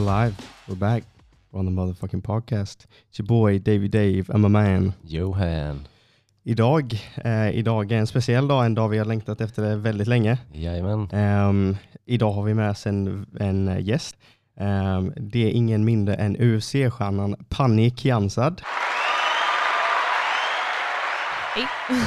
[0.00, 0.34] We're live.
[0.66, 1.04] We're back.
[1.50, 2.86] We're on the motherfucking podcast.
[3.08, 4.30] It's your boy Davy Dave.
[4.30, 4.92] I'm a man.
[5.02, 5.88] Johan.
[6.44, 10.06] Idag, eh, idag är en speciell dag, en dag vi har längtat efter det väldigt
[10.08, 10.38] länge.
[10.52, 11.08] Jajamän.
[11.12, 14.16] Ehm, idag har vi med oss en, en gäst.
[14.56, 18.62] Ehm, det är ingen mindre än UFC-stjärnan Pani Kiansad.
[21.54, 21.66] Hej.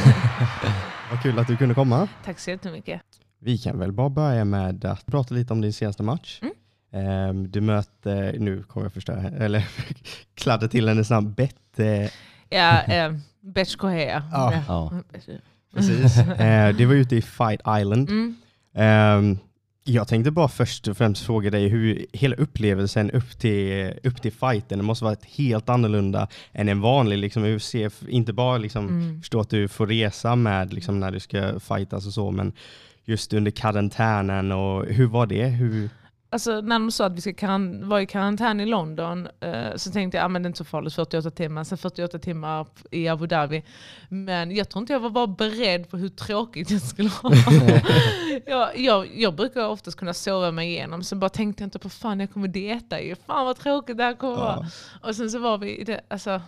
[1.11, 2.07] Vad kul att du kunde komma.
[2.25, 3.01] Tack så jättemycket.
[3.39, 6.39] Vi kan väl bara börja med att prata lite om din senaste match.
[6.41, 6.53] Mm.
[6.93, 9.67] Ehm, du möter, nu kommer jag förstöra, eller
[10.35, 12.09] kladda till hennes namn, Bette.
[12.49, 14.23] Ja, eh, Betch Kohea.
[14.31, 14.53] Ja.
[14.67, 14.91] Ja.
[15.75, 16.17] Precis.
[16.17, 18.09] Eh, det var ute i Fight Island.
[18.09, 18.35] Mm.
[18.75, 19.37] Ehm,
[19.85, 24.31] jag tänkte bara först och främst fråga dig hur hela upplevelsen upp till, upp till
[24.31, 27.75] fighten, det måste varit helt annorlunda än en vanlig liksom, UFC.
[28.07, 29.21] Inte bara liksom, Mm.
[29.21, 32.53] förstå att du får resa med liksom, när du ska fightas och så, men
[33.05, 35.45] just under karantänen och hur var det?
[35.45, 35.89] Hur,
[36.33, 40.17] Alltså när de sa att vi ska vara i karantän i London eh, så tänkte
[40.17, 43.07] jag att ah, men det är inte så farligt, 48 timmar, sen 48 timmar i
[43.07, 43.63] Abu Dhabi.
[44.09, 47.31] Men jag tror inte jag var bara beredd på hur tråkigt jag skulle ha.
[48.45, 51.89] jag, jag, jag brukar oftast kunna sova mig igenom, sen bara tänkte jag inte på
[51.89, 53.15] fan jag kommer dieta ju.
[53.15, 54.65] Fan vad tråkigt det här kommer vara.
[55.01, 56.41] Och sen så var vi i det, alltså,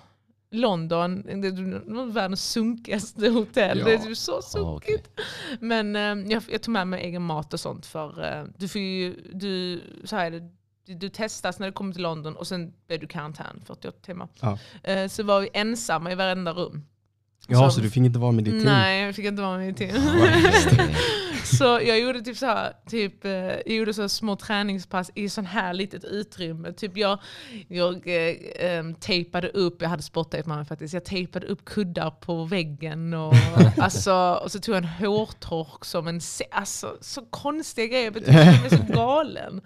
[0.56, 3.80] London, det är världens sunkigaste hotell.
[3.80, 3.86] Ja.
[3.86, 5.10] Det är så Ja, sunkigt.
[5.14, 5.26] okej.
[5.60, 8.82] Men eh, jag, jag tog med mig egen mat och sånt för eh, du får
[8.82, 10.40] ju, du, så här det,
[10.86, 14.28] du, du testas när du kommer till London och sen blir du karantän 48 timmar.
[14.42, 14.58] Ja.
[14.84, 16.86] Eh, så var vi ensamma i varenda rum.
[17.48, 18.66] Ja, Så- så, du fick inte vara med ditt team?
[18.66, 19.96] Nej, jag fick inte vara med i team.
[21.44, 25.46] så jag gjorde typ så här, typ, eh, jag gjorde så små träningspass i sån
[25.46, 26.74] här litet utrymme.
[26.74, 27.20] Typ jag,
[27.68, 27.96] jag
[28.60, 33.14] eh, tejpade upp, jag hade sporttejp med mig faktiskt, jag tejpade upp kuddar på väggen
[33.14, 33.34] och,
[33.78, 38.70] alltså, och så tog jag en hårtork som en, alltså så konstiga grejer, jag mig
[38.70, 39.62] så galen.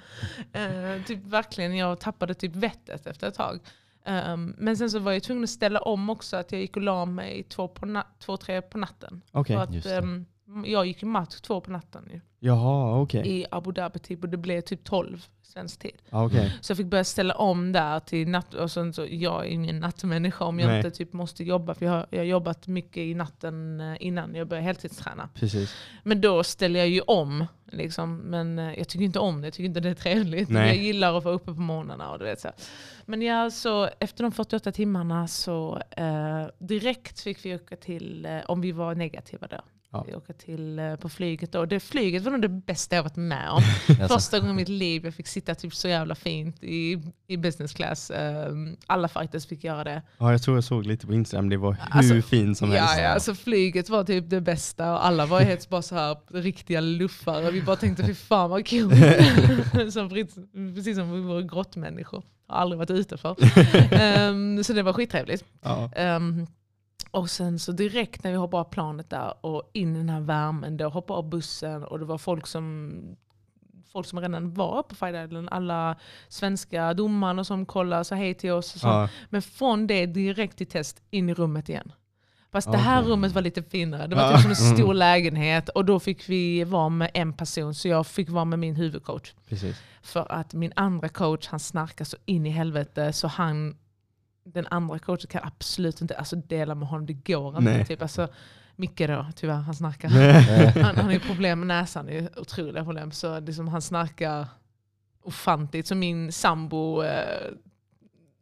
[0.53, 3.59] Eh, typ verkligen, jag tappade typ vettet efter ett tag.
[4.05, 6.83] Um, men sen så var jag tvungen att ställa om också, att jag gick och
[6.83, 9.21] la mig två, på två tre på natten.
[9.31, 10.25] Okej, För att, ehm,
[10.65, 13.27] jag gick ju match två på natten ju, jaha okej.
[13.27, 15.95] i Abu Dhabi typ, och det blev typ 12 svensk tid.
[16.09, 16.57] Okej.
[16.61, 18.53] Så jag fick börja ställa om där till natt.
[18.53, 20.77] Och sen så, jag är ingen nattmänniska om jag Nej.
[20.77, 21.73] inte typ måste jobba.
[21.73, 25.29] För jag har, jag har jobbat mycket i natten eh, innan jag började heltidsträna.
[25.33, 25.75] Precis.
[26.03, 27.45] Men då ställer jag ju om.
[27.71, 28.17] Liksom.
[28.17, 30.49] Men eh, jag tycker inte om det, jag tycker inte det är trevligt.
[30.49, 30.67] Nej.
[30.67, 32.11] Jag gillar att vara uppe på morgnarna.
[32.11, 32.49] Och du vet, så.
[33.05, 38.39] Men ja, så efter de 48 timmarna så eh, direkt fick vi åka till, eh,
[38.47, 40.03] om vi var negativa då, Ja.
[40.07, 41.51] vi åka till eh, på flyget.
[41.51, 41.65] Då.
[41.65, 43.61] Det flyget var nog det bästa jag varit med om.
[44.07, 47.73] Första gången i mitt liv jag fick sitta typ så jävla fint i, i business
[47.73, 48.09] class.
[48.11, 48.51] Eh,
[48.87, 50.01] alla fighters fick göra det.
[50.17, 52.93] Ja, jag tror jag såg lite på Instagram, det var hur Alltså, fint som helst.
[52.97, 56.17] Ja, ja, alltså flyget var typ det bästa och alla var helt bara så här
[56.41, 57.51] riktiga luffare.
[57.51, 58.91] Vi bara tänkte fy fan vad kul.
[59.91, 62.23] som, precis- som vi vore grottmänniskor.
[62.47, 63.35] Har aldrig varit ute för.
[63.93, 65.43] Ehm, så det var skittrevligt.
[65.61, 65.91] Ja.
[65.95, 66.47] Ehm,
[67.11, 70.19] och sen så direkt när vi hoppade av planet där och in i den här
[70.21, 73.01] värmen, då hoppade av bussen och det var folk som
[73.91, 75.95] folk som redan var på Fight Island, alla
[76.27, 78.75] svenska domarna som kollade så hej till oss.
[78.75, 78.87] Och så.
[78.87, 79.09] Ja.
[79.29, 81.91] Men från det direkt till test in i rummet igen.
[82.51, 82.81] Fast det Okej.
[82.83, 84.07] här rummet var lite finare.
[84.07, 84.31] Det var Ja.
[84.31, 84.77] typ som en Mm.
[84.77, 87.73] stor lägenhet och då fick vi vara med en person.
[87.75, 89.33] Så jag fick vara med min huvudcoach.
[89.47, 89.81] Precis.
[90.01, 93.77] För att min andra coach han snarkar så in i helvete så han,
[94.43, 97.05] den andra coachen kan absolut inte alltså, dela med honom.
[97.05, 97.61] Det går inte.
[97.61, 97.85] Nej.
[97.85, 98.01] Typ.
[98.01, 98.27] Alltså,
[98.75, 100.09] Micke då, tyvärr, han snarkar.
[100.83, 103.11] Han, han har ju problem med näsan, det är otroliga problem.
[103.11, 104.47] Så liksom, han snarkar
[105.23, 105.87] ofantligt.
[105.87, 107.51] Så min sambo eh,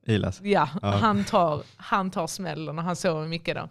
[0.05, 0.41] Ilas.
[0.43, 0.91] Ja, Ja.
[0.91, 3.67] Han, tar, han tar smällen och han sover mycket då.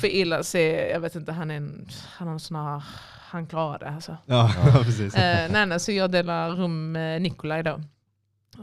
[0.00, 2.82] För illa se, jag vet inte, han är en, han har en sån här,
[3.30, 4.16] han klarar det alltså.
[4.26, 4.52] Ja,
[4.84, 5.14] precis.
[5.14, 7.80] Eh, nej, nej, så jag delar rum med Nikolaj då.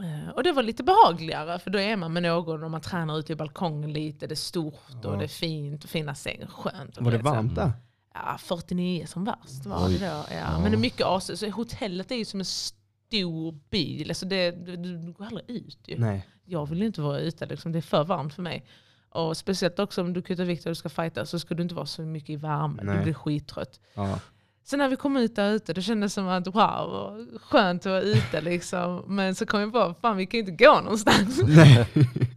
[0.04, 3.20] Eh, och det var lite behagligare för då är man med någon och man tränar
[3.20, 5.10] ute i balkongen lite, det är stort Ja.
[5.10, 7.02] och det är fint och fina sängar, skönt.
[7.02, 7.72] Var det varmt där?
[8.14, 9.94] Ja, 49 som värst var Oj.
[9.98, 10.06] det då.
[10.06, 10.24] Ja.
[10.32, 10.60] Ja.
[10.60, 14.52] Men det är mycket AC, så hotellet är ju som en stor bil, alltså det,
[14.52, 16.28] du, du går aldrig ut ju Nej.
[16.46, 17.72] jag vill inte vara ute, liksom.
[17.72, 18.66] det är för varmt för mig.
[19.10, 21.76] Och speciellt också om du kuttar vikt och du ska fighta så ska du inte
[21.76, 22.98] vara så mycket i värmen, Nej.
[22.98, 23.80] du blir skittrött.
[23.94, 24.20] Ja.
[24.68, 28.02] Sen när vi kom ut där ute, det kändes som att wow, skönt att vara
[28.02, 29.04] ute liksom.
[29.08, 31.42] Men så kom jag på, fan vi kan ju inte gå någonstans.
[31.48, 31.88] Nej.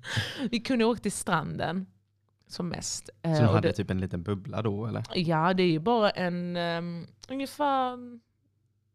[0.51, 1.87] vi kunde åka till stranden
[2.47, 3.11] som mest.
[3.23, 5.05] Eh, Så du hade det, typ en liten bubbla då eller?
[5.15, 7.99] Ja, det är ju bara en um, ungefär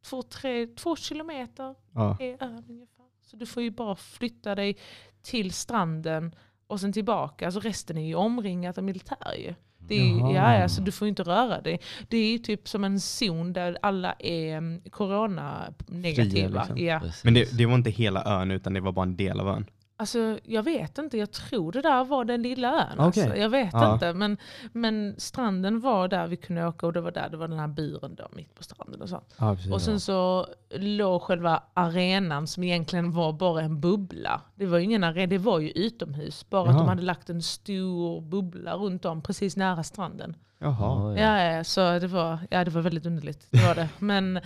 [0.05, 2.17] två, tre, två kilometer Ja.
[2.19, 3.05] är ön ungefär.
[3.21, 4.77] Så du får ju bara flytta dig
[5.21, 6.35] till stranden
[6.67, 7.45] och sen tillbaka.
[7.45, 9.53] Alltså resten är ju omringat av militär ju.
[9.87, 10.33] Det är, Jaha.
[10.33, 11.79] ja, ja, så du får inte röra dig.
[12.07, 16.59] Det är typ som en zon där alla är mm, corona-negativa.
[16.59, 16.77] liksom.
[16.77, 16.99] Ja.
[16.99, 17.23] Precis.
[17.23, 19.65] Men det, det var inte hela ön utan det var bara en del av ön.
[20.03, 22.99] Alltså, jag vet inte, jag tror det där var den lilla ön.
[22.99, 23.23] Okej.
[23.23, 23.37] Alltså.
[23.39, 23.93] Jag vet Ja.
[23.93, 24.37] inte, men,
[24.71, 27.67] men stranden var där vi kunde åka och det var där det var den här
[27.67, 29.01] buren då, mitt på stranden.
[29.01, 29.21] Och så.
[29.37, 29.57] Ja.
[29.73, 34.41] Och sen så låg själva arenan som egentligen var bara en bubbla.
[34.55, 36.49] Det var ju ingen arena, det var ju utomhus.
[36.49, 36.77] Bara att Jaha.
[36.77, 40.35] de hade lagt en stor bubbla runt om precis nära stranden.
[40.63, 41.17] Jaha.
[41.17, 43.47] Ja, Ja, så det var, ja, det var väldigt underligt.
[43.51, 43.89] Det var det.
[43.99, 44.39] Men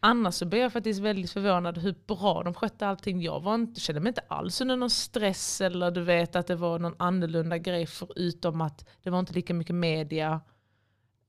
[0.00, 3.22] annars så blev jag faktiskt väldigt förvånad hur bra de skötte allting.
[3.22, 6.56] Jag var inte, kände mig inte alls under någon stress eller du vet att det
[6.56, 10.40] var någon annorlunda grej förutom att det var inte lika mycket media.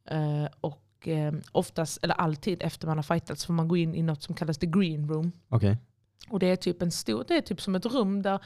[0.09, 4.01] Eh, och eh, oftast, eller alltid efter man har fightats får man gå in i
[4.01, 5.31] något som kallas the green room.
[5.49, 5.77] Okej.
[6.29, 8.39] Och det är typ en stor, det är typ som ett rum där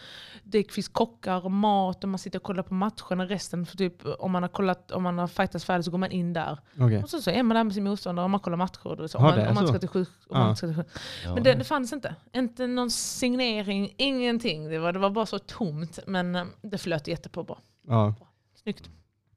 [0.43, 3.25] det finns kockar och mat och man sitter och kollar på matcherna.
[3.25, 6.11] Resten, för typ, om man har kollat, om man har fightats färdigt så går man
[6.11, 6.59] in där.
[6.79, 7.03] Okej.
[7.03, 9.01] Och så, så är man där med sin motståndare och man kollar matcher.
[9.01, 9.67] Och så, om, man, om man så.
[9.67, 10.45] ska till sjuk, om Ja.
[10.45, 10.87] man ska till sjuk.
[11.25, 11.33] Ja.
[11.33, 12.15] Men det, det fanns inte.
[12.33, 14.69] Inte någon signering, ingenting.
[14.69, 15.99] Det var, det var bara så tomt.
[16.07, 17.59] Men eh, det flöt jättepå bra.
[17.87, 18.13] Ja.
[18.63, 18.89] Snyggt.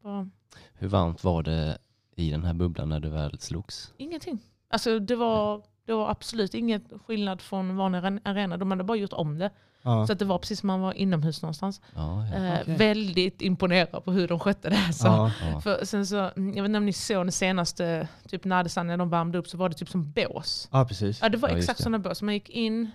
[0.02, 0.26] Bra.
[0.74, 1.78] Hur varmt var det
[2.16, 3.92] i den här bubblan när du väl slogs?
[3.96, 4.38] Ingenting.
[4.68, 8.56] Alltså det var, det var absolut ingen skillnad från vanlig aren- arena.
[8.56, 9.50] De hade bara gjort om det.
[9.82, 10.06] Ja.
[10.06, 11.80] Så att det var precis som man var inomhus någonstans.
[11.94, 12.34] Ja, ja.
[12.34, 12.76] Eh, Okej.
[12.76, 14.74] Väldigt imponerad på hur de skötte det.
[14.76, 15.06] här, Så.
[15.06, 15.30] Ja.
[15.52, 15.60] ja.
[15.60, 19.10] För sen så, jag vet inte om ni såg den senaste, typ när när de
[19.10, 20.68] värmde upp så var det typ som bås.
[20.72, 21.18] ja, precis.
[21.22, 22.22] Ja det var exakt sådana bås.
[22.22, 22.90] Man gick in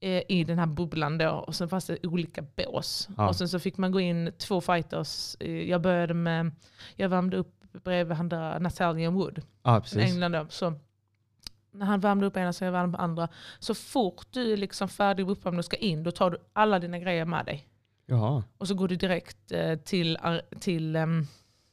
[0.00, 3.08] eh, i den här bubblan då och sen fanns det olika bås.
[3.16, 3.28] Ja.
[3.28, 5.36] Och sen så fick man gå in två fighters.
[5.40, 6.50] Eh, Jag började med,
[6.96, 7.54] jag värmde upp
[7.84, 9.98] bredvid han där Natalian Wood Ja, från precis.
[10.12, 10.46] England då.
[10.48, 10.74] Så
[11.72, 13.28] när han värmde upp ena så jag värmde på andra.
[13.58, 16.98] Så fort du är liksom färdig uppvärmd och ska in, då tar du alla dina
[16.98, 17.68] grejer med dig.
[18.06, 18.42] Jaha.
[18.58, 21.26] Och så går du direkt eh, till, ar- till ehm,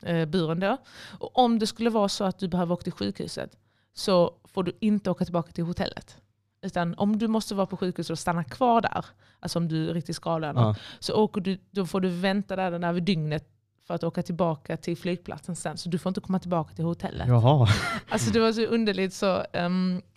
[0.03, 0.77] eh, buren då.
[1.19, 3.57] Och om det skulle vara så att du behöver åka till sjukhuset
[3.93, 6.17] så får du inte åka tillbaka till hotellet.
[6.61, 9.05] Utan om du måste vara på sjukhuset och stanna kvar där,
[9.39, 10.75] alltså om du är riktigt skadad, Ja.
[10.99, 13.49] så åker du, då får du vänta där den över dygnet
[13.89, 15.77] för att åka tillbaka till flygplatsen sen.
[15.77, 17.27] Så du får inte komma tillbaka till hotellet.
[17.27, 17.67] Jaha.
[18.09, 19.45] Alltså det var så underligt så,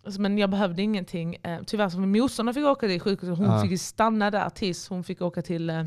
[0.05, 1.37] alltså, men jag behövde ingenting.
[1.47, 3.63] Uh, tyvärr så min motståndare fick åka till sjukhuset, hon Ja.
[3.63, 5.85] fick stanna där tills hon fick åka till eh,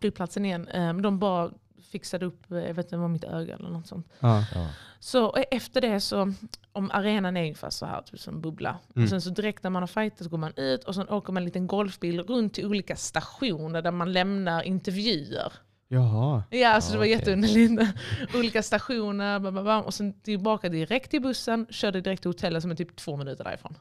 [0.00, 0.68] flygplatsen igen.
[0.68, 1.50] Um, de bara
[1.90, 4.08] fixade upp, eh, jag vet inte, var mitt öga eller något sånt.
[4.20, 4.44] Ja.
[4.54, 4.66] Ja.
[5.00, 6.32] Så efter det så,
[6.72, 8.78] om arenan är ungefär så här, typ som bubbla.
[8.96, 9.04] Mm.
[9.04, 11.32] Och sen så direkt när man har fightat så går man ut och sen åker
[11.32, 15.52] man en liten golfbil runt till olika stationer där man lämnar intervjuer.
[15.92, 16.42] Jaha.
[16.50, 17.12] Ja, alltså det var Okej.
[17.12, 17.82] jätteunderligt.
[18.34, 22.62] Olika stationer, bam, bam, bam, och sen tillbaka direkt till bussen, körde direkt till hotellet
[22.62, 23.74] som är typ två minuter därifrån.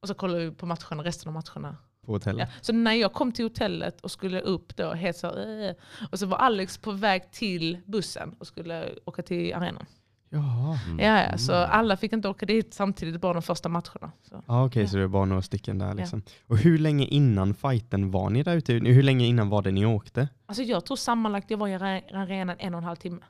[0.00, 1.76] Och så kollade vi på matcherna, resten av matcherna.
[2.06, 2.14] På Ja.
[2.16, 2.48] hotellet.
[2.60, 5.74] Så när jag kom till hotellet och skulle upp då, helt så, äh,
[6.12, 9.86] och så var Alex på väg till bussen och skulle åka till arenan.
[10.34, 10.78] Jaha.
[10.86, 10.98] Mm.
[10.98, 14.12] Ja, ja, så alla fick inte åka dit samtidigt, bara de första matcherna.
[14.28, 14.42] Så.
[14.46, 14.88] Ja, okej, Ja.
[14.88, 16.22] så det var bara några stycken där liksom.
[16.46, 18.72] Och hur länge innan fighten var ni där ute?
[18.72, 20.28] Hur länge innan var det ni åkte?
[20.46, 23.20] Alltså jag tror sammanlagt jag var i are- arenan en och en halv timme.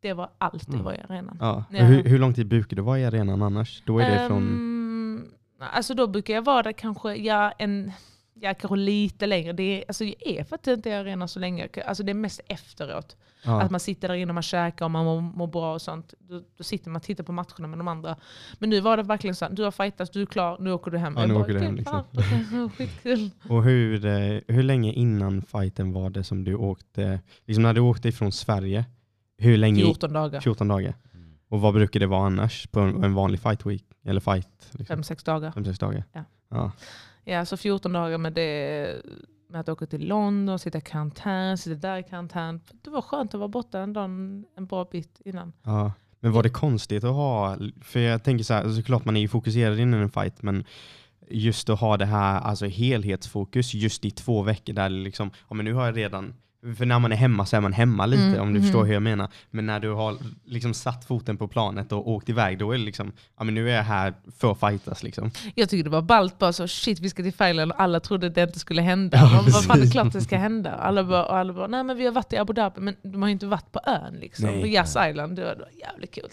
[0.00, 0.84] Det var allt jag Mm.
[0.84, 1.36] var i arenan.
[1.40, 1.64] Ja.
[1.70, 1.84] Ja.
[1.84, 3.82] Hur, hur lång tid brukar du vara i arenan annars?
[3.86, 4.42] Då är det från...
[4.42, 5.24] Ehm,
[5.72, 7.92] alltså då brukar jag vara där kanske, ja, en,
[8.34, 9.52] ja, kanske lite längre.
[9.52, 11.68] Det är, alltså jag är faktiskt inte i arenan så länge.
[11.86, 13.16] Alltså det är mest efteråt.
[13.44, 13.60] Ja.
[13.62, 16.14] Att man sitter där inne och man käkar och man mår, mår bra och sånt.
[16.18, 18.16] Då, då sitter man och tittar på matcherna med de andra.
[18.58, 20.90] Men nu var det verkligen så att du har fightats, du är klar, nu åker
[20.90, 21.14] du hem.
[21.16, 23.30] Ja, Jag nu bara, åker du hem, "Okej, liksom." Skitkul.
[23.48, 27.80] Och hur, eh, hur länge innan fighten var det som du åkte, liksom när du
[27.80, 28.84] åkte ifrån Sverige,
[29.38, 29.82] hur länge?
[29.82, 30.94] 14 dagar, 14 dagar.
[31.14, 31.34] Mm.
[31.48, 33.84] Och vad brukar det vara annars på en, en vanlig fight week?
[34.04, 34.68] Eller fight?
[34.70, 35.02] Liksom.
[35.02, 35.52] 5-6 dagar.
[35.52, 36.04] Fem, sex dagar?
[36.12, 36.24] Ja.
[36.50, 36.72] ja.
[37.24, 38.88] Ja, så 14 dagar med det
[39.52, 42.60] med att åka till London, sitta i karantän, sitta där i karantän.
[42.82, 44.04] Det var skönt att vara borta en, dag,
[44.56, 45.52] en bra bit innan.
[45.62, 45.92] Ja.
[46.20, 49.20] Men var det konstigt att ha, för jag tänker så här, alltså såklart man är
[49.20, 50.64] ju fokuserad innan en fight, men
[51.28, 55.54] just att ha det här alltså helhetsfokus just i två veckor där det liksom, ja
[55.54, 56.34] men nu har jag redan,
[56.76, 58.62] för när man är hemma så är man hemma lite Mm, om du mhm.
[58.62, 59.28] förstår hur jag menar.
[59.50, 62.84] Men när du har liksom satt foten på planet och åkt iväg, då är det
[62.84, 65.30] liksom, ja men nu är jag här för att fightas liksom.
[65.54, 68.28] Jag tycker det var ballt bara så shit vi ska till Thailand och alla trodde
[68.28, 69.18] det inte skulle hända.
[69.18, 70.72] Ja, vad fan det är klart det ska hända.
[70.74, 73.22] Alla bara, och alla bara nej men vi har varit i Abu Dhabi men de
[73.22, 74.44] har ju inte varit på ön liksom.
[74.46, 74.60] Nej.
[74.60, 76.30] på Yas Island, det var, det var jävligt kul.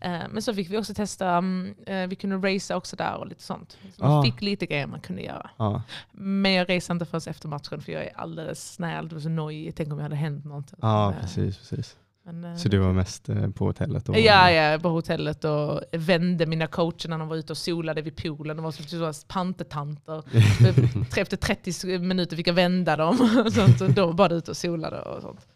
[0.00, 3.26] Eh, men så fick vi också testa, mm, eh, vi kunde racea också där och
[3.26, 3.78] lite sånt.
[3.96, 4.22] Så man Ah.
[4.24, 5.50] fick lite grejer man kunde göra.
[5.56, 9.22] Ja, Men jag raceade inte förrän efter matchen för jag är alldeles snäll, det var
[9.22, 9.61] så nojig.
[9.70, 10.72] Tänk om jag hade hänt något.
[10.80, 11.96] ja Men, eh, precis, precis.
[12.24, 14.08] Men, eh, Så du var mest eh, på hotellet?
[14.08, 18.02] Och, Ja, ja, på hotellet och vände mina coacher när de var ute och solade
[18.02, 18.56] vid poolen.
[18.56, 20.22] De var som sådana pantetanter.
[21.16, 23.16] Efter 30 minuter fick jag vända dem.
[23.54, 25.46] Sånt, så då var det ute och solade och sånt.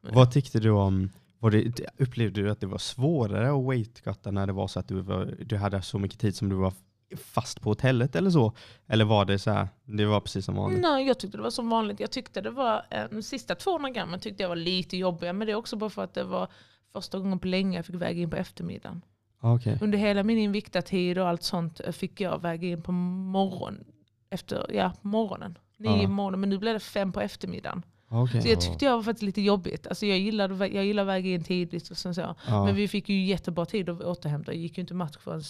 [0.00, 1.10] Vad tyckte du om,
[1.50, 5.00] det, upplevde du att det var svårare att weightcutta när det var så att du,
[5.00, 6.72] var, du hade så mycket tid som du var
[7.16, 8.52] fast på hotellet eller så?
[8.86, 10.80] Eller var det så här, det var precis som vanligt?
[10.80, 12.00] Nej, jag tyckte det var som vanligt.
[12.00, 15.46] Jag tyckte det var, eh, de sista 200 grammen tyckte jag var lite jobbiga, men
[15.46, 16.48] det är också bara för att det var
[16.92, 19.02] första gången på länge jag fick väga in på eftermiddagen.
[19.40, 19.76] Okay.
[19.80, 23.84] Under hela min invictatid och allt sånt eh, fick jag väga in på morgon,
[24.30, 25.58] efter, ja, morgonen.
[25.76, 26.08] Nio Ja.
[26.08, 27.82] morgonen, men nu blev det fem på eftermiddagen.
[28.10, 28.40] Okay.
[28.42, 29.86] Så jag tyckte jag var faktiskt lite jobbigt.
[29.86, 31.90] Alltså jag, gillade, jag gillar att väga in tidigt.
[31.90, 32.34] Och sen så.
[32.48, 32.64] Ja.
[32.64, 34.50] Men vi fick ju jättebra tid att återhämta.
[34.50, 35.42] Det gick ju inte match förrän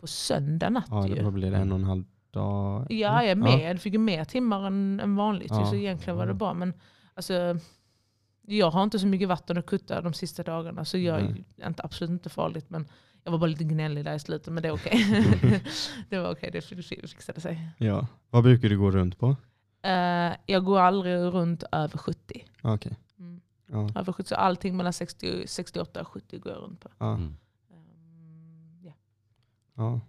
[0.00, 0.86] på söndag natt.
[0.90, 1.14] ja, ju.
[1.14, 1.56] det, vad blir det?
[1.56, 2.86] En och en halv dag?
[2.88, 3.70] Ja, jag är med.
[3.70, 5.50] Jag fick ju mer timmar än, än vanligt.
[5.50, 5.66] Ja.
[5.66, 6.54] Så egentligen var det bra.
[6.54, 6.74] Men
[7.14, 7.58] alltså,
[8.46, 10.84] jag har inte så mycket vatten att kutta de sista dagarna.
[10.84, 11.44] Så jag Nej.
[11.56, 12.70] är inte, absolut inte farligt.
[12.70, 12.88] Men
[13.24, 14.52] jag var bara lite gnällig där i slutet.
[14.52, 15.24] Men det är okej.
[16.08, 17.68] det var okej, det fixade sig.
[17.78, 18.06] Ja.
[18.30, 19.36] Vad brukar du gå runt på?
[19.82, 22.44] Eh, jag går aldrig runt över 70.
[22.62, 22.96] Okej.
[23.18, 23.40] Mm.
[23.66, 23.90] Ja.
[23.94, 24.28] Över 70.
[24.28, 26.88] Så allting mellan 60, 68 och 70 går jag runt på.
[26.98, 27.14] Ja.
[27.14, 27.36] Mm.
[29.78, 30.00] Um, ja.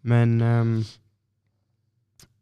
[0.00, 0.82] Men ehm,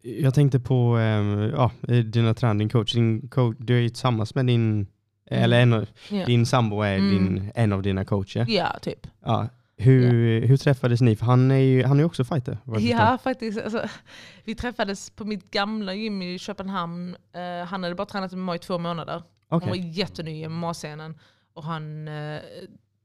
[0.03, 1.71] jag tänkte på um, ja,
[2.05, 2.93] dina tränare, din coach.
[2.93, 3.57] Din coach.
[3.59, 4.87] Du är ju tillsammans med din,
[5.27, 6.27] eller en, Ja.
[6.27, 7.11] din sambo är Mm.
[7.11, 8.47] din, en av dina coacher.
[8.49, 9.07] ja, typ.
[9.25, 9.49] Ja.
[9.77, 11.17] Hur, hur träffades ni?
[11.17, 12.59] För han är ju han är också fighter.
[12.79, 13.61] Ja, faktiskt.
[13.61, 13.89] Alltså,
[14.45, 17.17] vi träffades på mitt gamla gym i Köpenhamn.
[17.33, 19.19] Eh, han hade bara tränat med mig i två månader.
[19.19, 19.61] förstår.
[19.61, 21.15] Han var jätteny i MMA-scenen.
[21.55, 22.41] Och han eh,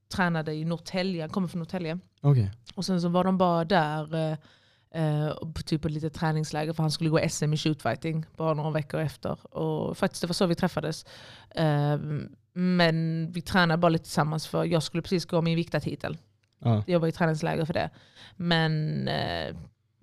[0.09, 1.99] tränade i Norrtälje, han kommer från Norrtälje.
[2.21, 2.51] Okej.
[2.75, 4.37] Och sen så var de bara där eh,
[5.03, 8.71] eh, på typ ett litet träningsläger för han skulle gå SM i shootfighting bara några
[8.71, 9.55] veckor efter.
[9.55, 11.05] Och faktiskt det var så vi träffades.
[11.55, 11.97] Eh,
[12.53, 16.17] men vi tränade bara lite tillsammans för jag skulle precis gå min viktartitel.
[16.59, 16.83] Ja.
[16.87, 17.89] Jag var i träningsläger för det.
[18.35, 19.55] Men eh,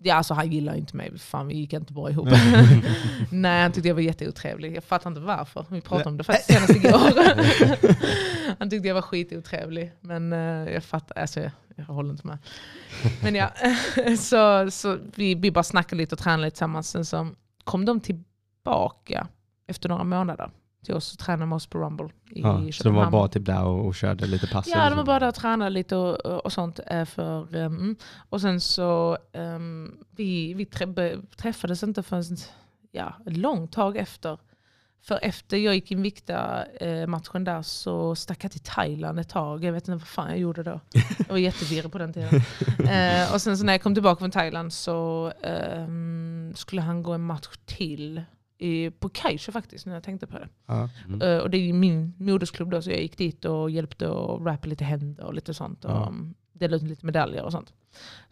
[0.04, 1.18] ja, alltså, han gillar inte mig.
[1.18, 2.28] Fan, vi gick inte bra ihop.
[3.30, 4.76] Nej, han tyckte jag var jätteotrevlig.
[4.76, 5.66] Jag fattar inte varför.
[5.70, 8.58] Vi pratade om det faktiskt senast igår.
[8.58, 9.92] han tyckte jag var skitotrevlig.
[10.00, 12.38] Men eh, jag fattar, alltså, jag, jag håller inte med.
[13.22, 13.50] Men ja,
[14.18, 16.88] så, så vi, vi bara snackade lite och tränade lite tillsammans.
[16.88, 17.28] Sen så
[17.64, 19.26] kom de tillbaka
[19.66, 20.50] efter några månader
[20.84, 23.46] till oss och tränade med oss på Rumble i Ja, så de var bara typ
[23.46, 24.66] där och, och körde lite pass?
[24.68, 26.80] Ja, de var bara där och tränade lite och, och sånt.
[26.86, 27.96] eh, För, um,
[28.28, 30.66] och sen så, um, vi, vi
[31.36, 32.24] träffades inte förrän
[32.92, 34.38] ja, ett långt tag efter.
[35.06, 39.28] För efter jag gick in vikta eh, matchen där så stack jag till Thailand ett
[39.28, 39.64] tag.
[39.64, 40.80] Jag vet inte vad fan jag gjorde då.
[41.18, 42.30] Jag var jättevirrig på den tiden.
[42.84, 47.12] Eh, och sen så när jag kom tillbaka från Thailand så ehm, skulle han gå
[47.12, 48.22] en match till
[48.98, 50.48] på Kaiser faktiskt, när jag tänkte på det.
[50.66, 50.88] Ja.
[51.08, 51.22] Mm.
[51.22, 54.68] Eh, och det är min modersklubb då, så jag gick dit och hjälpte att rappa
[54.68, 55.84] lite händer och lite sånt.
[55.84, 56.12] Och Ja.
[56.52, 57.72] delade ut lite medaljer och sånt.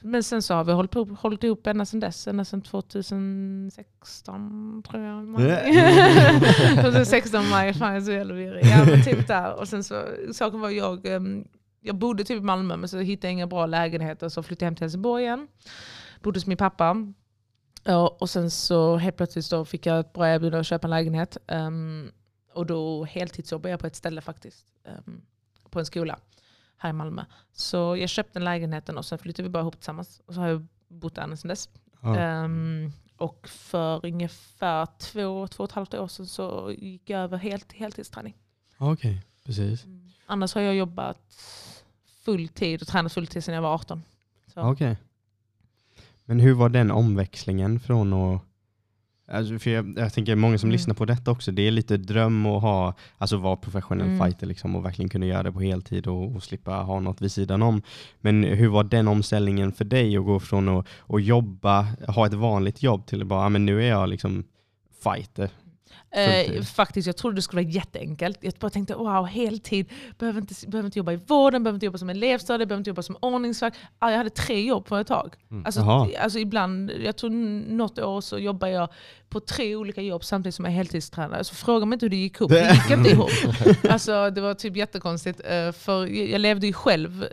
[0.00, 4.82] Men sen så har vi hållit, på, hållit ihop ända sedan dess, ända sedan 2016
[4.82, 5.24] tror jag.
[5.24, 5.62] Maj.
[6.82, 8.64] 2016 maj, fan jag är så jävla virrig.
[8.66, 9.60] Ja men typ där.
[9.60, 10.02] Och sen så,
[10.32, 11.48] saken var jag, um,
[11.80, 14.70] jag bodde typ i Malmö men så hittade jag inga bra lägenheter så flyttade jag
[14.70, 15.48] hem till Helsingborg igen.
[16.22, 16.96] Bodde hos min pappa.
[17.84, 20.90] Ja, och sen så helt plötsligt då fick jag ett bra erbjudande att köpa en
[20.90, 21.36] lägenhet.
[21.46, 22.12] Ehm,
[22.54, 24.66] och då heltidsjobbade jag på ett ställe faktiskt.
[24.84, 25.22] ehm,
[25.70, 26.18] på en skola
[26.76, 27.24] här i Malmö.
[27.52, 30.20] Så jag köpte den lägenheten och sen flyttade vi bara ihop tillsammans.
[30.26, 31.68] Och så har jag bott där sedan dess.
[32.00, 32.16] Ja.
[32.18, 37.38] Ehm, och för ungefär två, två och ett halvt år sedan så gick jag över
[37.38, 38.36] helt till heltidsträning.
[38.78, 39.84] Okej, precis.
[40.26, 41.34] Annars har jag jobbat
[42.24, 44.02] full tid och tränat full tid sedan jag var 18.
[44.54, 44.60] Så.
[44.60, 44.96] Okej.
[46.24, 48.42] Men hur var den omväxlingen från att
[49.32, 50.72] Alltså för jag, jag tänker många som Mm.
[50.72, 54.18] lyssnar på detta också, det är lite dröm att ha, alltså vara professionell Mm.
[54.18, 57.32] fighter liksom och verkligen kunna göra det på heltid och, och slippa ha något vid
[57.32, 57.82] sidan om.
[58.20, 62.34] Men hur var den omställningen för dig att gå från att, att jobba, ha ett
[62.34, 64.44] vanligt jobb till att bara, ah, men nu är jag liksom
[65.04, 65.50] fighter.
[66.14, 68.38] Eh, faktiskt, jag trodde det skulle vara jätteenkelt.
[68.40, 69.86] Jag bara tänkte wow, heltid,
[70.18, 73.02] behöver inte, behöver inte jobba i vården, behöver inte jobba som elevstödjare, behöver inte jobba
[73.02, 73.78] som ordningsvakt.
[73.98, 75.34] Ah, jag hade tre jobb på ett tag.
[75.50, 75.66] Mm.
[75.66, 75.80] Alltså,
[76.20, 77.30] alltså ibland, jag tror
[77.74, 78.88] något år så jobbade jag
[79.28, 81.38] på tre olika jobb samtidigt som jag är heltidstränare.
[81.38, 83.30] Alltså, fråga mig inte hur det gick ihop, det gick inte ihop.
[83.88, 85.40] Alltså, det var typ jättekonstigt.
[85.44, 87.24] eh, För jag levde ju själv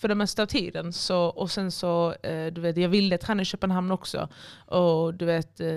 [0.00, 0.92] för det mesta av tiden.
[0.92, 4.28] Så, och sen så, eh, du vet, jag ville träna i Köpenhamn också.
[4.66, 5.68] Och du vet, eh,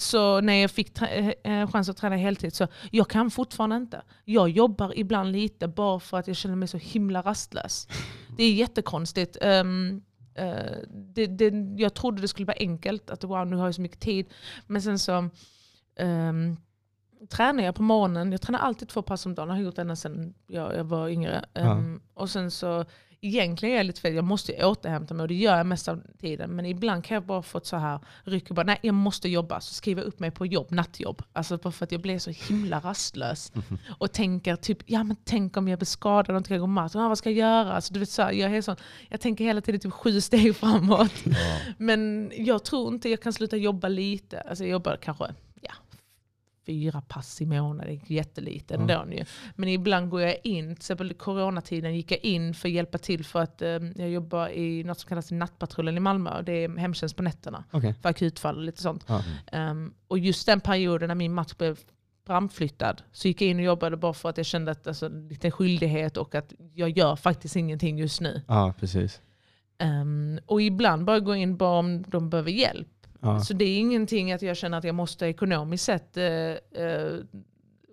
[0.00, 4.02] så när jag fick trä- eh, chans att träna heltid så jag kan fortfarande inte.
[4.24, 7.88] Jag jobbar ibland lite bara för att jag känner mig så himla rastlös.
[8.36, 9.36] Det är jättekonstigt.
[9.42, 10.02] Um,
[10.40, 10.54] uh,
[10.88, 11.52] det, det,
[11.82, 14.26] jag trodde det skulle vara enkelt, att wow, nu har jag så mycket tid.
[14.66, 15.28] Men sen så
[16.00, 16.56] um,
[17.28, 18.32] tränar jag på morgonen.
[18.32, 19.48] Jag tränar alltid två pass om dagen.
[19.48, 21.44] Jag har gjort det ända sedan jag, jag var yngre.
[21.54, 22.84] Um, Och sen så
[23.20, 26.02] egentligen är jag lite fel, jag måste återhämta mig och det gör jag mest av
[26.20, 26.50] tiden.
[26.50, 29.60] Men ibland kan jag bara få så här ryck och bara, nej jag måste jobba.
[29.60, 31.22] Så skriver jag upp mig på jobb, nattjobb.
[31.32, 33.52] Alltså bara för att jag blir så himla rastlös.
[33.98, 36.96] Och tänker typ, ja men tänk om jag blir skadad och inte kan gå match.
[36.96, 37.72] Ah, vad ska jag göra?
[37.72, 38.76] Alltså, du vet, så här, jag, är sån,
[39.08, 41.12] jag tänker hela tiden typ sju steg framåt.
[41.24, 41.58] Ja.
[41.78, 44.40] Men jag tror inte jag kan sluta jobba lite.
[44.40, 45.34] Alltså jag jobbar kanske
[46.70, 49.24] fyra pass i månaden, jättelite ändå ju.
[49.56, 53.24] Men ibland går jag in, till exempel coronatiden gick jag in för att hjälpa till
[53.24, 56.38] för att eh, jag jobbar i något som kallas Nattpatrullen i Malmö.
[56.38, 57.94] Och det är hemtjänst på nätterna Okej.
[58.02, 59.04] för akutfall och lite sånt.
[59.08, 59.22] Ja.
[59.52, 61.78] Ehm, och just den perioden när min match blev
[62.26, 65.50] framflyttad så gick jag in och jobbade bara för att jag kände att alltså, lite
[65.50, 68.42] skyldighet och att jag gör faktiskt ingenting just nu.
[68.48, 69.20] ja, precis.
[69.78, 72.88] Ehm, och ibland bara gå in bara om de behöver hjälp.
[73.20, 73.40] Ja.
[73.40, 77.18] Så det är ingenting att jag känner att jag måste ekonomiskt sett, eh, eh,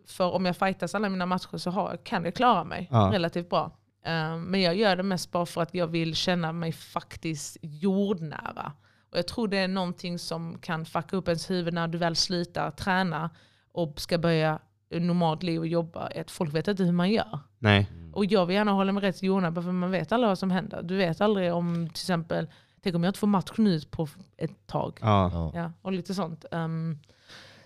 [0.08, 3.10] för om jag fightas alla mina matcher så kan jag klara mig Ja.
[3.14, 3.72] relativt bra.
[4.06, 8.72] Eh, men jag gör det mest bara för att jag vill känna mig faktiskt jordnära.
[9.12, 12.16] Och jag tror det är någonting som kan fucka upp ens huvud när du väl
[12.16, 13.30] slutar träna
[13.72, 14.60] och ska börja
[14.92, 16.10] normalt liv och jobba.
[16.16, 17.40] Att folk vet inte hur man gör.
[17.60, 17.88] Nej.
[18.14, 20.82] Och jag vill gärna hålla mig rätt jordnära för man vet aldrig vad som händer.
[20.84, 22.48] Du vet aldrig om till exempel,
[22.82, 24.08] tänk om jag inte får matchen ut på
[24.38, 25.00] ett tag.
[25.02, 25.52] Ja.
[25.54, 25.72] Ja.
[25.82, 26.46] Och lite sånt.
[26.52, 27.00] Ehm,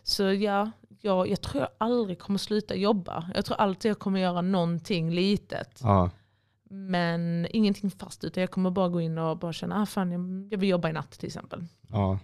[0.04, 3.30] så ja, jag, jag tror jag aldrig kommer sluta jobba.
[3.36, 5.80] Jag tror alltid jag kommer göra någonting litet.
[5.84, 6.10] Ja.
[6.70, 10.48] Men ingenting fast utan jag kommer bara gå in och bara känna, ah, fan, jag,
[10.52, 11.66] jag vill jobba i natt till exempel.
[11.88, 12.20] ja.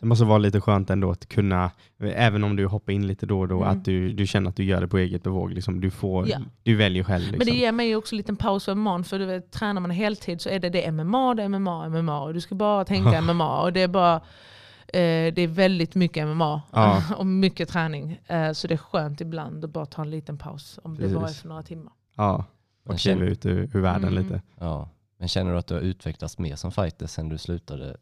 [0.00, 3.40] Det måste vara lite skönt ändå att kunna, även om du hoppar in lite då
[3.40, 3.68] och då, Mm.
[3.78, 5.52] att du, du känner att du gör det på eget bevåg.
[5.52, 5.80] Liksom.
[5.80, 6.38] Du, får, Ja.
[6.62, 7.20] du väljer själv.
[7.22, 7.38] Liksom.
[7.38, 9.90] Men det ger mig också en liten paus för MMA, för du vet, tränar man
[9.90, 12.20] heltid så är det, det är MMA, det är MMA, MMA.
[12.20, 13.62] Och du ska bara tänka MMA.
[13.62, 17.02] Och det är bara eh, det är väldigt mycket MMA Ja.
[17.16, 18.20] och mycket träning.
[18.26, 21.16] Eh, så det är skönt ibland att bara ta en liten paus om det bara
[21.20, 21.40] är Precis.
[21.40, 21.92] för några timmar.
[22.16, 22.44] Ja.
[22.88, 24.22] Och kliva ut ur, ur världen Mm.
[24.24, 24.42] lite.
[24.60, 24.88] Ja.
[25.18, 27.96] Men känner du att du har utvecklats mer som fighter sen du slutade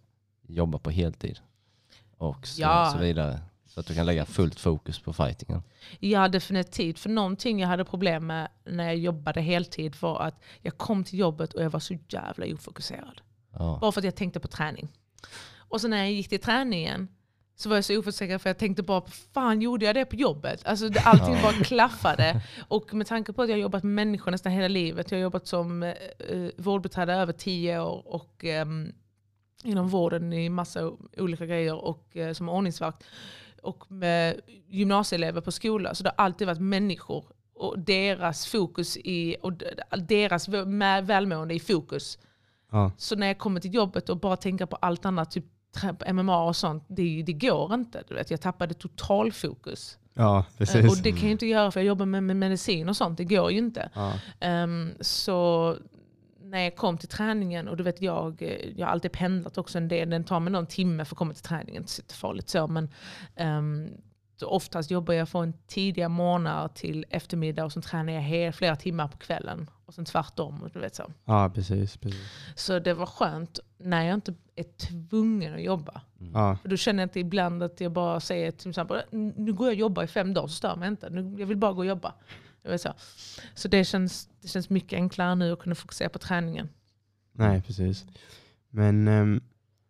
[0.49, 1.39] jobba på heltid?
[2.19, 2.91] Och så, Ja.
[2.93, 3.41] så vidare.
[3.67, 5.63] Så att du kan lägga fullt fokus på fightingen.
[6.01, 6.99] Ja definitivt.
[6.99, 11.19] För någonting jag hade problem med när jag jobbade heltid var att jag kom till
[11.19, 13.21] jobbet och jag var så jävla ofokuserad.
[13.53, 13.79] Ja.
[13.81, 14.89] Bara för att jag tänkte på träning.
[15.57, 17.09] Och så när jag gick till träningen
[17.57, 19.03] så var jag så ofokuserad för jag tänkte bara,
[19.35, 20.67] fan gjorde jag det på jobbet?
[20.67, 22.41] Alltså allting bara klaffade.
[22.69, 25.11] Och med tanke på att jag har jobbat med människor nästan hela livet.
[25.11, 25.91] Jag har jobbat som eh,
[26.31, 28.93] eh, vårdbiträde över tio år och ehm,
[29.65, 33.05] inom vården i massa olika grejer och eh, som ordningsvakt.
[33.63, 35.95] Och med gymnasieelever på skola.
[35.95, 37.25] Så det har alltid varit människor
[37.55, 39.53] och deras fokus i, och
[39.99, 40.49] deras
[41.03, 42.19] välmående i fokus.
[42.71, 42.93] Ja.
[42.97, 45.45] Så när jag kommer till jobbet och bara tänker på allt annat, typ
[46.13, 48.03] MMA och sånt, det, det går inte.
[48.09, 49.99] Du vet, jag tappade totalfokus.
[50.15, 50.91] ja, Eh, precis.
[50.91, 53.25] Och det kan jag inte göra för jag jobbar med, med medicin och sånt, det
[53.25, 53.91] går ju inte.
[53.95, 54.13] Ja.
[54.41, 55.77] Ehm, så
[56.55, 59.79] när jag kom till träningen, och du vet jag, eh, jag har alltid pendlat också
[59.79, 62.49] en del, den tar mig någon timme för att komma till träningen, inte så farligt
[62.49, 62.91] så, men
[63.37, 63.91] um,
[64.37, 68.77] så oftast jobbar jag från tidiga morgnar till eftermiddag och så tränar jag hel, flera
[68.77, 69.71] timmar på kvällen.
[69.87, 70.63] Och sen tvärtom.
[70.63, 71.13] och Du vet så.
[71.25, 71.97] ja, precis.
[71.97, 72.21] precis.
[72.55, 76.01] så det var skönt när jag inte är tvungen att jobba.
[76.33, 76.59] Ja.
[76.63, 79.03] För då känner jag inte ibland att jag bara säger till exempel,
[79.37, 81.11] nu går jag och jobbar i fem dagar så stör mig inte.
[81.11, 82.15] Nu, jag vill bara gå och jobba.
[82.65, 82.95] Jag vet så
[83.55, 86.69] så det, känns, det känns mycket enklare nu att kunna fokusera på träningen.
[87.33, 88.05] Nej, precis.
[88.71, 89.41] Men ehm,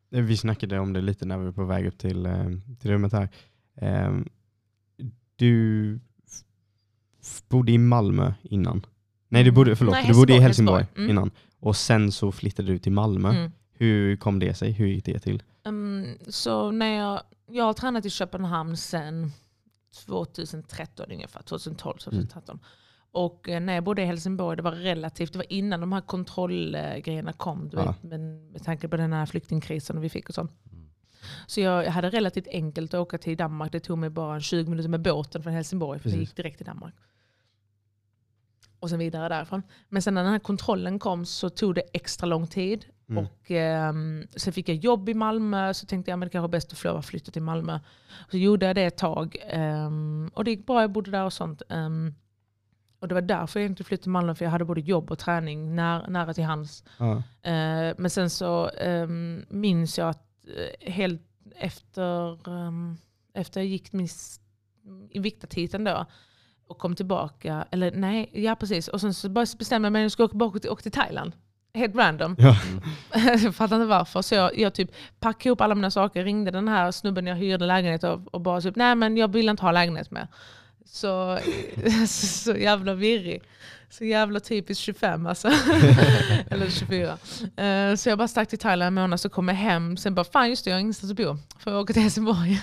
[0.09, 3.13] vi snackade om det lite när vi var på väg upp till, um, till rummet
[3.13, 3.29] här.
[3.77, 4.29] Ehm,
[5.37, 6.01] du
[7.49, 8.87] bodde i Malmö innan.
[9.29, 10.87] Nej, du bodde, förlåt, Nej, du bodde i Helsingborg.
[10.97, 11.11] Mm.
[11.11, 11.31] innan.
[11.61, 13.29] Och sen så flyttade du till Malmö.
[13.31, 13.53] Mm.
[13.73, 14.73] Hur kom det sig?
[14.73, 15.43] Hur gick det till?
[15.65, 19.33] Um, så när jag, jag har tränat i Köpenhamn sedan
[19.94, 22.61] 2013 ungefär, 2012, 2013.
[23.12, 26.00] Och eh, när jag bodde i Helsingborg, det var relativt, det var innan de här
[26.00, 27.68] kontrollgrejerna kom.
[27.68, 27.85] Du Ja.
[27.87, 30.52] vet, men med tanke på den här flyktingkrisen vi fick och sånt.
[30.72, 30.85] Mm.
[31.46, 33.72] Så jag, hade relativt enkelt att åka till Danmark.
[33.72, 36.00] Det tog mig bara 20 minuter med båten från Helsingborg.
[36.00, 36.94] För jag gick direkt till Danmark.
[38.80, 39.62] Och sen vidare därifrån.
[39.88, 42.87] Men sen när den här kontrollen kom så tog det extra lång tid.
[43.09, 43.25] Mm.
[43.25, 46.49] Och ehm, Sen fick jag jobb i Malmö, så tänkte jag att det kanske är
[46.49, 47.81] bäst att att flytta till Malmö.
[48.31, 49.37] Så gjorde jag det ett tag.
[49.47, 51.62] ehm, och det gick bra, jag bodde där och sånt.
[51.69, 52.14] ehm,
[52.99, 55.19] och det var därför jag inte flyttade till Malmö, för jag hade både jobb och
[55.19, 56.85] träning när, nära till hands.
[57.43, 61.23] Eh, men sen så ehm, minns jag att eh, helt
[61.57, 62.97] efter, um,
[63.35, 64.09] efter jag gick min
[65.14, 66.07] viktartiteln då
[66.67, 68.88] och kom tillbaka, eller nej, ja precis.
[68.88, 71.33] Och sen så bestämde jag mig att jag skulle åka, åka till, åka till Thailand.
[71.75, 72.37] Helt random.
[72.39, 72.57] Ja.
[73.43, 74.23] jag fattar inte varför.
[74.23, 77.67] Så jag, jag typ packade ihop alla mina saker, ringde den här snubben jag hyrde
[77.67, 80.29] lägenhet av och bara typ, nej men jag vill inte ha lägenhet mer.
[80.87, 81.39] Så,
[82.09, 83.43] så jävla virrig.
[83.91, 85.49] Så jävla typiskt 25 alltså.
[86.51, 87.19] Eller 24.
[87.65, 89.97] Eh, så jag bara stack till Thailand en månad, så kom jag hem.
[89.97, 91.37] Sen bara, fan just det, jag har ingenstans att bo.
[91.59, 92.63] För jag åker till Helsingborg.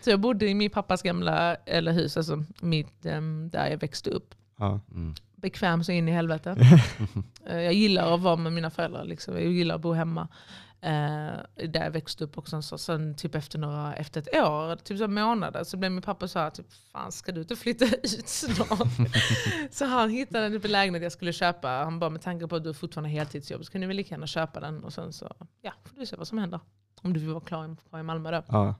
[0.00, 4.10] så jag bodde i min pappas gamla eller hus, alltså mitt, em, där jag växte
[4.10, 4.34] upp.
[4.58, 4.80] Ja.
[4.90, 5.14] Mm.
[5.46, 6.56] Bekväm så in i helvete.
[7.48, 9.34] Eh, jag gillar att vara med mina föräldrar, liksom.
[9.34, 10.28] jag gillar att bo hemma.
[10.80, 11.36] Eh,
[11.68, 12.62] där jag växte upp också.
[12.62, 16.28] Så sen typ efter, några, efter ett år, typ så månader, så blev min pappa
[16.28, 18.88] så här, typ, fan ska du inte flytta ut snart?
[19.70, 21.68] så han hittade en typ lägenhet jag skulle köpa.
[21.68, 24.14] Han bara med tanke på att du har fortfarande heltidsjobb så kan du väl lika
[24.14, 24.84] gärna köpa den.
[24.84, 26.60] Och sen så ja, får du se vad som händer.
[27.02, 28.42] Om du vill vara klar kvar i Malmö då.
[28.48, 28.74] Ja.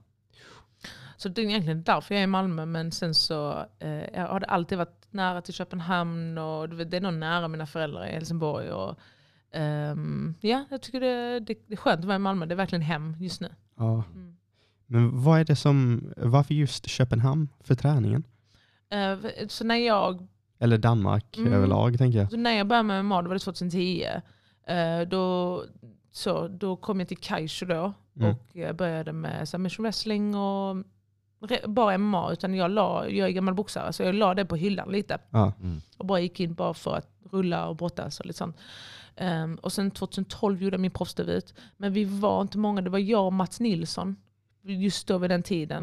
[1.17, 2.67] Så det är egentligen därför jag är i Malmö.
[2.67, 7.01] Men sen så eh, jag har det alltid varit nära till Köpenhamn och det är
[7.01, 8.71] nog nära mina föräldrar i Helsingborg.
[8.73, 8.99] Och,
[9.53, 12.47] ehm, ja, jag tycker det, det, det är skönt att vara i Malmö.
[12.47, 13.49] Det är verkligen hem just nu.
[13.77, 14.03] ja.
[14.15, 14.37] Mm.
[14.89, 18.25] Men vad är det som, varför just Köpenhamn för träningen?
[18.91, 20.27] Eh, så när jag,
[20.59, 21.53] Eller Danmark Mm.
[21.53, 22.31] överlag tänker jag.
[22.31, 24.05] så när jag började med MMA, det var det 2010,
[24.67, 25.63] eh, då,
[26.11, 28.31] så, då kom jag till Kaisho då Mm.
[28.31, 30.77] och jag började med submission wrestling och
[31.67, 32.33] bara MMA.
[32.33, 35.19] Utan jag, la, jag är gammal boxare så jag la det på hyllan lite.
[35.31, 35.53] Ja.
[35.61, 35.81] Mm.
[35.97, 38.57] Och bara gick in bara för att rulla och brottas och lite sånt.
[39.17, 41.55] Ehm, och sen 2012 gjorde jag min proffsdebut.
[41.77, 44.17] Men vi var inte många, det var jag och Mats Nilsson.
[44.63, 45.83] Just då vid den tiden.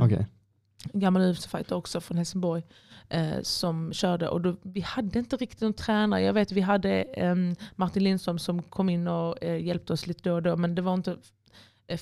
[0.93, 2.63] En gammal UFC-fighter också från Helsingborg.
[3.09, 4.29] Eh, som körde.
[4.29, 6.21] Och då, vi hade inte riktigt någon tränare.
[6.21, 10.29] Jag vet vi hade ehm, Martin Lindström som kom in och eh, hjälpte oss lite
[10.29, 10.55] då och då.
[10.57, 11.17] Men det var inte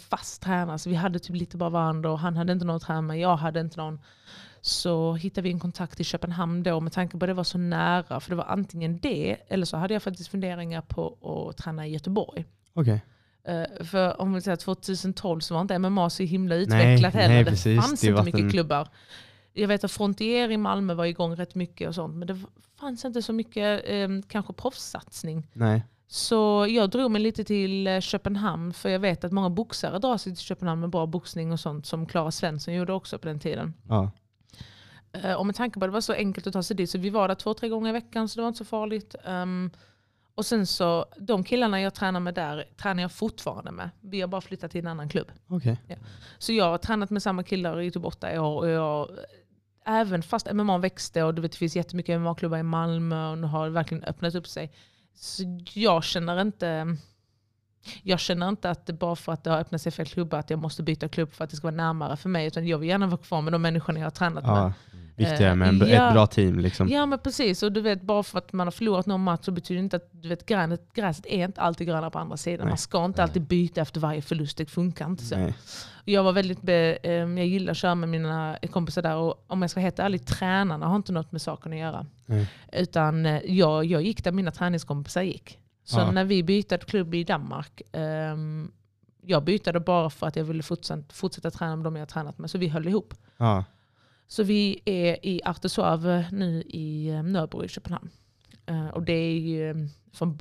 [0.09, 0.79] fast tränare.
[0.79, 2.11] Så vi hade typ lite bara varandra.
[2.11, 3.99] Och han hade inte någon tränare, jag hade inte någon.
[4.61, 7.57] Så hittade vi en kontakt i Köpenhamn då med tanke på att det var så
[7.57, 8.19] nära.
[8.19, 11.17] För det var antingen det, eller så hade jag faktiskt funderingar på
[11.49, 12.45] att träna i Göteborg.
[12.73, 13.01] Okej.
[13.47, 17.35] Eh, för om vi säger 2012 så var inte MMA så himla utvecklat Nej, heller.
[17.35, 17.81] nej, det precis.
[17.81, 18.87] fanns Det inte mycket en- klubbar.
[19.53, 22.15] Jag vet att Frontier i Malmö var igång rätt mycket och sånt.
[22.15, 22.39] Men det
[22.79, 25.47] fanns inte så mycket eh, kanske proffssatsning.
[25.53, 25.83] Nej.
[26.13, 28.73] Så jag drog mig lite till eh, Köpenhamn.
[28.73, 31.85] För jag vet att många boxare drar sig till Köpenhamn med bra boxning och sånt.
[31.85, 33.73] Som Klara Svensson gjorde också på den tiden.
[33.89, 34.11] Ja.
[35.13, 36.97] Eh, Och med tanke på att det var så enkelt att ta sig dit så
[36.97, 39.15] vi var där två, tre gånger i veckan så det var inte så farligt.
[39.25, 39.71] Ehm,
[40.35, 43.89] och sen så, de killarna jag tränar med där tränar jag fortfarande med.
[44.01, 45.27] Vi har bara flyttat till en annan klubb.
[45.47, 45.77] Okej.
[46.37, 48.57] Så jag har tränat med samma killar i typ åtta år.
[48.61, 49.09] Och jag,
[49.85, 53.47] även fast MMA växte och du vet, det finns jättemycket MMA-klubbar i Malmö och nu
[53.47, 54.71] har det verkligen öppnat upp sig.
[55.15, 55.43] Så
[55.73, 56.97] jag känner inte
[58.03, 60.49] jag känner inte att det bara för att det har öppnat sig fel klubbar att
[60.49, 62.47] jag måste byta klubb för att det ska vara närmare för mig.
[62.47, 64.73] Utan jag vill gärna vara kvar med de människorna jag har tränat med.
[65.21, 65.29] Ja.
[65.29, 66.07] Viktigare med Eh, ja.
[66.07, 66.87] ett bra team liksom.
[66.89, 69.51] Ja men precis, och du vet bara för att man har förlorat någon match så
[69.51, 72.65] betyder det inte att du vet, gränet, gräset är inte alltid grönare på andra sidan.
[72.65, 72.71] Nej.
[72.71, 75.35] Man ska inte alltid byta efter varje förlust, det funkar inte så.
[75.37, 75.53] Nej.
[76.05, 79.61] Jag var väldigt be, eh, jag gillar att köra med mina kompisar där och om
[79.61, 82.05] jag ska vara helt ärlig, tränarna har inte något med saken att göra.
[82.25, 82.47] Nej.
[82.71, 85.57] Utan eh, jag, jag gick där mina träningskompisar gick.
[85.83, 86.11] Så Ja.
[86.11, 88.71] när vi bytte klubb i Danmark, ehm,
[89.25, 92.37] jag bytte bara för att jag ville fortsätta, fortsätta träna med dem jag har tränat
[92.37, 92.49] med.
[92.51, 93.13] Så vi höll ihop.
[93.37, 93.63] Ja.
[94.31, 98.09] Så vi är i Artesuave nu i eh, Nörbro i Köpenhamn.
[98.65, 99.75] Eh, och det är ju eh,
[100.13, 100.37] från,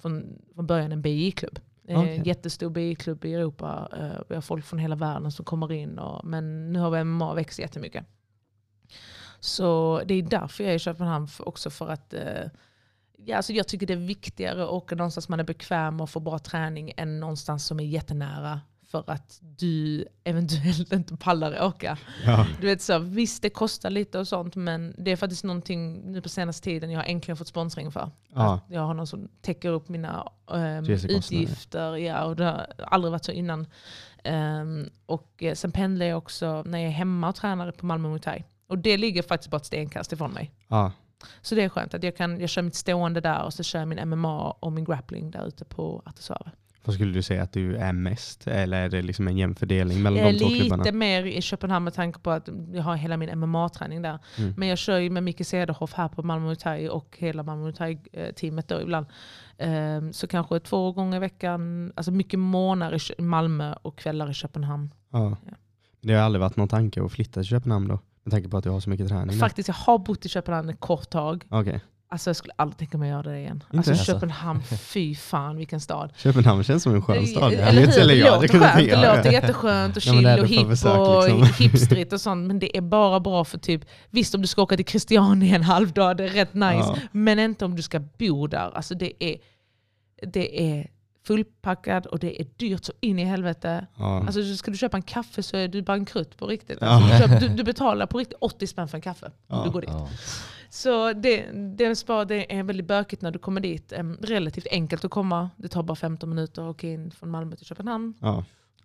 [0.00, 1.58] från, från början en BI-klubb.
[1.82, 2.22] Det är en Okej.
[2.24, 3.88] jättestor BI-klubb i Europa.
[4.28, 5.98] Vi har folk från hela världen som kommer in.
[5.98, 8.06] Och, men nu har vi MMA växt jättemycket.
[9.40, 12.14] Så det är därför jag är i Köpenhamn också för att
[13.16, 16.20] ja, alltså jag tycker det är viktigare att åka någonstans man är bekväm och få
[16.20, 18.60] bra träning än någonstans som är jättenära
[18.92, 21.98] för att du eventuellt inte pallar åka.
[22.26, 22.46] Ja.
[22.60, 26.22] Du vet så, visst det kostar lite och sånt men det är faktiskt någonting nu
[26.22, 28.10] på senaste tiden jag har äntligen fått sponsring för.
[28.34, 28.54] Ja.
[28.54, 31.18] Att jag har någon som täcker upp mina Resekostnader.
[31.18, 31.96] utgifter.
[31.96, 33.66] Ja, och det har aldrig varit så innan.
[34.24, 38.08] Ehm, och eh, sen pendlar jag också när jag är hemma och tränar på Malmö
[38.08, 38.44] Muay Thai.
[38.66, 40.54] Och det ligger faktiskt bara ett stenkast ifrån mig.
[40.68, 40.92] Ja.
[41.42, 43.78] Så det är skönt att jag, kan, jag kör mitt stående där och så kör
[43.78, 46.50] jag min MMA och min grappling där ute på Artesuave.
[46.84, 48.46] Vad skulle du säga att du är mest?
[48.46, 50.82] Eller är det liksom en jämn fördelning mellan Jag är de två klubbarna?
[50.84, 54.18] lite mer i Köpenhamn med tanke på att jag har hela min MMA-träning där.
[54.38, 54.54] Mm.
[54.56, 58.68] Men jag kör ju med Micke Cederhoff här på Malmö Thai och hela Malmö Thai-teamet
[58.68, 59.06] då ibland.
[59.58, 64.34] Ehm, Så kanske två gånger i veckan, alltså mycket månader i Malmö och kvällar i
[64.34, 64.90] Köpenhamn.
[65.12, 65.36] Ja.
[65.46, 65.52] Ja.
[66.00, 67.98] Det har aldrig varit någon tanke att flytta till Köpenhamn då?
[68.24, 69.38] Med tanke på att du har så mycket träning.
[69.38, 71.44] Faktiskt, jag har bott i Köpenhamn ett kort tag.
[71.48, 71.80] Okej.
[72.12, 73.52] Alltså jag skulle aldrig tänka mig att göra det igen.
[73.52, 73.76] Inte?
[73.76, 74.04] Alltså Alltså.
[74.04, 76.12] Köpenhamn, fy fan vilken stad.
[76.16, 77.52] Köpenhamn känns som en skön stad.
[77.52, 77.98] Eller hur?
[77.98, 79.32] Eller Det ja, låter jag skönt, det Ja, låter ja.
[79.32, 81.44] jätteskönt och Ja, det chill och det på hipp och liksom.
[81.64, 82.46] hipstrigt och sånt.
[82.46, 85.62] Men det är bara bra för typ, visst om du ska åka till Christiania en
[85.62, 86.66] halv dag, det är rätt nice.
[86.76, 86.96] Ja.
[87.12, 88.76] Men inte om du ska bo där.
[88.76, 89.36] Alltså det är,
[90.26, 90.90] det är
[91.26, 93.86] fullpackad och det är dyrt så in i helvete.
[93.96, 94.20] Ja.
[94.26, 96.78] Alltså ska du köpa en kaffe så är du bankrutt på riktigt.
[96.80, 96.86] Ja.
[96.86, 99.26] Alltså, du, köper, du, du betalar på riktigt 80 spänn för en kaffe.
[99.26, 99.64] om Ja.
[99.64, 99.90] Du går dit.
[100.72, 103.92] Så det, är bara, det är väldigt bökigt när du kommer dit.
[104.20, 105.50] Relativt enkelt att komma.
[105.56, 108.14] Det tar bara 15 minuter att åka in från Malmö till Köpenhamn.
[108.20, 108.44] Ja.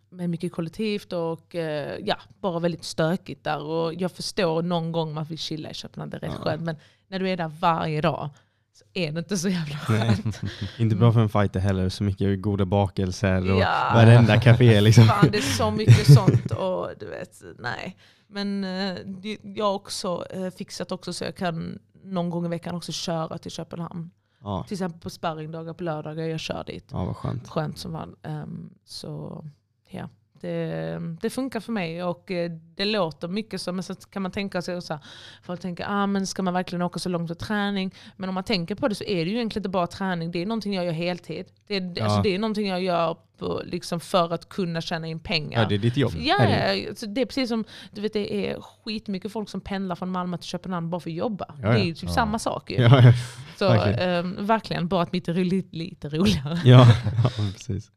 [0.10, 1.62] Med mycket kollektivt och uh,
[2.06, 3.64] ja, bara väldigt stökigt där.
[3.64, 6.44] Och jag förstår någon gång man vill chilla i Köpenhamn, det är rätt Ja.
[6.44, 6.62] skönt.
[6.64, 6.76] Men
[7.08, 8.30] när du är där varje dag
[8.74, 10.42] så är det inte så jävla skönt.
[10.78, 13.92] Inte bra för en fighter heller, så mycket goda bakelser och Ja.
[13.94, 15.04] varenda café liksom.
[15.04, 16.52] Fan, det är så mycket sånt.
[16.52, 17.98] Och du vet, nej.
[18.28, 22.50] Men eh, det- jag har också eh, fixat också så jag kan någon gång i
[22.50, 24.12] veckan också köra till Köpenhamn.
[24.40, 24.64] Ja.
[24.68, 26.86] Till exempel på sparringdagar på lördagar, jag kör dit.
[26.92, 27.48] ja, vad skönt.
[27.48, 28.16] Skönt som var.
[28.24, 29.44] Um, så
[29.90, 30.10] ja,
[30.42, 33.72] det, det funkar för mig och eh, det låter mycket så.
[33.72, 35.04] Men så kan man tänka sig så här,
[35.44, 37.94] folk tänker, ah, men ska man verkligen åka så långt för träning?
[38.16, 40.42] Men om man tänker på det så är det ju egentligen inte bara träning, det
[40.42, 41.46] är någonting jag gör heltid.
[41.68, 42.04] Det är, Ja.
[42.04, 45.62] alltså, det är någonting jag gör på, liksom, för att kunna tjäna in pengar.
[45.62, 46.12] Ja, det är ditt jobb.
[46.20, 47.08] Ja, Är det?
[47.08, 50.48] det är precis som du vet, det är skitmycket folk som pendlar från Malmö till
[50.48, 51.46] Köpenhamn bara för att jobba.
[51.62, 52.70] Ja, Det är ju typ samma sak.
[52.72, 52.78] Ju.
[53.58, 54.10] Så, verkligen.
[54.10, 56.60] ehm, verkligen, bara att mitt är lite, roligare.
[56.66, 56.88] Ja,
[57.54, 57.92] precis.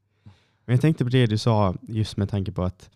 [0.71, 2.91] Men jag tänkte på det du sa, just med tanke på att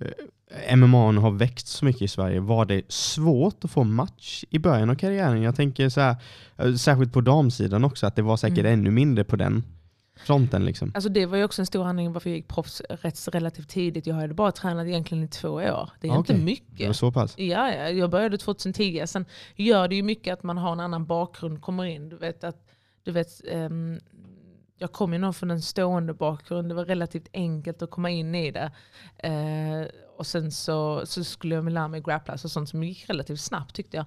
[0.00, 2.40] eh, MMA har växt så mycket i Sverige.
[2.40, 5.42] Var det svårt att få match i början av karriären?
[5.42, 6.16] Jag tänker så här,
[6.58, 8.72] eh, särskilt på damsidan också, att det var säkert Mm.
[8.72, 9.64] ännu mindre på den
[10.26, 10.64] fronten.
[10.64, 10.92] Liksom.
[10.94, 12.82] Alltså det var ju också en stor anledning varför jag gick proffs
[13.32, 14.06] relativt tidigt.
[14.06, 15.90] Jag hade bara tränat egentligen i två år.
[16.00, 16.34] Det är Ah, inte okej.
[16.34, 16.96] Det var mycket.
[16.96, 17.38] så pass?
[17.38, 19.02] Ja, ja, jag började 2010.
[19.06, 19.24] Sen
[19.56, 22.08] gör det ju mycket att man har en annan bakgrund kommer in.
[22.08, 22.56] Du vet att,
[23.04, 23.98] du vet, ehm,
[24.78, 26.68] jag kom ju nog från en stående bakgrund.
[26.68, 28.72] Det var relativt enkelt att komma in i det.
[29.18, 29.86] Eh,
[30.16, 33.74] och sen så, så skulle jag lära mig grapplas och sånt som gick relativt snabbt
[33.74, 34.06] tyckte jag.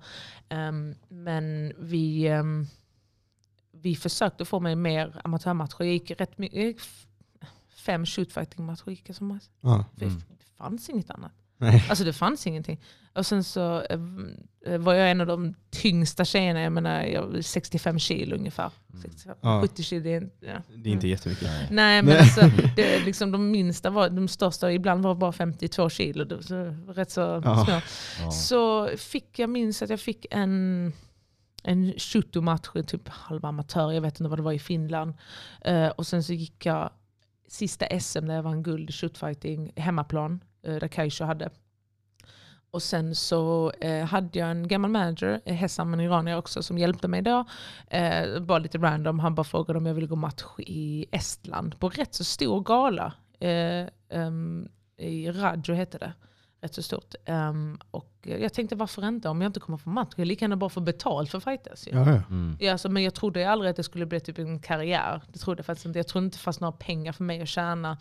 [0.49, 2.67] Ehm, men vi, ehm,
[3.71, 5.75] vi försökte få mig mer amatörmatcher.
[5.79, 6.77] Jag gick rätt mycket,
[7.69, 9.51] fem shootfighting-matcher gick jag som mest.
[9.63, 9.83] Mm.
[9.95, 11.31] Det fanns inget annat.
[11.61, 11.85] Nej.
[11.89, 12.79] Alltså det fanns ingenting.
[13.13, 17.41] Och sen så eh, var jag en av de tyngsta tjejerna, jag menar jag var
[17.41, 18.71] 65 kilo ungefär.
[19.01, 19.61] 65, Ja.
[19.61, 20.61] 70 kilo, det är, inte- ja.
[20.75, 21.43] Det är inte jättemycket.
[21.47, 21.67] Nej.
[21.71, 22.41] Nej men alltså,
[22.75, 26.23] det, liksom, de minsta var, de största ibland var bara 52 kilo.
[26.25, 27.65] Det var så, rätt så Ja.
[27.65, 27.81] små.
[28.25, 28.31] Ja.
[28.31, 30.93] Så fick jag minns att jag fick en,
[31.63, 35.13] en shooto-match, typ halva amatör, jag vet inte vad det var i Finland.
[35.61, 36.89] Eh, och sen så gick jag
[37.47, 41.49] sista SM där jag vann guld i shootfighting, hemmaplan, eh, där hade.
[42.71, 46.77] Och sen så eh, hade jag en gammal manager, eh, Hesam, en iranier också, som
[46.77, 47.45] hjälpte mig då.
[47.87, 51.89] Eh, bara lite random, han bara frågade om jag ville gå match i Estland på
[51.89, 53.13] rätt så stor gala.
[53.39, 56.13] Eh, um, I Radjo hette det.
[56.61, 57.15] Rätt så stort.
[57.25, 60.13] Ehm, och jag tänkte varför inte om jag inte kommer få match?
[60.15, 61.87] Jag lika gärna bara få betalt för fighters.
[61.87, 61.91] ju.
[61.91, 62.21] Ja, ja.
[62.29, 62.57] Mm.
[62.59, 65.21] Ja, alltså, men jag trodde aldrig att det skulle bli typ en karriär.
[65.33, 65.99] Det trodde jag faktiskt inte.
[65.99, 67.97] Jag trodde inte det fanns några pengar för mig att tjäna.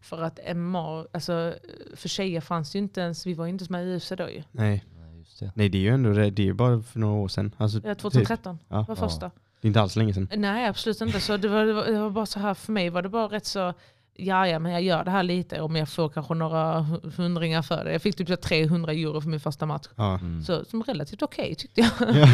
[0.00, 1.54] För att MMA, alltså,
[1.94, 4.42] för tjejer fanns ju inte ens, vi var ju inte som i UFC då ju.
[4.52, 4.84] Nej.
[5.00, 5.52] Nej, just det.
[5.54, 6.30] Nej, det är ju ändå det.
[6.30, 7.54] Det är ju bara för några år sedan.
[7.56, 7.98] Alltså, Ja, typ.
[8.02, 8.76] 2013 Ja.
[8.76, 8.94] var Ja.
[9.08, 9.30] första.
[9.60, 10.28] Det är inte alls länge sedan.
[10.36, 11.20] Nej absolut inte.
[11.20, 13.26] Så det var, det, var, det var bara så här, för mig var det bara
[13.28, 13.74] rätt så,
[14.18, 17.62] ja ja men jag gör det här lite om jag får kanske några hu- hundringar
[17.62, 17.92] för det.
[17.92, 19.86] Jag fick typ så 300 euro för min första match.
[19.96, 20.14] Ja.
[20.18, 20.42] Mm.
[20.42, 21.90] Så som relativt okej tyckte jag.
[22.16, 22.28] Ja.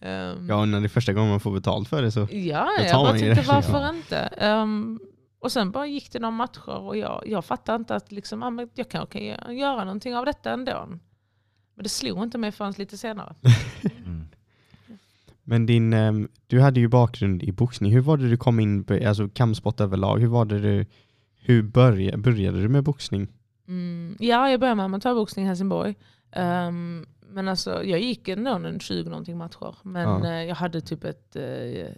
[0.08, 2.20] Ehm, ja, när det är första gången man får betalt för det så.
[2.30, 3.48] Ja, jag bara tänkte det.
[3.48, 3.88] varför Ja.
[3.94, 4.16] inte.
[4.18, 5.00] Ehm,
[5.40, 8.50] och sen bara gick det några matcher och jag, jag fattade inte att liksom, ah,
[8.50, 10.86] men jag kan okej, göra någonting av detta ändå.
[11.74, 13.34] Men det slog inte mig förrän lite senare.
[14.06, 14.28] Mm.
[15.48, 17.92] Men din, ehm, du hade ju bakgrund i boxning.
[17.92, 20.18] Hur var det du kom in på alltså kampsport överlag?
[20.20, 20.86] Hur var det du,
[21.46, 23.28] hur började, började du med boxning?
[23.68, 25.94] Mm, ja, jag började med amatörboxning i Helsingborg.
[26.32, 29.74] Ehm, men alltså, jag gick ändå en 20 någonting matcher.
[29.82, 30.26] Men Ja.
[30.26, 31.90] eh, jag hade typ ett eh, eh,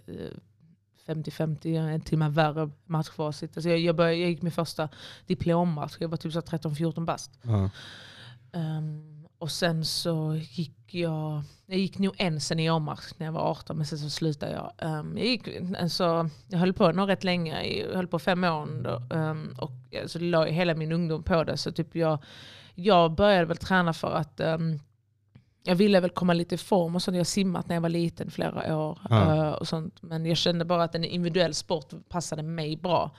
[1.07, 3.57] 50-50, en timme värre matchfacit.
[3.57, 4.89] Alltså jag, jag, började, jag gick min första
[5.25, 7.39] diplommatch, jag var typ så 13-14 bast.
[7.41, 7.69] Ja.
[8.51, 13.77] Ehm, och sen så gick jag, jag gick nog en seniormatch när jag var 18
[13.77, 14.71] men sen så slutade jag.
[14.77, 15.47] Ehm, jag, gick,
[15.79, 19.71] alltså, jag höll på nog rätt länge, jag höll på fem år då, ehm, och
[19.89, 21.57] jag- så la jag hela min ungdom på det.
[21.57, 22.19] Så typ jag,
[22.75, 24.79] jag började väl träna för att ehm,
[25.63, 27.17] jag ville väl komma lite i form och sånt.
[27.17, 28.99] Jag simmat när jag var liten flera år.
[29.09, 29.35] Ja.
[29.35, 30.01] eh, och sånt.
[30.01, 33.11] Men jag kände bara att en individuell sport passade mig bra.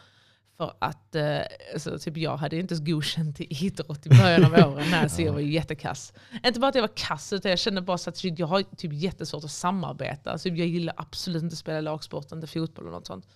[0.60, 1.40] För att eh,
[1.72, 4.86] alltså, typ jag hade inte ens godkänt i idrott i början av åren.
[4.90, 6.12] Nej, så jag var ju jättekass.
[6.44, 8.92] Inte bara att jag var kass, utan jag kände bara så att jag har typ
[8.92, 10.32] jättesvårt att samarbeta.
[10.32, 13.26] Alltså, jag gillar absolut inte att spela lagsport, inte fotboll eller något sånt.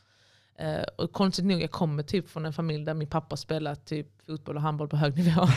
[0.58, 4.06] Eh, och konstigt nog, jag kommer typ från en familj där min pappa spelar typ
[4.26, 5.40] fotboll och handboll på hög nivå.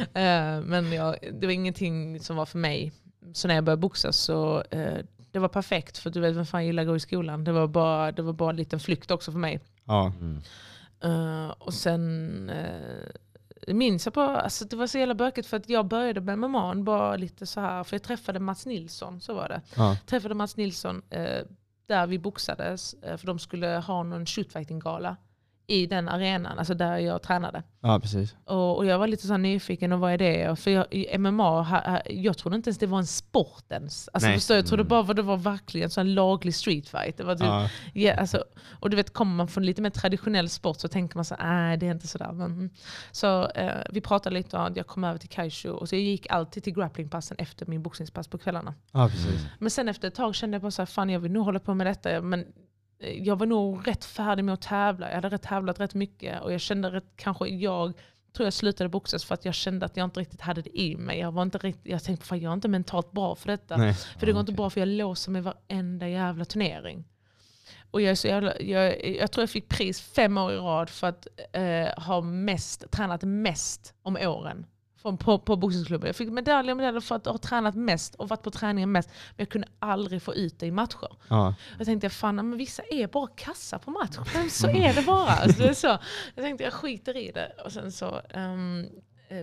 [0.00, 2.92] Eh, men jag, det var ingenting som var för mig.
[3.32, 4.98] Så när jag började boxas så eh,
[5.32, 5.98] det var perfekt.
[5.98, 7.44] För du vet vem fan gillar att gå i skolan.
[7.44, 9.60] Det var bara, det var bara en liten flykt också för mig.
[9.84, 10.12] Ja.
[10.20, 10.42] Mm.
[11.00, 15.68] Eh, och sen, eh, minns jag bara, alltså det var så jävla bökigt för att
[15.68, 19.48] jag började med MMA bara lite så här, för jag träffade Mats Nilsson, så var
[19.48, 19.60] det.
[19.76, 19.96] Ja.
[20.06, 21.42] Träffade Mats Nilsson eh,
[21.86, 25.16] där vi boxades, för de skulle ha någon shootfighting-gala
[25.68, 27.62] i den arenan, alltså där jag tränade.
[27.80, 28.34] ja, precis.
[28.44, 30.50] Och, och jag var lite så nyfiken, och vad är det?
[30.50, 34.08] Och För jag, MMA, jag trodde inte ens det var en sport ens.
[34.12, 34.36] Alltså, Nej.
[34.38, 34.88] förstår, jag trodde Mm.
[34.88, 37.16] bara att det var verkligen så en laglig streetfight.
[37.16, 37.68] Det var typ, Ja.
[37.94, 38.44] Ja, alltså,
[38.80, 41.76] och du vet, kommer man från lite mer traditionell sport så tänker man så nej
[41.76, 42.32] det är inte sådär.
[42.32, 42.70] Men, mm.
[43.12, 46.02] så eh, vi pratade lite om att jag kom över till Kaishu och så jag
[46.02, 48.74] gick alltid till grapplingpassen efter min boxningspass på kvällarna.
[48.92, 49.46] ja, precis.
[49.58, 51.74] Men sen efter ett tag kände jag bara så fan jag vill nog hålla på
[51.74, 52.20] med detta.
[52.20, 52.44] Men
[52.98, 55.08] jag var nog rätt färdig med att tävla.
[55.08, 57.92] Jag hade rätt tävlat rätt mycket och jag kände rätt, kanske jag
[58.32, 60.96] tror jag slutade boxas för att jag kände att jag inte riktigt hade det i
[60.96, 61.18] mig.
[61.18, 63.76] Jag, var inte riktigt, jag tänkte fan jag är inte mentalt bra för detta.
[63.76, 63.94] Nej.
[63.94, 67.04] För det går inte bra för jag låser mig varenda jävla turnering.
[67.90, 70.90] Och jag, är så jävla, jag, jag tror jag fick pris fem år i rad
[70.90, 74.66] för att eh, ha mest, tränat mest om åren.
[75.06, 76.06] Från, på, på boxningsklubben.
[76.06, 79.08] Jag fick medalj och medalj för att ha tränat mmest och varit på träningen mest.
[79.08, 81.16] Men jag kunde aldrig få ut det i matcher.
[81.28, 81.54] Ja.
[81.78, 84.16] Jag tänkte fan, men vissa är bara kassa på match.
[84.34, 85.30] Men så är det bara.
[85.30, 85.98] Alltså, det är så.
[86.34, 87.52] Jag tänkte jag skiter i det.
[87.64, 88.86] Och sen så um,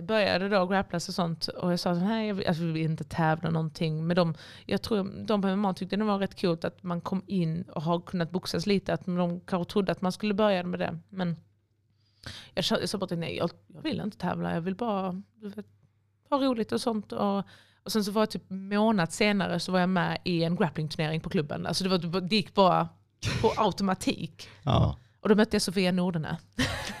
[0.02, 1.48] började då grapplas och sånt.
[1.48, 4.06] Och jag sa så här, jag vill, alltså, vi vill inte tävla någonting.
[4.06, 4.34] Men de,
[4.66, 7.82] jag tror de på MMA tyckte det var rätt coolt att man kom in och
[7.82, 8.94] har kunnat boxas lite.
[8.94, 10.98] Att de kanske trodde att man skulle börja med det.
[11.08, 11.36] Men
[12.54, 14.54] jag sa jag sa bara till nej, jag, jag vill inte tävla.
[14.54, 15.66] Jag vill bara vet,
[16.30, 17.12] ha roligt och sånt.
[17.12, 17.38] Och,
[17.82, 21.20] och sen så var jag typ månad senare så var jag med i en grapplingturnering
[21.20, 21.66] på klubben.
[21.66, 22.88] Alltså det, var, det gick bara
[23.40, 24.48] på automatik.
[24.62, 24.98] Ja.
[25.20, 26.38] Och då mötte jag Sofia Nordene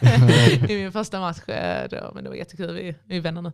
[0.68, 1.48] i min första match.
[1.48, 3.52] eh, Då, men det var jättekul, vi, vi är vänner nu.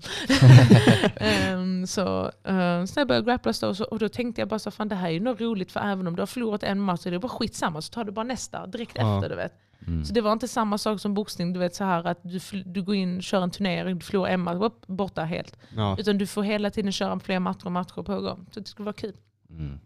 [1.17, 4.59] Ehm, så, uh, så jag började grapplas då, och så, och då tänkte jag bara
[4.59, 6.81] så fan det här är ju nog roligt för även om du har förlorat en
[6.81, 9.17] match så är det bara skitsamma så tar du bara nästa direkt Ja.
[9.17, 9.29] efter.
[9.29, 9.53] Du vet.
[9.87, 10.05] Mm.
[10.05, 12.83] Så det var inte samma sak som boxning, du vet så här att du, du
[12.83, 15.59] går in, kör en turnering, du förlorar en match, upp, borta helt.
[15.77, 15.97] Ja.
[15.99, 18.47] Utan du får hela tiden köra fler matcher och matcher på gång.
[18.51, 19.17] Så det skulle vara kul.
[19.51, 19.81] Mm.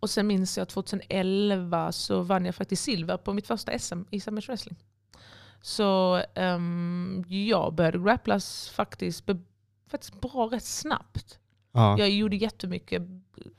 [0.00, 4.20] Och sen minns jag 2011 så vann jag faktiskt silver på mitt första SM i
[4.20, 4.76] Summit Wrestling.
[5.60, 9.38] Så um, jag började grapplas faktiskt, be,
[9.90, 11.38] faktiskt bra rätt snabbt.
[11.72, 11.98] Ja.
[11.98, 13.02] Jag gjorde jättemycket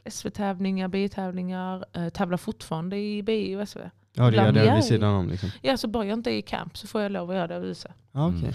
[0.06, 3.80] SV-tävlingar, BI-tävlingar, uh, tävlar fortfarande i BI och SV.
[4.18, 5.50] Ja, det gör det vid sidan om liksom.
[5.62, 7.58] Ja, så bara jag inte är i camp så får jag lov att göra det
[7.58, 7.94] och visa.
[8.14, 8.54] Mm.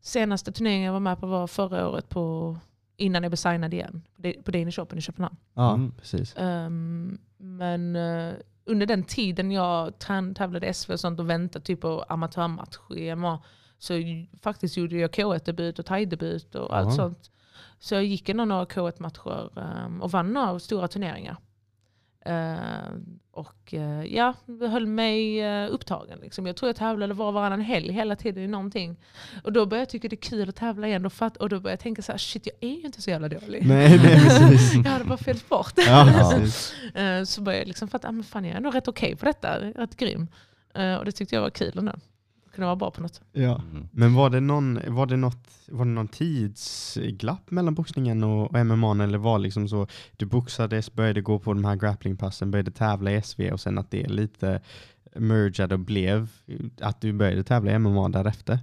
[0.00, 2.56] Senaste turneringen jag var med på var förra året på,
[2.96, 5.36] innan jag blev signad igen, på Da- på Danish Open i Köpenhamn.
[5.54, 5.92] Ja, Mm.
[6.00, 6.34] precis.
[6.36, 8.32] Ehm, men eh,
[8.64, 13.14] under den tiden jag trän- tävlade SV och sånt och väntade typ på amatörmatch i
[13.14, 13.38] MMA
[13.78, 13.94] så
[14.42, 16.96] faktiskt gjorde jag K1-debut och thai-debut och allt Jaha.
[16.96, 17.30] sånt.
[17.78, 21.36] Så jag gick ändå några K1-matcher ehm, och vann några stora turneringar.
[22.24, 26.18] Ehm, och eh, ja, höll mig uh, upptagen.
[26.22, 26.46] Liksom.
[26.46, 28.96] Jag tror jag tävlade var och varannan helg hela tiden i någonting.
[29.44, 31.60] Och då började jag tycka det är kul att tävla igen och, fatt- och då
[31.60, 33.66] började jag tänka så här, shit jag är ju inte så jävla dålig.
[33.66, 34.74] Nej, nej precis.
[34.84, 35.72] jag hade bara fel sport.
[35.76, 36.32] Ja.
[36.94, 39.58] Eh, så började jag liksom fatta att fan, jag är nog rätt okej på detta,
[39.58, 40.28] rätt grym.
[40.98, 41.92] Och det tyckte jag var kul ändå.
[42.54, 43.20] Kunde vara bra på något.
[43.32, 43.62] Ja.
[43.70, 43.88] Mm.
[43.92, 48.66] Men var det någon, var det något, var det någon tidsglapp mellan boxningen och, och
[48.66, 49.86] MMA eller var liksom så
[50.16, 53.90] du boxades, började gå på de här grapplingpassen, började tävla i SV och sen att
[53.90, 54.60] det lite
[55.14, 56.28] mergade och blev
[56.80, 58.58] att du började tävla i MMA därefter?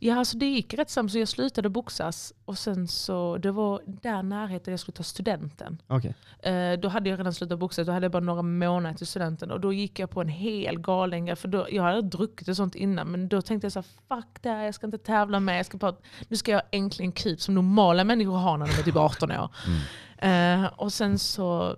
[0.00, 3.82] Ja, alltså det gick rätt snabbt så jag slutade boxas och sen så, det var
[3.86, 5.82] där närheten jag skulle ta studenten.
[5.86, 6.14] Okej.
[6.42, 9.50] Eh, då hade jag redan slutat boxas, då hade jag bara några månader till studenten
[9.50, 12.74] och då gick jag på en hel galen för då, jag hade druckit och sånt
[12.74, 15.58] innan men då tänkte jag så här, fuck det här, jag ska inte tävla med,
[15.58, 15.94] jag ska bara,
[16.28, 19.50] nu ska jag äntligen kryp som normala människor har när de är typ 18 år.
[19.66, 19.78] Mm.
[20.18, 21.76] Eh, och sen så,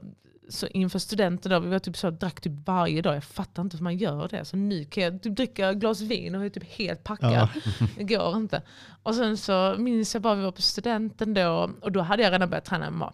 [0.51, 3.77] så inför studenten, då, vi var typ så, drack typ varje dag, jag fattar inte
[3.77, 4.45] hur man gör det.
[4.45, 7.33] Så nu kan jag typ dricka ett glas vin och är typ helt packad.
[7.33, 7.49] Ja.
[7.97, 8.63] Det går inte.
[9.03, 12.33] Och sen så minns jag bara vi var på studenten då och då hade jag
[12.33, 13.13] redan börjat träna MMA.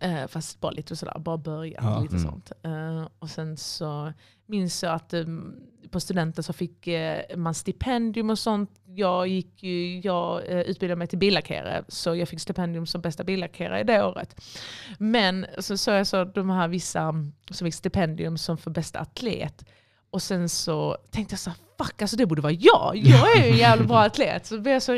[0.00, 2.00] Eh, fast bara lite sådär, bara börjat Ja.
[2.02, 2.30] lite Mm.
[2.30, 2.52] sånt.
[2.62, 4.12] Eh, och sen så
[4.50, 5.54] minns jag att ehm,
[5.90, 8.70] på studenten så fick eh, man stipendium och sånt.
[8.86, 13.24] Jag, gick ju, jag eh, utbildade mig till billackerare så jag fick stipendium som bästa
[13.24, 14.40] billackerare det året.
[14.98, 17.14] Men så såg jag så de här vissa
[17.50, 19.64] som fick stipendium som för bästa atlet.
[20.10, 22.96] Och sen så tänkte jag så här, fuck alltså det borde vara jag.
[22.96, 24.46] Jag är ju en jävla bra atlet.
[24.46, 24.92] Så blev jag så,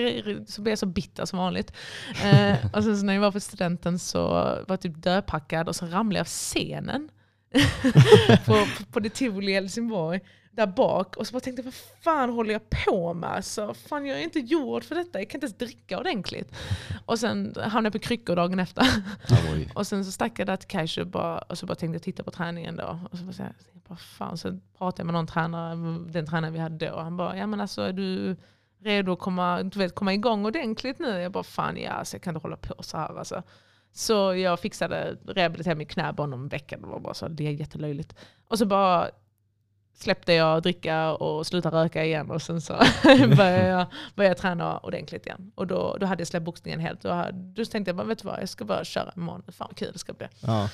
[0.46, 1.72] så, blev jag så bitter som vanligt.
[2.24, 5.76] Eh, och sen så när jag var på studenten så var jag typ döpackad och
[5.76, 7.08] så ramlade jag av scenen.
[8.46, 10.20] på, på, det Tivoli i Helsingborg.
[10.50, 11.16] Där bak.
[11.16, 13.30] Och så bara tänkte jag, vad fan håller jag på med?
[13.30, 15.18] Alltså, fan jag är inte gjord för detta.
[15.18, 16.54] Jag kan inte ens dricka ordentligt.
[17.06, 18.86] Och sen hamnade jag på kryckor dagen efter.
[19.52, 19.68] Oj.
[19.74, 22.22] Och sen så stack jag där till Kaiser bara, och så bara tänkte jag titta
[22.22, 23.00] på träningen då.
[23.10, 23.54] Och så bara, så här,
[23.88, 24.38] bara fan.
[24.38, 25.74] Så pratade jag med någon tränare,
[26.12, 27.00] den tränaren vi hade då.
[27.00, 28.36] Han bara, ja men alltså är du
[28.82, 31.20] redo att komma, du vet, komma igång ordentligt nu.
[31.20, 33.18] Jag bara fan ja, alltså, jag kan inte hålla på så här.
[33.18, 33.42] Alltså.
[33.92, 36.76] Så jag fixade rehabilitera mitt knä bara någon vecka.
[36.78, 38.14] Det var bara så, det är jättelöjligt.
[38.48, 39.10] Och så bara
[39.94, 42.72] släppte jag dricka och slutade röka igen och sen så
[43.04, 45.52] började, jag, började jag träna ordentligt igen.
[45.54, 47.04] Och då, då hade jag släppt boxningen helt.
[47.04, 49.42] Och då tänkte jag bara, vet du vad, jag ska bara köra imorgon.
[49.48, 50.26] Fan vad kul det ska bli.
[50.40, 50.68] Ja.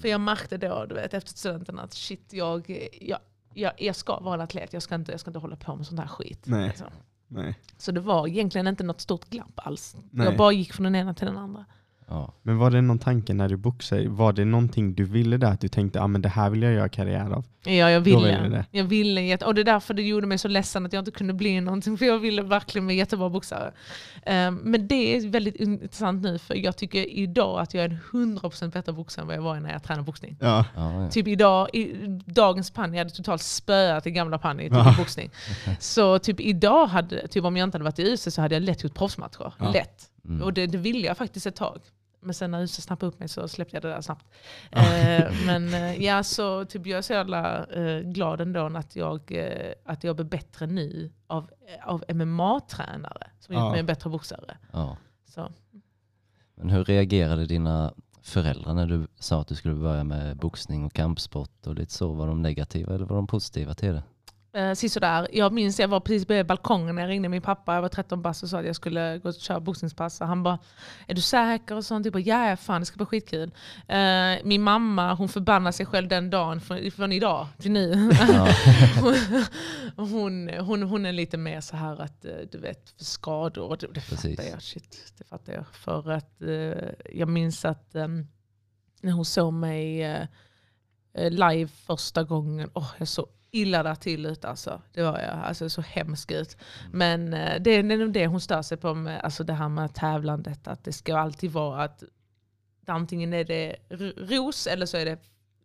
[0.00, 3.18] För jag märkte då, du vet, efter studenten att shit, jag, jag,
[3.54, 4.72] jag, jag ska vara en atlet.
[4.72, 6.42] Jag ska, inte, jag ska inte hålla på med sånt här skit.
[6.44, 6.68] Nej.
[6.68, 6.86] Liksom.
[7.28, 7.58] Nej.
[7.78, 9.96] Så det var egentligen inte något stort glapp alls.
[10.10, 10.26] Nej.
[10.26, 11.64] Jag bara gick från den ena till den andra.
[12.10, 12.32] Ja.
[12.42, 14.08] Men var det någon tanke när du boxade?
[14.08, 15.50] Var det någonting du ville där?
[15.52, 17.44] Att du tänkte ah, men det här vill jag göra karriär av?
[17.64, 18.48] Ja, jag ville ville.
[18.48, 18.64] det.
[18.70, 21.10] Jag ville jätte- och det är därför det gjorde mig så ledsen att jag inte
[21.10, 21.98] kunde bli någonting.
[21.98, 23.72] För jag ville verkligen bli jättebra boxare.
[24.26, 26.38] Ehm, men det är väldigt intressant nu.
[26.38, 29.60] För jag tycker idag att jag är en 100% bättre boxare än vad jag var
[29.60, 30.36] när jag tränade boxning.
[30.40, 30.64] Ja.
[30.76, 31.10] Ja, ja.
[31.10, 31.94] Typ idag, i
[32.26, 34.92] dagens Panny hade totalt spöat i gamla Panny typ Ja.
[34.92, 35.30] i boxning.
[35.80, 38.62] Så typ idag, hade, typ om jag inte hade varit i UC så hade jag
[38.62, 39.52] lätt gjort proffsmatcher.
[39.58, 39.72] Ja.
[39.72, 40.04] Lätt.
[40.24, 40.42] Mm.
[40.42, 41.80] Och det, det ville jag faktiskt ett tag.
[42.20, 44.26] Men sen när UC snappade upp mig så släppte jag det där snabbt.
[44.70, 49.32] Eh, men eh, ja, så typ jag är så jävla eh, glad ändå att jag,
[49.32, 51.50] eh, att jag blir bättre nu av,
[51.84, 53.60] av MMA-tränare som Ja.
[53.64, 54.56] gjort mig en bättre boxare.
[54.72, 54.96] Ja.
[55.26, 55.52] Så.
[56.54, 60.92] Men hur reagerade dina föräldrar när du sa att du skulle börja med boxning och
[60.92, 62.12] kampsport och lite så?
[62.12, 64.02] Var de negativa eller var de positiva till det?
[64.52, 65.28] Eh, sisådär.
[65.32, 68.22] Jag minns jag var precis på balkongen när jag ringde min pappa, jag var 13
[68.22, 70.20] bast och sa att jag skulle gå och köra boxningspass.
[70.20, 70.58] Och han bara,
[71.06, 71.76] är du säker?
[71.76, 72.06] Och sånt.
[72.06, 73.50] Jag bara, ja, fan det ska bli skitkul.
[73.88, 78.10] Eh, min mamma hon förbannade sig själv den dagen, från, från idag till nu.
[78.28, 78.48] Ja.
[79.96, 83.68] hon, hon, hon är lite mer så här att, eh, du vet, för skador.
[83.68, 84.62] Och det, det fattar jag.
[84.62, 85.66] Shit, det fattar jag.
[85.72, 86.88] För att eh,
[87.18, 88.26] jag minns att ehm,
[89.02, 90.26] när hon såg mig eh,
[91.14, 94.82] eh, live första gången, åh jag såg illa där till ut alltså.
[94.92, 96.56] Det var jag, alltså så hemskt ut.
[96.92, 99.94] Men eh, det, är- nog det hon stör sig på, med, alltså det här med
[99.94, 100.68] tävlandet.
[100.68, 102.02] Att det ska alltid vara att
[102.86, 103.76] antingen är det
[104.16, 105.18] ros eller så är det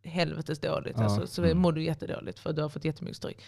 [0.09, 0.95] helvetes dåligt.
[0.97, 1.03] Ja.
[1.03, 1.57] Alltså, så Mm.
[1.57, 3.41] mår du jättedåligt för du har fått jättemycket stryk.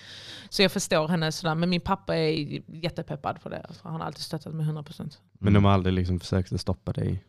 [0.50, 1.56] Så jag förstår henne sådär.
[1.56, 3.62] Men min pappa är jättepeppad på det.
[3.62, 5.18] Alltså, han har alltid stöttat mig 100%.
[5.34, 7.24] Men de har aldrig liksom försökt att stoppa dig?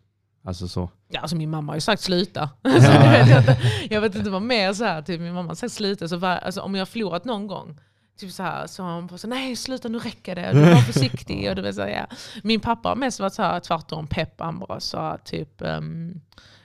[0.46, 0.90] Alltså så?
[1.08, 2.50] Ja, alltså min mamma har ju sagt sluta.
[2.62, 3.58] Alltså, vet
[3.90, 5.02] jag, vet inte vad mer så här.
[5.02, 6.08] Typ, min mamma har sagt sluta.
[6.08, 7.80] Så var, alltså, om jag har förlorat någon gång
[8.18, 10.76] Typ så här, så har hon bara så nej sluta nu räcker det, du var
[10.92, 11.48] försiktig.
[11.50, 12.06] Och du vet, så, här, ja.
[12.42, 16.20] Min pappa har mest varit så här, tvärtom pepp, han bara sa typ, ehm,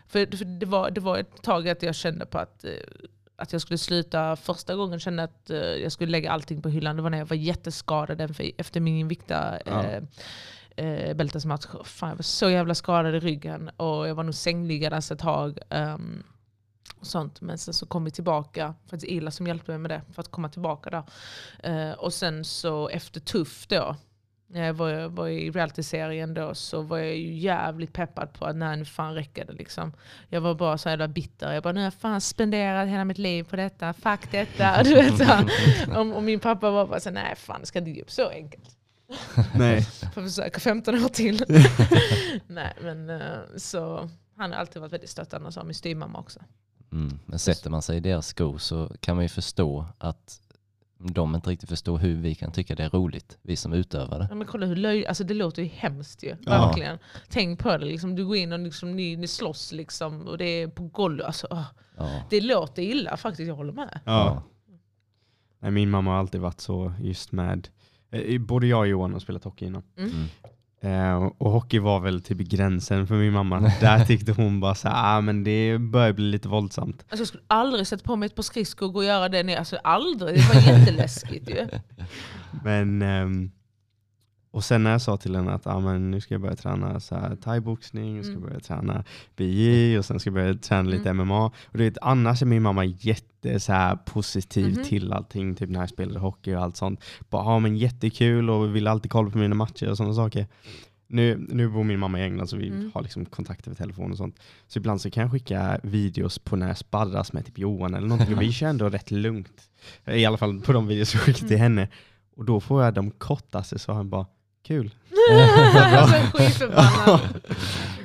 [0.08, 2.72] för, för det, var, det var ett tag att jag kände på att, eh,
[3.36, 6.70] att jag skulle sluta, första gången kände jag att eh, jag skulle lägga allting på
[6.70, 9.84] hyllan, det var när jag var jätteskadad efter- efter min Invicta Ja.
[9.84, 10.04] eh,
[10.76, 11.66] eh, bältesmatch.
[11.84, 15.20] Fan, jag var så jävla skadad i ryggen och jag var nog sängliggandes alltså ett
[15.20, 15.60] tag.
[15.70, 16.24] Um,
[17.00, 17.42] och sånt.
[17.42, 20.32] Men sen så kom vi tillbaka, faktiskt Ila som hjälpte mig med det, för att
[20.32, 21.04] komma tillbaka där.
[21.72, 23.96] Uh, eh, och sen så efter Tuff då,
[24.48, 26.34] när jag var, var i realityserien.
[26.34, 29.94] då, så var jag ju jävligt peppad på att nej nu fan räcker det liksom.
[30.30, 31.54] Jag var bara så jävla bitter.
[31.54, 34.84] Jag bara nu har jag fan spenderat hela mitt liv på detta, fuck detta.
[34.92, 35.46] Du vet, så.
[36.00, 38.30] och, och min pappa var bara så nej fan det ska inte ge upp så
[38.30, 38.78] enkelt.
[39.56, 39.82] Nej.
[40.14, 41.46] Får försöka 15 år till.
[42.48, 43.22] Nej, men eh,
[43.58, 46.40] så han har alltid varit väldigt stöttande och så har min styvmamma också.
[46.92, 47.20] Mm.
[47.26, 50.42] Men sätter man sig i deras skor så kan man ju förstå att
[51.04, 54.28] de inte riktigt förstår hur vi kan tycka det är roligt, vi som utövar det.
[54.30, 56.36] Ja, men kolla hur löj, alltså det låter ju hemskt ju.
[56.46, 56.66] Ja.
[56.66, 56.98] Verkligen.
[57.30, 60.46] Tänk på det, liksom, du går in och liksom, ni, ni slåss liksom, och det
[60.46, 61.26] är på golvet.
[61.28, 61.66] Alltså,
[61.98, 62.24] Ja.
[62.30, 64.00] det låter illa faktiskt, jag håller med.
[64.06, 64.44] Ja.
[65.60, 67.81] Nej, min mamma har alltid varit så just med, eh,
[68.40, 69.84] både jag och Johan har spelat hockey innan.
[69.98, 70.12] Mm.
[70.84, 73.72] Eh, och hockey var väl typ gränsen för min mamma.
[73.82, 77.06] Där tyckte hon bara så här, ah, men det börjar bli lite våldsamt.
[77.10, 79.44] Alltså, jag skulle aldrig sätta på mig ett par skridskor och gå och göra det.
[79.44, 79.58] ner.
[79.58, 81.68] Alltså, aldrig, det var jätteläskigt ju.
[82.64, 83.52] Men, ehm,
[84.52, 87.00] och sen när jag sa till henne att ah, men nu ska jag börja träna
[87.00, 88.44] så här, thaiboxning, jag ska Mm.
[88.48, 89.04] börja träna
[89.36, 91.28] BJ och sen ska jag börja träna lite Mm.
[91.28, 91.46] MMA.
[91.46, 94.84] Och det, annars är min mamma jätte så här, positiv Mhm.
[94.84, 97.04] till allting, typ när jag spelade hockey och allt sånt.
[97.30, 100.48] Bara, ah, men jättekul och vill alltid kolla på mina matcher och sådana saker.
[101.08, 102.92] Nu, nu bor min mamma i England så vi Mm.
[102.94, 104.40] har liksom kontakt över telefon och sånt.
[104.68, 108.08] Så ibland så kan jag skicka videos på när jag sparras med typ Johan eller
[108.08, 108.36] någonting.
[108.36, 109.62] Och vi kör ändå rätt lugnt.
[110.08, 111.62] I alla fall på de videos jag skickar till Mm.
[111.62, 111.88] henne.
[112.36, 114.26] Och då får jag de kortaste svaren bara,
[114.64, 114.96] kul.
[115.98, 117.20] alltså,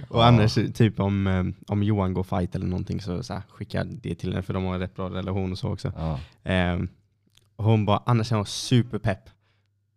[0.09, 3.79] och annars typ om, eh, om Johan går fight eller någonting så, så här, skickar
[3.79, 5.93] jag det till henne för de har en rätt bra relation och så också.
[5.97, 6.21] Ja.
[6.45, 6.89] Ehm,
[7.57, 9.31] och hon bara, annars är hon superpepp.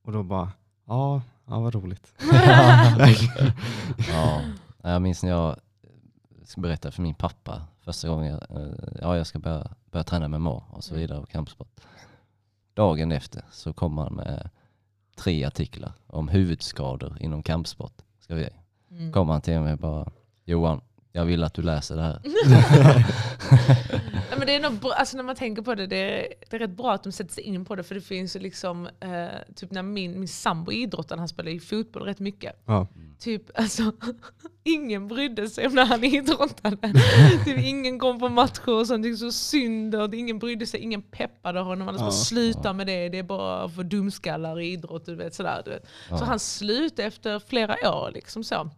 [0.03, 0.51] Och då bara,
[0.87, 2.13] ja, ja vad roligt.
[4.11, 4.41] Ja.
[4.83, 5.55] Jag minns när jag
[6.45, 10.27] ska berätta för min pappa första gången jag, eh, ja, jag ska börja, börja träna
[10.27, 11.81] med MMA och så vidare och kampsport.
[12.73, 14.49] Dagen efter så kommer han med
[15.19, 17.93] tre artiklar om huvudskador inom kampsport.
[18.19, 18.49] Ska vi
[18.91, 19.11] Mm.
[19.11, 20.11] komma han till mig bara
[20.45, 20.81] Johan,
[21.11, 22.19] jag vill att du läser det här.
[24.29, 26.55] Nej, men det är nog bra, alltså när man tänker på det, det är, det
[26.55, 27.83] är rätt bra att de sätter sig in på det.
[27.83, 31.59] För det finns ju liksom, eh, typ när min, min sambo idrottade, han spelade ju
[31.59, 32.61] fotboll rätt mycket.
[32.65, 32.87] Ja.
[33.19, 33.91] Typ, alltså,
[34.63, 36.77] ingen brydde sig om när han idrottade.
[37.45, 39.95] typ, ingen kom på matcher och sånt, det är så synd.
[39.95, 41.87] Och ingen brydde sig, ingen peppade honom.
[41.87, 42.11] Han sa bara Ja.
[42.11, 45.05] sluta med det, det är bara för dumskallar i idrott.
[45.05, 45.83] Du vet, sådär, du vet.
[46.09, 46.25] Så Ja.
[46.25, 48.11] han slutade efter flera år.
[48.13, 48.69] Liksom så.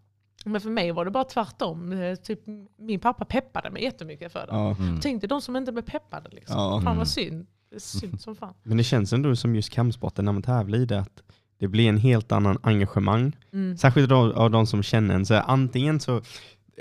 [0.46, 1.92] Men för mig var det bara tvärtom.
[1.94, 2.40] Eh, Typ,
[2.78, 4.48] min pappa peppade mig jättemycket för det.
[4.50, 4.76] Ja.
[4.76, 5.00] Mm.
[5.02, 6.30] Tänk dig de som inte blev peppade.
[6.32, 6.56] Liksom.
[6.58, 6.70] Ja.
[6.72, 6.98] Fan Mm.
[6.98, 7.46] vad synd.
[7.70, 8.54] Det är synd som fan.
[8.64, 11.24] Men det känns ändå som just kampsporten när man tävlar i det att
[11.60, 13.36] det blir en helt annan engagemang.
[13.54, 13.78] Mm.
[13.78, 15.26] Särskilt av, av de som känner en.
[15.26, 16.22] Så antingen så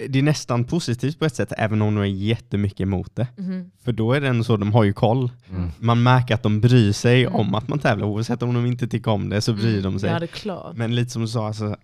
[0.08, 3.26] det är nästan positivt på ett sätt även om de är jättemycket emot det.
[3.36, 3.70] Mhm.
[3.84, 5.30] För då är det ändå så, de har ju koll.
[5.50, 5.68] Mm.
[5.78, 7.34] Man märker att de bryr sig Mm.
[7.34, 10.10] om att man tävlar oavsett om de inte tycker om det så bryr de sig.
[10.10, 10.76] Ja det är klart.
[10.76, 11.76] Men lite som du sa, alltså,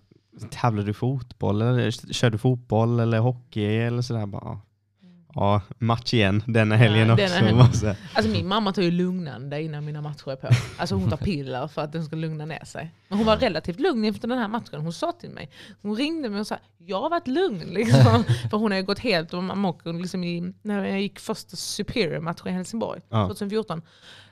[0.50, 4.58] tävlar du fotboll eller kör du fotboll eller hockey eller sådär bara.
[5.38, 7.24] Ja, match igen denna helgen Ja, också.
[7.24, 7.56] denna helgen.
[7.58, 7.96] Bara så här.
[8.14, 10.48] Alltså min mamma tar ju lugnande innan mina matcher är på.
[10.78, 12.94] Alltså hon tar piller för att den ska lugna ner sig.
[13.08, 14.80] Men hon var relativt lugn efter den här matchen.
[14.80, 15.50] Hon sa till mig,
[15.82, 17.58] hon ringde mig och sa jag har varit lugn.
[17.66, 18.24] Liksom.
[18.50, 22.50] För hon har ju gått helt amok liksom i, när jag gick första Superior-matchen i
[22.50, 23.26] Helsingborg Ja.
[23.28, 23.82] 2014.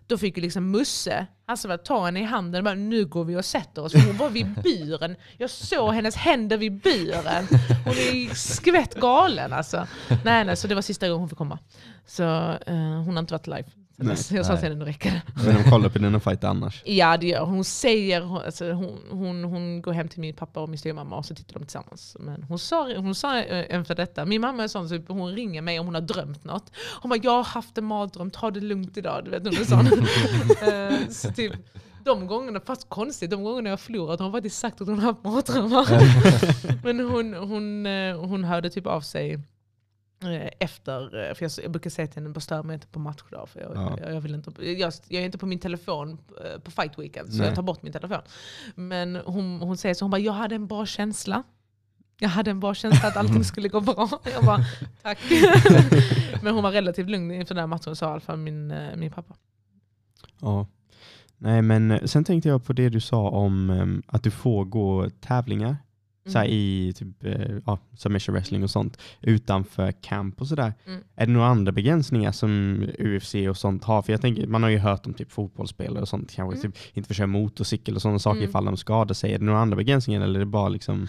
[0.07, 3.37] Då fick ju liksom Musse, Hasselvall, ta henne i handen och bara nu går vi
[3.37, 3.95] och sätter oss.
[3.95, 5.17] Hon var vid buren.
[5.39, 7.47] Jag såg hennes händer vid buren.
[7.85, 9.87] Hon är skvätt galen alltså.
[10.25, 11.59] Nej, nej, så det var sista gången hon fick komma.
[12.07, 12.23] Så
[12.67, 13.65] eh, hon har inte varit live
[13.97, 14.17] sen Nej.
[14.31, 15.23] Jag sa till henne, nu räcker det.
[15.45, 16.83] Men de kollar på dina fight annars.
[16.87, 17.55] Ja det gör hon.
[17.55, 21.17] Hon säger, hon, alltså, hon, hon, hon går hem till min pappa och min styvmamma
[21.17, 22.17] och så tittar de tillsammans.
[22.21, 25.63] Men hon sa, hon sa eh, efter detta, min mamma är sån, så hon ringer
[25.63, 26.73] mig om hon har drömt något.
[27.01, 29.25] Hon bara, jag har haft en mardröm, ta det lugnt idag.
[29.25, 29.85] Du vet, hon är sån.
[30.65, 31.53] Eh, så typ,
[32.05, 35.13] de gångerna, fast konstigt, de gångerna jag förlorat har hon faktiskt sagt att hon har
[35.13, 35.87] haft mardrömmar.
[36.85, 39.41] Men hon, hon, eh, hon hörde typ av sig
[40.61, 43.49] efter, eh, för jag, brukar säga till henne, stör mig inte på matchdag.
[43.49, 43.99] För jag, Ja.
[44.01, 47.33] jag, jag, vill inte, jag, jag är inte på min telefon eh, på fight weekend,
[47.33, 47.47] så Nej.
[47.47, 48.19] jag tar bort min telefon.
[48.75, 51.43] Men hon, hon säger så, hon bara, jag hade en bra känsla.
[52.19, 54.09] Jag hade en bra känsla att allting skulle gå bra.
[54.35, 54.65] Jag bara,
[55.03, 55.19] tack.
[56.43, 58.97] Men hon var relativt lugn inför den här matchen, sa i alla fall min, eh,
[58.97, 59.35] min pappa.
[60.41, 60.67] Ja.
[61.39, 64.65] Nej men eh, sen tänkte jag på det du sa om em, att du får
[64.65, 65.77] gå tävlingar
[66.27, 66.51] så Mm.
[66.51, 70.73] i typ, eh, ja, submission wrestling och sånt utanför camp och sådär.
[70.87, 71.01] Mm.
[71.17, 74.03] Är det några andra begränsningar som UFC och sånt har?
[74.03, 76.73] För jag tänker, man har ju hört om typ fotbollsspelare och sånt, kanske Mm.
[76.73, 78.49] typ, inte får köra motorcykel och sådana saker Mm.
[78.51, 79.33] ifall de skadar sig.
[79.35, 81.09] Är det några andra begränsningar eller är det bara liksom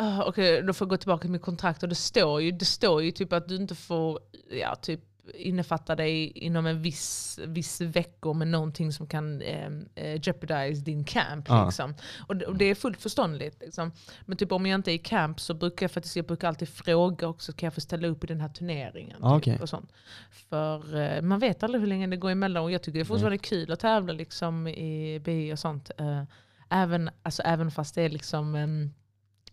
[0.00, 1.82] Ah, Okej, då får jag gå tillbaka till mitt kontrakt.
[1.82, 4.18] Och det står ju, det står ju typ att du inte får
[4.60, 5.00] ja, typ
[5.34, 11.04] innefatta dig inom en viss, viss veckor med någonting som kan eh, eh, jeopardize din
[11.04, 11.44] camp.
[11.48, 11.64] Ja.
[11.64, 11.94] Liksom.
[12.26, 13.60] Och, det, och det är fullt förståndigt.
[13.60, 13.92] Liksom.
[14.26, 16.68] Men typ om jag inte är i camp så brukar jag faktiskt jag brukar alltid
[16.68, 19.24] fråga också, kan jag få ställa upp i den här turneringen?
[19.24, 19.92] Ah, Typ, och sånt.
[20.30, 23.04] För eh, man vet aldrig hur länge det går emellan och jag tycker det är
[23.04, 25.90] fortfarande kul att tävla liksom, i BI och sånt.
[25.98, 26.22] Eh,
[26.70, 28.90] även, alltså, även fast det är liksom ehm,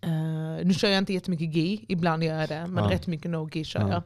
[0.01, 2.89] Eh, nu kör jag inte jättemycket GI, ibland gör jag det, men Ja.
[2.91, 3.89] rätt mycket no-GI kör Ja.
[3.89, 4.03] jag.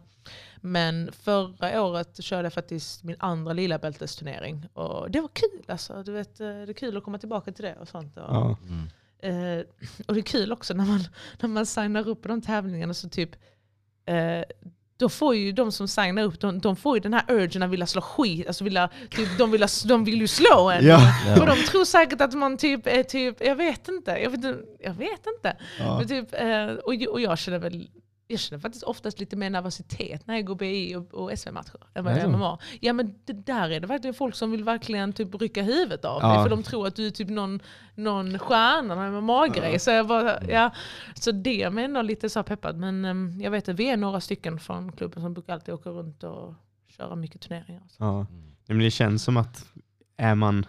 [0.61, 6.03] Men förra året körde jag faktiskt min andra lila bältesturnering och det var kul alltså.
[6.03, 8.17] Du vet, eh, det är kul att komma tillbaka till det och sånt.
[8.17, 9.59] Och, ja, Mm.
[9.59, 9.65] eh,
[10.07, 10.99] och det är kul också när man,
[11.41, 13.29] när man signar upp på de tävlingarna så typ
[14.05, 14.43] eh,
[14.99, 17.69] då får ju de som signar upp, de, de får ju den här urgen att
[17.69, 20.85] vilja slå skit, alltså vilja, typ, de, vill, de vill ju slå en.
[20.85, 20.99] Ja.
[21.37, 24.59] För de tror säkert att man typ är typ, jag vet inte, jag vet, inte-
[24.79, 25.57] jag vet inte.
[25.79, 25.97] ja.
[25.97, 27.87] Men typ, eh, och, och jag känner väl
[28.31, 32.03] jag känner faktiskt oftast lite mer nervositet när jag går BI och, och SV-matcher än
[32.03, 32.23] vad jag Ja.
[32.23, 32.57] gör MMA.
[32.81, 36.21] Ja men det där är det verkligen folk som vill verkligen typ rycka huvudet av
[36.21, 36.43] dig Ja.
[36.43, 37.59] för de tror att du är typ någon,
[37.95, 39.79] någon stjärna med MMA-grej.
[39.79, 40.71] Så, jag bara, ja,
[41.15, 42.77] så det är mig ändå lite så peppad.
[42.77, 45.89] Men em, jag vet att vi är några stycken från klubben som brukar alltid åka
[45.89, 46.53] runt och
[46.87, 47.83] köra mycket turneringar.
[47.89, 48.03] så.
[48.03, 48.25] Ja.
[48.67, 49.65] Men det känns som att
[50.17, 50.65] är man,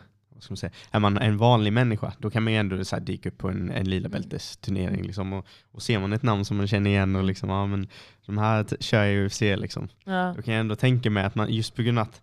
[0.49, 3.39] man, säga, är man en vanlig människa, då kan man ju ändå så dyka upp
[3.39, 5.03] på en, en lila bältesturnering.
[5.03, 7.89] Liksom, och, och ser man ett namn som man känner igen och liksom, ja, men
[8.27, 10.35] de här kör jag i UFC, liksom, Ja.
[10.37, 12.21] då kan jag ändå tänka mig att man, just på grund av att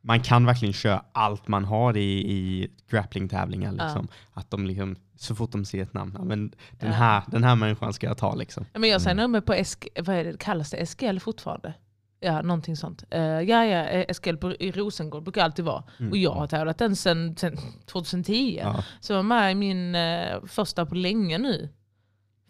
[0.00, 3.72] man kan verkligen köra allt man har i, i grappling-tävlingar.
[3.72, 6.48] Liksom, Att de liksom, så fort de ser ett namn, ja, men
[6.78, 6.96] den, Ja.
[6.96, 8.34] här, den här människan ska jag ta.
[8.34, 8.64] Liksom.
[8.72, 11.74] Ja, Men jag signar mig på SK, vad det, kallas det SKL fortfarande?
[12.20, 13.04] Ja, någonting sånt.
[13.14, 15.84] Uh, ja, ja, eh, på, i Rosengård brukar alltid vara.
[15.98, 16.12] Mm.
[16.12, 18.58] Och jag har tävlat den sedan sen 2010.
[18.62, 18.84] Ja.
[19.00, 21.68] Så jag var med i min eh, första på länge nu.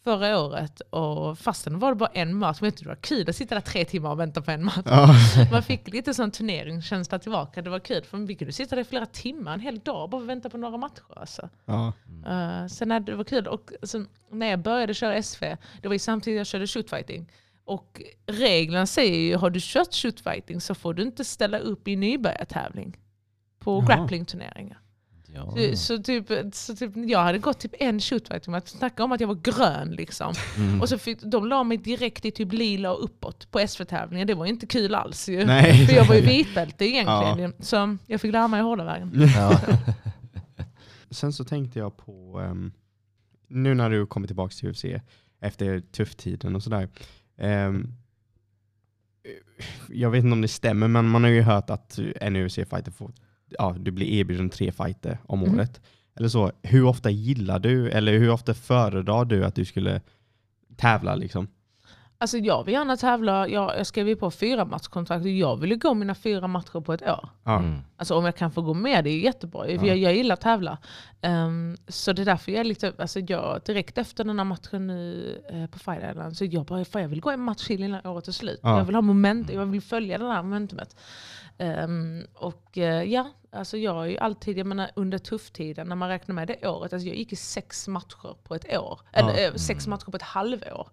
[0.04, 3.54] förra året och fastän var det bara en match, men det var kul att sitta
[3.54, 4.82] där tre timmar och vänta på en match.
[4.84, 5.14] Ja.
[5.52, 8.04] Man fick lite sån turneringskänsla tillbaka, det var kul.
[8.04, 10.56] För vi kunde sitta där i flera timmar, en hel dag, bara och vänta på
[10.56, 11.04] några matcher.
[11.16, 11.48] Alltså.
[11.64, 11.92] Ja.
[12.26, 15.44] Uh, sen när det var kul, och sen, när jag började köra SV,
[15.82, 17.26] det var ju samtidigt jag körde shootfighting.
[17.68, 21.96] Och reglerna säger ju, har du kört shootfighting så får du inte ställa upp i
[21.96, 22.96] nybörjartävling
[23.58, 23.86] på Jaha.
[23.86, 24.80] grapplingturneringar.
[25.34, 25.54] Ja.
[25.56, 29.20] Så, så, typ, så typ, jag hade gått typ en shootfighting, man snackade om att
[29.20, 30.34] jag var grön liksom.
[30.56, 30.80] Mm.
[30.80, 34.26] Och så fick, de la mig direkt i typ lila och uppåt på SV-tävlingen.
[34.26, 35.44] Det var inte kul alls ju.
[35.44, 35.86] Nej.
[35.86, 37.52] För jag var ju vitbälte egentligen.
[37.58, 39.12] Så jag fick lära mig hårda vägen.
[39.36, 39.60] Ja.
[41.10, 42.72] Sen så tänkte jag på, ehm,
[43.48, 44.84] nu när du kommer tillbaka till UFC
[45.40, 46.88] efter tufftiden och sådär.
[47.38, 47.92] Ehm,
[49.88, 53.12] jag vet inte om det stämmer, men man har ju hört att en UFC-fighter får,
[53.48, 55.54] ja, du blir erbjuden tre fighter om Mhm.
[55.54, 55.80] året.
[56.16, 56.52] Eller så.
[56.62, 60.00] Hur ofta gillar du, eller hur ofta föredrar du att du skulle
[60.76, 61.48] tävla liksom?
[62.20, 65.74] Alltså jag vill gärna tävla, jag, jag skrev ju på fyra matchkontrakt och jag ville
[65.74, 67.28] gå mina fyra matcher på ett år.
[67.46, 67.78] Mm.
[67.96, 69.84] Alltså om jag kan få gå med det är jättebra, för Ja.
[69.86, 70.78] jag, jag gillar att tävla.
[71.20, 74.86] Ehm, så det är därför jag är lite, alltså jag, direkt efter den här matchen
[74.86, 77.82] nu eh, på Fight Island, så jag bara, fan, jag vill gå en match till
[77.82, 78.60] innan året är slut.
[78.62, 78.78] Ja.
[78.78, 80.96] Jag vill ha moment, jag vill följa det här momentumet.
[81.58, 86.08] Ehm, och eh, ja, alltså jag är ju alltid, jag menar under tufftiden, när man
[86.08, 89.00] räknar med det året, alltså jag gick i sex matcher på ett år.
[89.12, 90.88] Eller eh, sex matcher på ett halvår.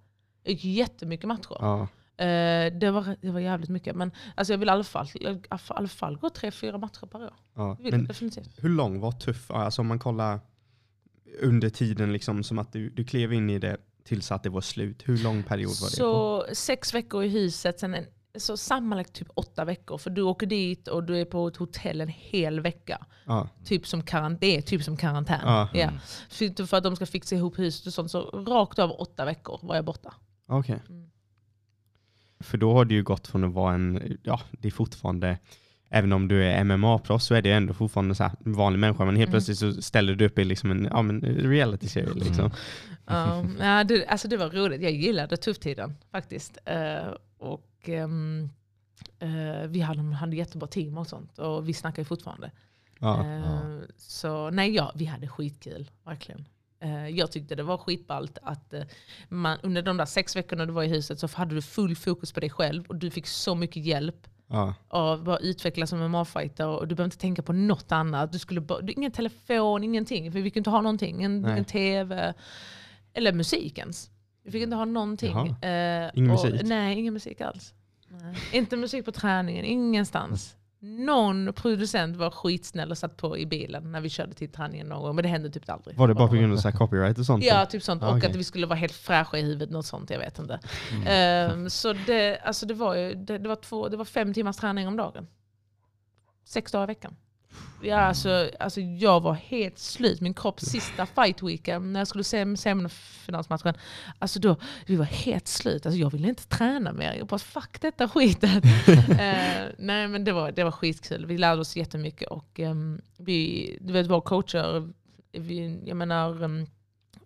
[0.46, 1.58] Jag gick jättemycket matcher.
[1.60, 1.88] Ja.
[2.18, 3.96] Eh, det, var, det var jävligt mycket.
[3.96, 7.24] Men alltså jag vill i alla fall, i alla fall gå tre, fyra matcher per
[7.24, 7.34] år.
[7.56, 7.76] Ja.
[7.78, 8.50] Det vill Men definitivt.
[8.58, 9.52] hur lång var tuff?
[9.52, 10.40] Alltså om man kollar
[11.40, 14.62] under tiden liksom som att du, du klev in i det tills att det var
[14.62, 15.04] slut.
[15.06, 15.98] Hur lång period var det?
[15.98, 16.46] på?
[16.48, 18.06] Så sex veckor i huset, sen en,
[18.38, 19.98] så sammanlagt typ åtta veckor.
[19.98, 23.06] För du åker dit och du är på ett hotell en hel vecka.
[23.26, 23.50] Ja.
[23.66, 25.42] Typ som karant det är typ som karantän.
[25.44, 25.70] Ja.
[25.74, 25.84] Ja.
[25.84, 26.00] Mm.
[26.30, 28.12] För, för att de ska fixa ihop huset och sånt.
[28.12, 30.14] Så rakt av åtta veckor var jag borta.
[30.48, 30.80] Okej.
[30.90, 31.10] Mm.
[32.40, 35.38] För då har du ju gått från att vara en, ja det är fortfarande,
[35.90, 39.06] även om du är MMA-proffs så är det ändå fortfarande så här, vanlig människa.
[39.06, 39.32] Men helt Mm.
[39.32, 42.14] plötsligt så ställer du upp i liksom en ja, men reality-serie.
[42.14, 42.46] Liksom.
[43.06, 44.82] Um, ja, det, alltså det var roligt.
[44.82, 46.58] Jag gillade tufftiden faktiskt.
[46.66, 48.50] Eh, och ehm,
[49.20, 51.40] eh, vi hade, hade jättebra team och sånt.
[51.40, 52.52] Och vi snackar ju fortfarande.
[53.00, 53.26] Ja.
[53.26, 55.92] Eh, Så nej, ja, vi hade skitkul.
[56.04, 56.46] Verkligen.
[56.80, 58.82] Eh, Jag tyckte det var skitballt att eh,
[59.30, 62.32] man, under de där sex veckorna du var i huset så hade du full fokus
[62.34, 64.74] på dig själv och du fick så mycket hjälp Ja.
[64.88, 68.32] av att utvecklas som MMA-fighter och du behöver inte tänka på något annat.
[68.32, 70.32] Du skulle bara, ingen telefon, ingenting.
[70.32, 71.24] För vi kunde inte ha någonting.
[71.24, 72.34] En, en tv
[73.14, 74.10] eller musik ens.
[74.44, 75.38] Vi fick inte ha någonting.
[75.38, 76.62] Eh, Ingen och, musik?
[76.64, 77.74] Nej, ingen musik alls.
[78.10, 78.36] Nej.
[78.54, 80.56] Inte musik på träningen, ingenstans.
[80.86, 85.02] Någon producent var skitsnäll och satt på i bilen när vi körde till träningen någon
[85.02, 85.16] gång.
[85.16, 85.98] Men det hände typ aldrig.
[85.98, 87.44] Var det bara på grund av så copyright och sånt?
[87.44, 88.04] Ja, typ sånt.
[88.04, 90.60] Ah, och att vi skulle vara helt fräscha i huvudet, något sånt, jag vet inte.
[90.92, 91.08] Mm.
[91.08, 94.58] Ehm, så det, alltså det, var ju, det, det, var två, det var fem timmars
[94.58, 95.28] träning om dagen.
[96.46, 97.16] Sex dagar i veckan.
[97.82, 100.22] Ja, alltså, alltså jag var helt slut.
[100.22, 103.74] Min kropp sista fight weeken när jag skulle se semifinalsmatchen,
[104.20, 105.86] alltså då, vi var helt slut.
[105.86, 107.14] Alltså jag ville inte träna mer.
[107.14, 108.64] Jag bara fuck detta skitet.
[109.26, 111.26] Eh, nej men det var, det var skitkul.
[111.26, 114.90] Vi lärde oss jättemycket och um, vi, du vet våra coacher,
[115.32, 116.68] vi, jag menar um,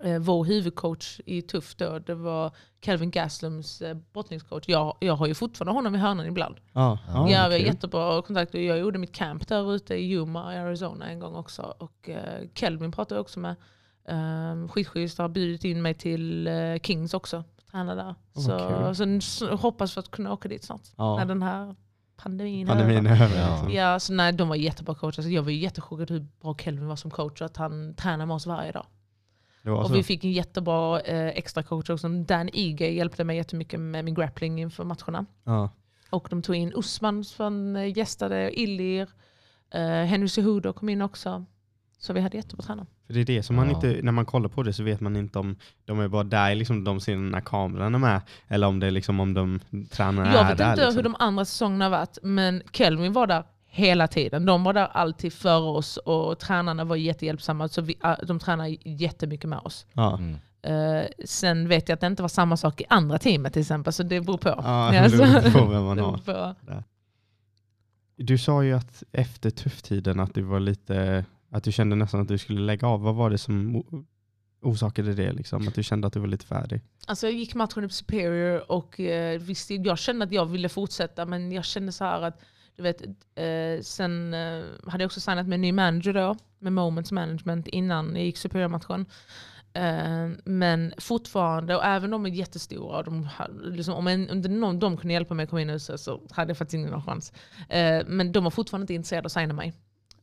[0.03, 4.63] eh, vår huvudcoach i Tuff då, det var Kelvin Gaslums eh, brottningscoach.
[4.67, 6.55] Jag, jag har ju fortfarande honom i hörnan ibland.
[6.73, 8.53] Ja, Ja, ja, Ja, vi har jättebra kontakt.
[8.53, 11.73] Jag gjorde mitt camp där ute i Yuma i Arizona en gång också.
[11.77, 13.55] Och eh, Kelvin pratade jag också med.
[14.07, 17.43] Um, skitschysst, har bjudit in mig till eh, Kings också.
[17.71, 18.15] Träna där.
[18.33, 19.21] vad så, kul.
[19.21, 20.81] så, så hoppas för att kunna åka dit snart.
[20.97, 21.17] Ja.
[21.17, 21.75] När den här
[22.17, 23.25] pandemin, Pandemin är över.
[23.25, 23.41] är över.
[23.41, 23.49] Ja.
[23.51, 23.71] liksom.
[23.71, 25.21] Ja, så nej, de var jättebra coacher.
[25.21, 28.35] Så jag var jättechockad hur bra Kelvin var som coach och att han tränar med
[28.35, 28.85] oss varje dag.
[29.77, 32.07] Och vi fick en jättebra eh, extra coach också.
[32.09, 35.25] Dan Ige hjälpte mig jättemycket med min grappling inför matcherna.
[35.43, 35.69] Ja.
[36.09, 39.07] Och de tog in Usman som eh, gästade, Illir,
[39.73, 41.45] eh, Henry Cejudo kom in också.
[42.01, 42.87] Så vi hade jättebra tränare.
[43.07, 43.75] För det är det som man Ja.
[43.75, 45.55] inte, när man kollar på det så vet man inte om
[45.85, 48.91] de är bara där liksom de ser när kameran är med, eller om det är
[48.91, 49.59] liksom om de
[49.91, 50.69] tränarna Jag är vet där.
[50.71, 50.95] inte liksom.
[50.95, 54.45] hur de andra säsongerna har varit, men Kelvin var där hela tiden.
[54.45, 57.67] De var där alltid före oss och tränarna var jättehjälpsamma.
[57.67, 59.85] Så vi, eh, de tränade jättemycket med oss.
[59.93, 60.17] Ja.
[60.17, 60.37] Mm.
[60.61, 63.93] Eh, sen vet jag att det inte var samma sak i andra teamet till exempel,
[63.93, 64.49] så det beror på.
[64.49, 66.11] Ja, Ja, det så- beror på vem man det har.
[66.25, 66.83] beror på.
[68.15, 72.27] Du sa ju att efter tufftiden att du var lite, att du kände nästan att
[72.27, 73.01] du skulle lägga av.
[73.01, 73.83] Vad var det som
[74.61, 75.31] orsakade det?
[75.31, 75.67] Liksom?
[75.67, 76.81] Att du kände att du var lite färdig?
[77.07, 81.25] Alltså jag gick matchen upp Superior och eh, visst, jag kände att jag ville fortsätta
[81.25, 82.41] men jag kände så här att
[82.79, 83.01] du vet,
[83.35, 87.67] eh, sen eh, hade jag också signat med en ny manager då, med Moments Management
[87.67, 89.05] innan jag gick Superior-matchen.
[89.73, 93.29] Eh, men fortfarande, och även de är jättestora, och de,
[93.63, 96.21] liksom, om en, om någon de kunde hjälpa mig att komma in i huset så
[96.31, 97.33] hade jag faktiskt ingen chans.
[97.69, 99.73] Eh, men de var fortfarande inte intresserade av att signa mig.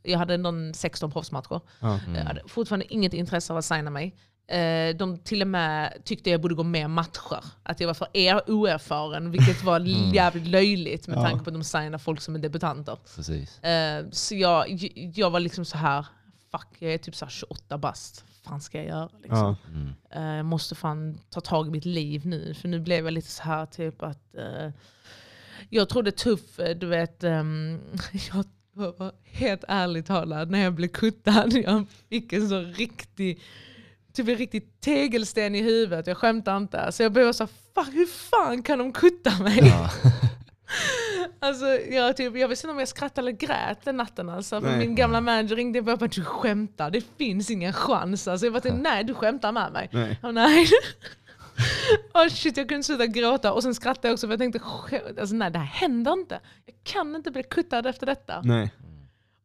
[0.02, 1.61] Jag hade någon 16 proffsmatcher.
[1.80, 2.00] Ja.
[2.14, 4.16] Jag hade fortfarande inget intresse av att signa mig.
[4.49, 7.44] Eh, De till och med tyckte jag borde gå mer matcher.
[7.62, 9.80] Att jag var för er oerfaren, vilket var
[10.14, 11.22] jävligt löjligt med Ja.
[11.22, 12.99] tanke på att de signar folk som är debutanter.
[13.16, 13.59] Precis.
[13.64, 14.66] Eh, Så jag,
[15.14, 16.07] jag var liksom så här,
[16.53, 18.24] fuck jag är typ så här 28 bast.
[18.44, 19.09] Vad fan ska jag göra?
[19.22, 19.38] Liksom.
[19.38, 19.57] Ja.
[19.70, 19.92] Mm.
[20.11, 22.55] Eh, Jag måste fan ta tag i mitt liv nu.
[22.55, 24.34] För nu blev jag lite så här typ att
[25.70, 27.80] jag trodde tuff, du vet, ehm,
[28.32, 28.44] jag
[28.99, 33.40] var helt ärligt talat när jag blev kuttad, jag fick en så riktig
[34.17, 36.93] Typ en riktig tegelsten i huvudet, jag skämtar inte.
[36.93, 39.59] Så jag blev så fuck hur fan kan de kutta mig?
[39.69, 39.91] Ja.
[41.41, 44.29] Alltså, jag, typ, jag visste inte om jag skrattade eller grät den natten.
[44.29, 44.79] Alltså, Nej.
[44.79, 48.29] min gamla manager ringde och bara du skämtar, det finns ingen chans.
[48.29, 49.89] Alltså, jag bara, nej du skämtar med mig.
[49.93, 50.19] Nej.
[50.23, 50.67] Oh, nej.
[52.14, 53.53] oh, shit, jag kunde inte sluta gråta.
[53.53, 56.41] Och sen skrattade jag också för jag tänkte, "Skä- alltså, nej det här händer inte.
[56.67, 58.41] Jag kan inte bli kuttad efter detta.
[58.45, 58.73] Nej.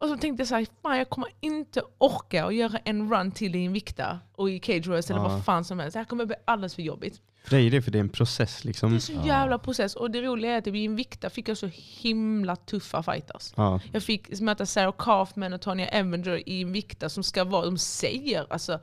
[0.02, 3.32] Och så tänkte jag så här, fan jag kommer inte orka att göra en run
[3.32, 5.28] till i Invicta och i Cage Royals eller Ja.
[5.28, 5.94] vad fan som helst.
[5.94, 7.22] Det här kommer bli alldeles för jobbigt.
[7.44, 8.96] För dig är det för det är en process Det liksom.
[8.96, 9.96] är så jävla process.
[9.96, 13.54] Och det roliga är att i Invicta fick jag så himla tuffa fighters.
[13.56, 13.80] Ja.
[13.92, 18.48] Jag fick möta Sarah Kaufman och Tonya Avenger i Invicta som ska vara, de säger
[18.50, 18.80] alltså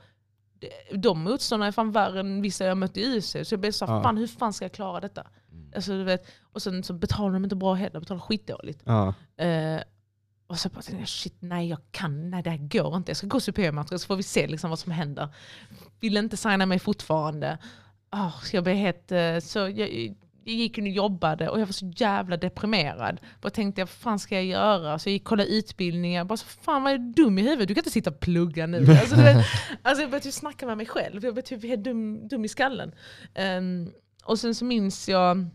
[0.93, 3.31] de- motståndarna är fan värre än vissa jag mött i UFC.
[3.43, 4.03] Så jag blev så här, Ja.
[4.03, 5.27] fan hur fan ska jag klara detta?
[5.75, 8.81] Alltså, du vet, och sen så betalar de inte bra heller, de betalar skitdåligt.
[8.83, 9.13] Ja.
[9.37, 9.81] Eh,
[10.49, 13.09] och så bara jag, shit nej jag kan, nej det här går inte.
[13.09, 15.29] Jag ska gå superiormatcher så får vi se liksom vad som händer.
[15.99, 17.57] Vill inte signa mig fortfarande.
[18.11, 21.91] Oh, jag blev helt, eh, så jag, jag gick och jobbade och jag var så
[21.95, 23.19] jävla deprimerad.
[23.41, 24.99] Bara tänkte jag, vad fan ska jag göra?
[24.99, 26.23] Så jag gick och kollade utbildningar.
[26.23, 27.67] Bara så, fan vad är du dum i huvudet?
[27.67, 28.77] Du kan inte sitta och plugga nu.
[28.99, 29.45] Alltså, vet,
[29.81, 31.25] alltså jag började typ snacka med mig själv.
[31.25, 32.91] Jag blev typ helt dum, dum i skallen.
[33.33, 33.91] Ehm,
[34.23, 35.45] och sen så minns jag,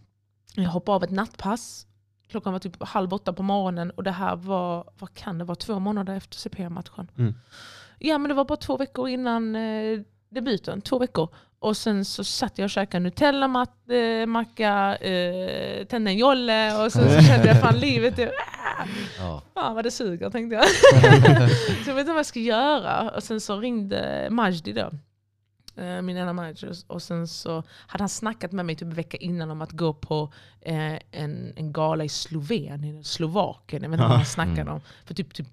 [0.55, 1.87] jag hoppade av ett nattpass.
[2.29, 5.57] Klockan var typ halv åtta på morgonen och det här var, vad kan det vara,
[5.57, 7.11] två månader efter CP-matchen.
[7.19, 7.35] Mm.
[7.99, 11.29] Ja men det var bara två veckor innan eh, debuten, två veckor.
[11.59, 14.69] Och sen så satt jag och käkade Nutella, mat, eh,
[15.09, 18.27] eh, tände en jolle och sen så kände jag fan livet är...
[18.27, 18.85] Ah,
[19.19, 19.43] Ja.
[19.55, 20.69] fan vad det suger tänkte jag.
[21.85, 23.11] så jag vet inte vad jag ska göra.
[23.11, 24.91] Och sen så ringde Majdi då.
[25.77, 26.73] Eh, Min ena manager.
[26.87, 29.95] Och sen så hade han snackat med mig typ en vecka innan om att gå
[29.95, 33.83] på eh, en, en gala i Slovenien, Slovakien.
[33.83, 34.81] Jag vet inte vad han snackade om.
[35.05, 35.47] För typ, typ,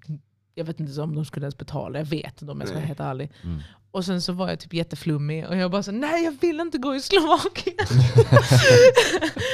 [0.54, 2.86] jag vet inte om de skulle ens betala, jag vet inte om jag ska vara
[2.86, 3.32] helt ärlig.
[3.44, 3.60] Mm.
[3.90, 6.78] Och sen så var jag typ jätteflummig och jag bara så nej jag vill inte
[6.78, 7.76] gå i Slovakien.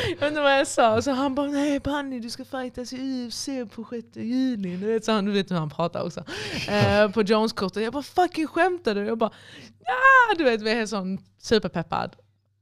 [0.08, 0.96] jag vet inte vad jag sa.
[0.96, 4.76] Och så han bara nej Banny du ska fightas i UFC på 6 juni.
[4.76, 6.24] Du vet, så han, du vet hur han pratar också.
[6.68, 7.82] Eh, på Jones-kortet.
[7.82, 9.04] Jag bara fucking skämtar du?
[9.04, 9.30] Jag bara
[9.84, 12.16] ja du vet vi är sån superpeppad.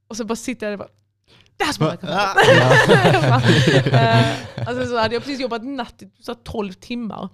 [0.09, 0.89] Och så bara sitter jag och bara
[2.03, 2.34] Ah.
[3.12, 3.43] Jag bara,
[4.01, 7.28] eh, och sen så hade jag precis jobbat natt i så 12 timmar.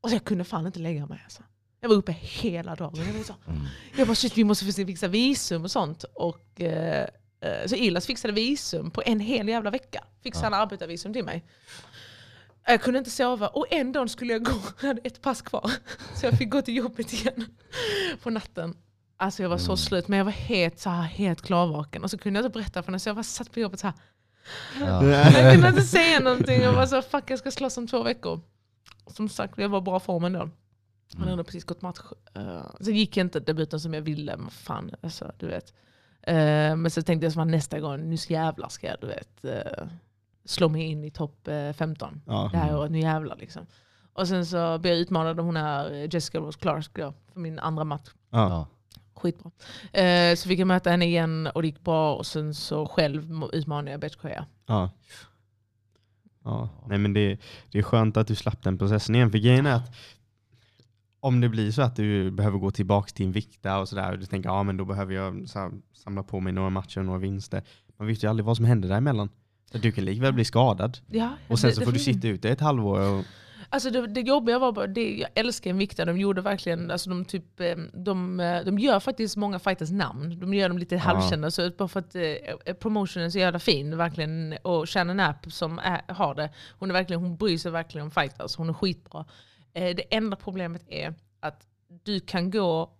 [0.00, 1.42] Och så jag kunde fan inte lägga mig alltså.
[1.80, 3.06] Jag var uppe hela dagen.
[3.06, 3.66] Jag, var så, Mm.
[3.96, 6.04] jag bara shit vi måste fixa- visum och sånt.
[6.14, 7.06] Och, eh,
[7.40, 10.04] eh, så Ilas fixade visum på en hel jävla vecka.
[10.22, 10.50] Fixade Ja.
[10.50, 11.44] han arbetarvisum till mig.
[12.66, 15.70] Jag kunde inte sova och en dag skulle jag gå, jag hade ett pass kvar.
[16.14, 17.44] Så jag fick gå till jobbet igen
[18.22, 18.76] på natten.
[19.16, 19.76] Alltså jag var så Mm.
[19.76, 22.04] slut men jag var helt, så här, helt klarvaken.
[22.04, 23.86] Och så kunde jag inte berätta för henne så jag bara satt på jobbet så
[23.86, 23.96] här.
[24.80, 25.04] Ja.
[25.04, 26.60] Jag kunde inte säga någonting.
[26.62, 28.40] Jag var så fuck jag ska slåss om två veckor.
[29.10, 30.38] Som sagt, jag var i bra form ändå.
[30.38, 30.50] Han
[31.16, 31.28] Mm.
[31.30, 31.98] hade precis gått match.
[32.38, 34.36] Uh, så gick inte debuten som jag ville.
[34.36, 35.74] Men fan, alltså, du vet.
[36.22, 39.44] Eh, men så tänkte jag så nästa gång, nu ska jävlar ska jag du vet,
[39.44, 39.86] eh,
[40.44, 42.22] slå mig in i topp eh, 15.
[42.26, 42.48] Ja.
[42.52, 43.66] Det här året, nu jävlar liksom.
[44.12, 47.58] Och sen så blev jag utmanad av hon här Jessica Rose Clark då, för min
[47.58, 48.08] andra match.
[48.30, 48.48] Ja.
[48.48, 48.66] Ja.
[49.14, 49.50] Skitbra.
[50.02, 52.14] Eh, så fick jag möta henne igen och det gick bra.
[52.14, 54.46] Och sen så själv utmanade jag Betchkoya.
[54.66, 54.90] Ja.
[56.48, 56.68] Ja.
[56.88, 57.38] Nej, men det,
[57.70, 59.30] det är skönt att du slapp den processen igen.
[59.30, 59.94] För grejen är att
[61.20, 64.26] om det blir så att du behöver gå tillbaka till Invicta och sådär och du
[64.26, 67.18] tänker ja men då behöver jag så här, samla på mig några matcher och några
[67.18, 67.62] vinster.
[67.98, 69.28] Man vet ju aldrig vad som händer däremellan.
[69.72, 72.28] Så Du kan likväl bli skadad Ja, och sen det- så det får du sitta
[72.28, 73.00] ute ett halvår.
[73.00, 73.24] Och,
[73.70, 77.24] Alltså det, det jobbiga var bara, det, jag älskar Invicta, de gjorde verkligen, alltså de,
[77.24, 80.40] typ, eh, de, eh, de gör faktiskt många fighters namn.
[80.40, 83.96] De gör dem lite halvkända, så bara för att eh, promotionen är så jävla fin.
[83.96, 84.58] Verkligen.
[84.62, 88.10] Och Shannon App som är, har det, hon, är verkligen, hon bryr sig verkligen om
[88.10, 89.24] fighters, hon är skitbra.
[89.72, 91.66] Eh, det enda problemet är att
[92.04, 92.90] du kan gå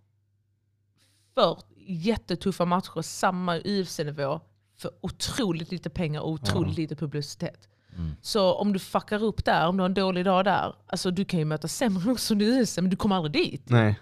[1.35, 4.41] för jättetuffa matcher, samma UFC-nivå,
[4.77, 7.69] för otroligt lite pengar och otroligt lite publicitet.
[7.97, 8.17] Mm.
[8.23, 11.25] Så om du fuckar upp där, om du har en dålig dag där, alltså du
[11.25, 13.71] kan ju möta sämre också i USA men du kommer aldrig dit.
[13.71, 14.01] nej.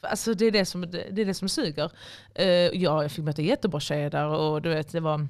[0.00, 1.90] alltså det, är det, som, det, är det som suger.
[2.40, 5.28] Uh, ja, jag fick möta jättebra tjejer där och du vet, det var...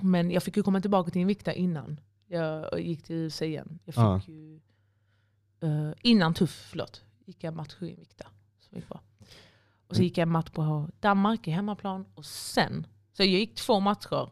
[0.00, 3.78] Men jag fick ju komma tillbaka till en vikta innan jag gick till UFC igen.
[3.84, 4.20] Jag fick Ja.
[4.26, 4.60] ju,
[5.64, 8.24] uh, innan tuff, förlåt, gick jag match i vikta.
[8.60, 9.00] Så gick bra.
[9.86, 13.80] Och så gick jag match på Danmark i hemmaplan och sen, så jag gick två
[13.80, 14.30] matcher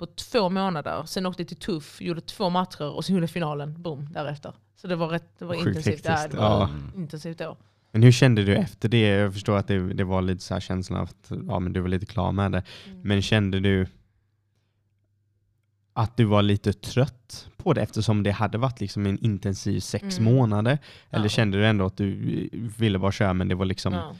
[0.00, 1.02] på två månader.
[1.06, 4.52] Sen åkte jag till Tuff, gjorde två matcher och sen gjorde finalen, boom, därefter.
[4.76, 6.04] Så det var, rätt, det var Sjukt intensivt.
[6.04, 6.68] Ja, det var Ja.
[6.96, 7.56] Intensivt då.
[7.92, 9.00] Men hur kände du efter det?
[9.08, 11.80] Jag förstår att det, det var lite så här känslan av att ja, men du
[11.80, 12.62] var lite klar med det.
[12.86, 13.00] Mm.
[13.02, 13.86] Men kände du
[15.92, 20.18] att du var lite trött på det eftersom det hade varit liksom en intensiv sex
[20.18, 20.34] Mm.
[20.34, 20.78] månader?
[21.10, 21.28] Eller Ja.
[21.28, 22.48] kände du ändå att du
[22.78, 24.14] ville bara köra men det var liksom Ja.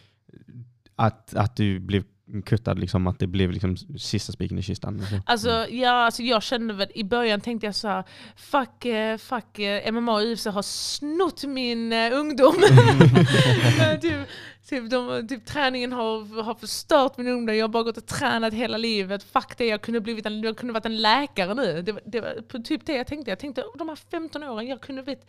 [0.97, 2.05] att, att du blev
[2.47, 5.01] kuttad, liksom, att det blev liksom sista spiken i kistan?
[5.01, 5.23] Alltså.
[5.27, 8.05] Alltså, ja, alltså jag kände väl, i början tänkte jag så här,
[8.37, 12.55] fuck, eh, fuck eh, MMA och UFC har snott min eh, ungdom.
[14.01, 14.29] typ,
[14.69, 18.55] typ, de, typ, träningen har, har förstört min ungdom, jag har bara gått och tränat
[18.55, 19.23] hela livet.
[19.23, 21.83] Fuck det, jag kunde, blivit en, jag kunde varit en läkare nu.
[21.83, 23.31] Det, var- det var typ det jag tänkte.
[23.31, 25.27] Jag tänkte, oh, de här 15 åren, jag kunde blivit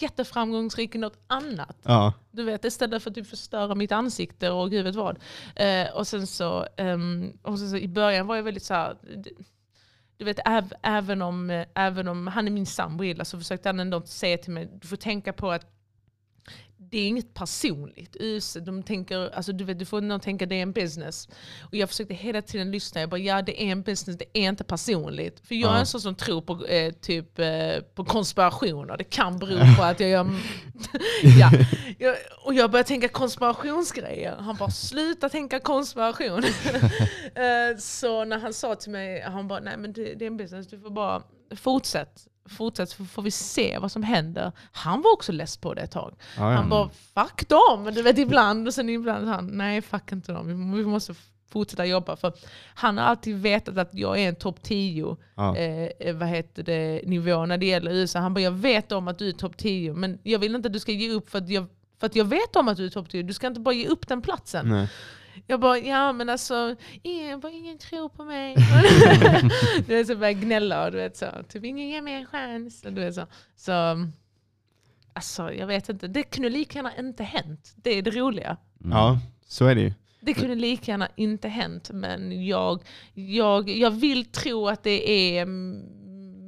[0.00, 1.76] jätteframgångsrik i något annat.
[1.82, 5.18] Ja, Du vet, istället för att typ förstöra mitt ansikte och gud vet vad.
[5.56, 8.96] Eh, och sen så, ehm, och sen så i början var jag väldigt så här,
[10.16, 13.80] du vet, äv, även, om, eh, även om han är min sambo så försökte han
[13.80, 15.66] ändå säga till mig, du får tänka på att
[16.92, 18.16] det är inget personligt.
[18.20, 21.28] US, De tänker, alltså du, vet, du får nog tänka det är en business.
[21.62, 23.00] Och jag försökte hela tiden lyssna.
[23.00, 25.46] Jag bara, ja det är en business, det är inte personligt.
[25.46, 25.80] För jag är Ja.
[25.80, 27.46] en sån som tror på, eh, typ, eh,
[27.94, 28.96] på konspirationer.
[28.96, 30.26] Det kan bero på att jag gör...
[31.40, 31.50] ja.
[31.98, 34.36] jag, och jag började tänka konspirationsgrejer.
[34.36, 36.42] Han bara, sluta tänka konspiration.
[37.34, 40.36] Eh, så när han sa till mig, han bara, nej men det, det är en
[40.36, 41.22] business, du får bara
[41.56, 42.26] fortsätt.
[42.46, 44.52] Fortsätt så får vi se vad som händer.
[44.72, 46.14] Han var också less på det ett tag.
[46.36, 46.56] ja, ja.
[46.56, 48.66] Han bara fuck dem, du vet ibland.
[48.66, 51.14] Och sen ibland han, nej fuck inte dem, vi måste
[51.52, 52.16] fortsätta jobba.
[52.16, 52.32] För
[52.74, 55.56] han har alltid vetat att jag är en topp 10 ja.
[55.56, 58.18] eh, eh, vad heter det, nivå när det gäller USA.
[58.18, 60.72] Han bara, jag vet om att du är topp 10, men jag vill inte att
[60.72, 61.66] du ska ge upp för att jag,
[62.00, 63.22] för att jag vet om att du är topp 10.
[63.22, 64.68] Du ska inte bara ge upp den platsen.
[64.68, 64.88] Nej.
[65.46, 68.56] Jag bara, ja men alltså, ingen, bara, ingen tror på mig.
[69.86, 72.26] du vet, så börjar jag gnälla och du vet så, typ ingen ger mig en
[72.26, 72.84] chans.
[72.84, 73.26] Och Du vet, så.
[73.56, 73.72] så,
[75.12, 77.72] alltså jag vet inte, det kunde lika gärna inte hänt.
[77.76, 78.56] Det är det roliga.
[78.80, 78.96] Mm.
[78.96, 79.92] ja, så är det ju.
[80.20, 82.82] Det kunde lika gärna inte hänt, men jag,
[83.14, 85.46] jag, jag vill tro att det är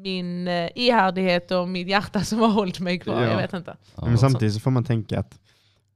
[0.02, 3.22] min eh, ihärdighet och mitt hjärta som har hållit mig kvar.
[3.22, 3.30] Ja.
[3.30, 3.76] Jag vet inte.
[3.96, 4.04] Ja.
[4.06, 5.38] Men samtidigt så får man tänka att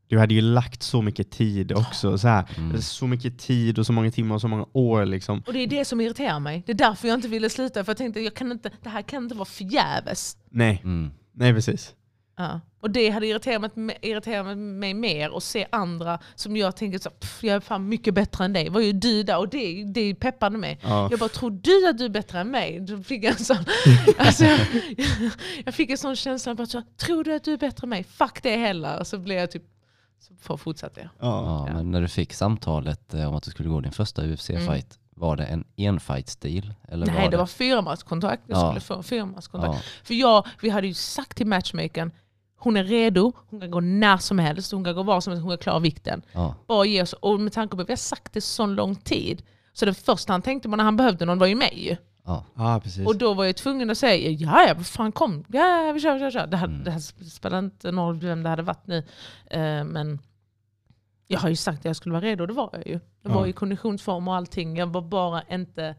[0.08, 2.18] du hade ju lagt så mycket tid också.
[2.18, 2.82] Så, här, Mm.
[2.82, 5.04] så mycket tid och så många timmar och så många år.
[5.06, 5.42] Liksom.
[5.46, 6.62] Och det är det som irriterar mig.
[6.66, 7.84] Det är därför jag inte ville sluta.
[7.84, 10.36] För jag tänkte jag kan inte, det här kan inte vara förgäves.
[10.50, 11.10] Nej, Mm.
[11.34, 11.94] nej precis.
[12.36, 12.60] Ja.
[12.80, 17.10] Och det hade irriterat mig, irriterat mig mer att se andra som jag tänker så,
[17.10, 18.68] pff, jag är fan mycket bättre än dig.
[18.68, 19.38] Var ju du där?
[19.38, 20.78] Och det, det peppade mig.
[20.82, 21.08] Ja.
[21.10, 22.80] Jag bara, tror du att du är bättre än mig?
[22.80, 23.56] Då fick jag en sån,
[24.18, 24.58] alltså, jag,
[25.64, 28.04] jag fick en sån känsla, bara tror du att du är bättre än mig?
[28.04, 28.98] Fuck det heller.
[29.00, 29.62] Och så blev jag typ,
[30.40, 31.08] så fortsatte jag.
[31.18, 31.64] Ja.
[31.68, 34.98] Ja, men när du fick samtalet eh, om att du skulle gå din första UFC-fight,
[35.14, 36.74] var det en enfight-stil?
[36.88, 37.00] Mm.
[37.00, 38.42] Nej, var det var fyra matchkontrakt.
[38.46, 38.66] Jag Ja.
[38.68, 39.74] skulle få fyra matchkontrakt.
[39.76, 42.10] Ja, För jag, vi hade ju sagt till matchmakern,
[42.58, 45.42] hon är redo, hon kan gå när som helst, hon kan gå var som helst,
[45.42, 46.22] hon kan klara vikten.
[46.32, 48.94] ja, Bara ge oss, och med tanke på att vi har sagt det så lång
[48.94, 49.42] tid,
[49.72, 51.96] så det första han tänkte på när han behövde någon var ju mig ju.
[52.28, 52.44] Ja.
[52.56, 53.06] ja, precis.
[53.06, 56.18] Och då var jag tvungen att säga, ja ja, fan kom, ja vi kör, vi
[56.20, 56.46] kör, vi kör.
[56.46, 56.84] Det, här, Mm.
[56.84, 57.00] det här
[57.30, 58.98] spelar inte någon roll vem det hade varit nu.
[59.50, 60.18] Eh, men
[61.26, 63.00] jag har ju sagt att jag skulle vara redo, det var jag ju.
[63.22, 63.46] Jag var Ja.
[63.48, 65.94] i konditionsform och allting, jag var bara inte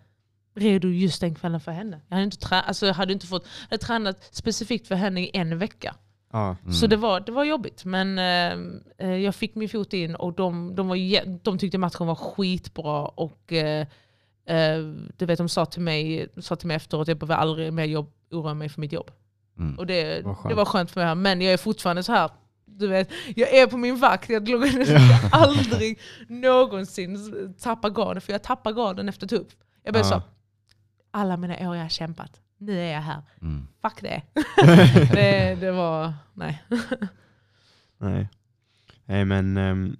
[0.55, 2.01] redo just den kvällen för henne.
[2.07, 5.21] Jag hade inte, trä- alltså, jag hade inte fått, jag hade tränat specifikt för henne
[5.21, 5.95] i en vecka.
[6.31, 6.55] ja.
[6.61, 6.73] Mm.
[6.73, 7.85] Så det var, det var jobbigt.
[7.85, 12.07] Men eh, eh, jag fick min fot in och de, de, var, de tyckte matchen
[12.07, 13.05] var skitbra.
[13.05, 13.87] Och eh,
[15.17, 17.85] du vet, de sa till mig, sa till mig efteråt att jag behöver aldrig mer
[17.85, 19.11] jobb, oroa mig för mitt jobb.
[19.57, 19.77] Mm.
[19.79, 20.49] Och det, skönt.
[20.49, 21.15] det var skönt för mig.
[21.15, 22.29] Men jag är fortfarande så här.
[22.65, 25.29] Du vet, jag är på min vakt, jag skulle Ja.
[25.31, 28.21] aldrig någonsin tappa garden.
[28.21, 29.47] För jag tappar garden efter tupp.
[29.83, 30.09] Jag blev Ja.
[30.09, 30.21] så,
[31.11, 33.21] alla mina år jag har kämpat, nu är jag här.
[33.41, 33.67] Mm.
[33.81, 34.21] Fuck det.
[35.13, 36.63] det, det var, nej.
[37.97, 38.27] Nej.
[39.05, 39.97] Nej men ehm,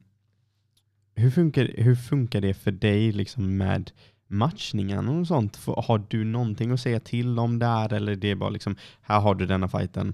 [1.16, 3.92] hur, funkar, hur funkar det för dig liksom med
[4.32, 5.60] matchningen och sånt?
[5.66, 9.36] Har du någonting att säga till om där eller det är bara liksom, här har
[9.36, 10.14] du denna fighten,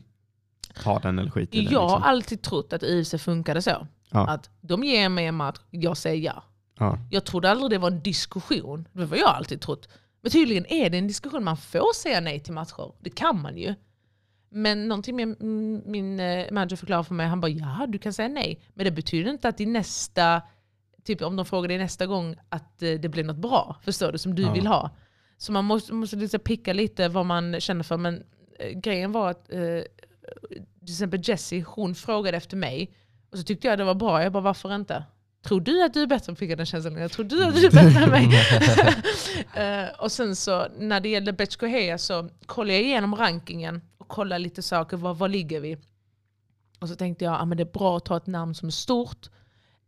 [0.84, 1.74] ta den eller skit i den?
[1.74, 2.04] Jag har Liksom.
[2.04, 3.88] alltid trott att UFC funkade så.
[4.12, 4.28] Ja.
[4.28, 6.44] Att de ger mig en match, jag säger ja.
[6.80, 7.00] Ja.
[7.12, 8.88] Jag trodde aldrig det var en diskussion.
[8.94, 9.90] Det var jag alltid trott.
[10.22, 11.44] Men tydligen är det en diskussion.
[11.44, 12.92] Man får säga nej till matcher.
[13.00, 13.76] Det kan man ju.
[14.50, 15.36] Men någonting min,
[15.86, 18.60] min eh, manager förklarade för mig, han bara ja du kan säga nej.
[18.74, 20.42] Men det betyder inte att i nästa,
[21.06, 24.18] typ om de frågar dig nästa gång att eh, det blir något bra, förstår du,
[24.18, 24.52] som du Ja.
[24.54, 24.90] vill ha.
[25.38, 27.98] Så man måste, måste liksom picka lite vad man känner för.
[27.98, 28.24] Men
[28.60, 29.60] eh, grejen var att eh,
[30.80, 32.92] till exempel Jessie, hon frågade efter mig.
[33.32, 34.24] Och så tyckte jag det var bra.
[34.24, 35.04] Jag bara, varför inte?
[35.44, 36.36] Tror du att du är bättre?
[36.36, 36.96] Fick jag den känslan.
[36.98, 38.30] Jag tror du att du är bättre än mig.
[39.54, 44.08] Eh, och sen så när det gällde Betch Heja så kollade jag igenom rankingen och
[44.08, 44.98] kollade lite saker.
[44.98, 45.78] Var, var ligger vi?
[46.80, 48.68] Och så tänkte jag att ah, men det är bra att ta ett namn som
[48.68, 49.30] är stort.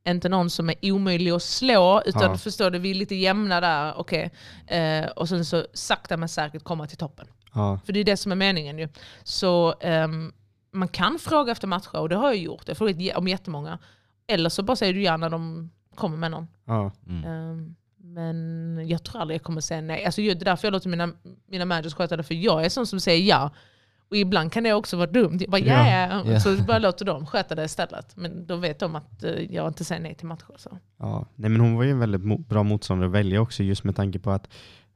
[0.07, 2.01] Inte någon som är omöjlig att slå.
[2.05, 2.37] Utan Ja.
[2.37, 3.93] förstår du, vi är lite jämna där.
[3.97, 4.31] okej.
[4.67, 7.27] Eh, och sen så sakta men säkert komma till toppen.
[7.53, 8.89] Ja, För det är det som är meningen ju.
[9.23, 10.33] Så ehm,
[10.71, 12.61] man kan fråga efter matcher och det har jag gjort.
[12.65, 13.79] Jag har frågat om jättemånga.
[14.27, 16.47] Eller så bara säger du ja när de kommer med någon.
[16.65, 17.23] ja, Mm.
[17.25, 20.05] Ehm, men jag tror aldrig jag kommer säga nej.
[20.05, 21.09] Alltså, det är därför jag låter mina,
[21.47, 22.23] mina managers sköta det.
[22.23, 23.51] För jag är sån som säger ja.
[24.09, 25.37] Och ibland kan det också vara dumt.
[25.41, 25.89] Jag bara, Ja.
[25.89, 26.31] ja.
[26.31, 26.39] Ja.
[26.39, 28.15] Så bara låter de sköta det istället.
[28.15, 30.53] Men då vet de att eh, jag inte säger nej till matcher.
[30.57, 30.77] Så.
[30.99, 31.25] ja.
[31.35, 34.19] Nej, men hon var ju en väldigt bra motståndare att välja också just med tanke
[34.19, 34.47] på att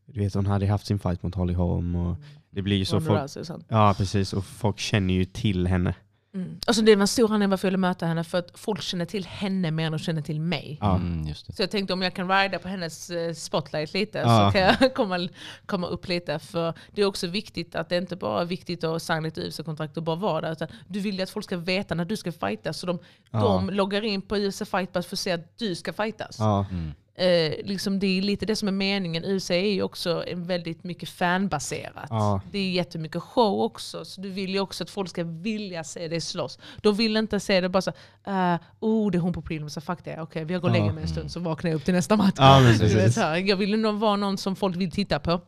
[0.06, 2.16] du vet, hon hade haft sin fight mot Holly Holm och
[2.50, 3.20] det blir ju så folk.
[3.68, 5.94] Ja precis, och folk känner ju till henne.
[6.34, 6.60] Mm.
[6.68, 8.24] Alltså, det var en stor anledning varför jag ville möta henne.
[8.24, 10.80] För att folk känner till henne mer än de känner till mig.
[10.82, 11.54] Mm, just det.
[11.54, 14.48] Så jag tänkte om jag kan rida på hennes eh, spotlight lite Ja.
[14.52, 15.28] så kan jag komma,
[15.66, 16.40] komma upp lite.
[16.40, 19.98] För det är också viktigt att det inte bara är viktigt att signa ett UFC-kontrakt
[19.98, 20.52] och bara vara där.
[20.52, 22.78] Utan du vill ju att folk ska veta när du ska fightas.
[22.78, 23.00] Så de,
[23.32, 23.40] Ja.
[23.40, 26.36] de loggar in på UFC Fight Pass för att se att du ska fightas.
[26.40, 26.92] Ja, Mm.
[27.16, 29.26] Eh, liksom det är lite det som är meningen.
[29.26, 32.08] UFC är ju också en väldigt mycket fanbaserat.
[32.10, 32.42] Ja.
[32.52, 34.06] Det är jättemycket show också.
[34.06, 36.60] Så du vill ju också att folk ska vilja se dig slåss.
[36.82, 37.92] De vill inte se det bara så
[38.28, 40.22] uh, oh det är hon på prelim, så fuck det.
[40.22, 42.36] Okej, jag går och lägger mig en stund så vaknar jag upp till nästa match.
[42.38, 45.42] Ja, vet, så jag vill nog vara någon som folk vill titta på.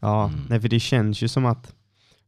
[0.00, 0.24] ja.
[0.24, 0.46] Mm.
[0.48, 1.74] Nej, för det känns ju som att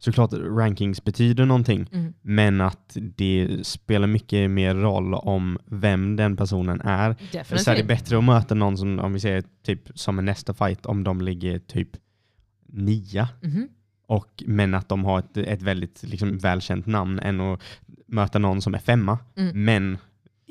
[0.04, 2.12] såklart rankings betyder någonting, Mm.
[2.22, 7.14] men att det spelar mycket mer roll om vem den personen är.
[7.14, 7.86] Så är det Definitivt.
[7.88, 11.20] bättre att möta någon som, om vi säger typ som en nästa fight, om de
[11.20, 11.88] ligger typ
[12.68, 13.28] nia,
[14.06, 17.60] och, men att de har ett, ett väldigt liksom, välkänt namn än att
[18.06, 19.64] möta någon som är femma, Mm.
[19.64, 19.98] men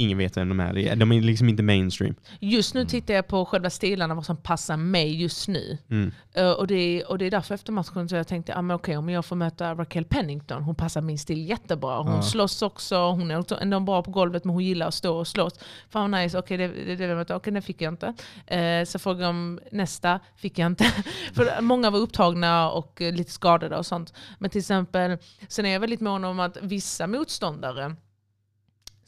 [0.02, 0.96] ingen vet vem de är.
[0.96, 2.16] De är liksom inte mainstream.
[2.40, 5.78] Just nu tittar jag på själva stilarna, vad som passar mig just nu.
[5.90, 6.12] Mm.
[6.34, 8.76] Eh, och, det är, och det är därför efter matchen så jag tänkte, ah, men
[8.76, 11.98] okej, om jag får möta Raquel Pennington, hon passar min stil jättebra.
[11.98, 12.22] Hon Ja.
[12.22, 15.54] slåss också, hon är ändå bra på golvet men hon gillar att stå och slåss.
[15.90, 17.36] Fan vad nice, okej det, det, det, möta.
[17.36, 18.14] okej det fick jag inte.
[18.48, 20.84] Eh, så frågade jag om nästa, fick jag inte.
[21.34, 24.14] För många var upptagna och eh, lite skadade och sånt.
[24.40, 27.96] Men till exempel, sen är jag väldigt mån om att vissa motståndare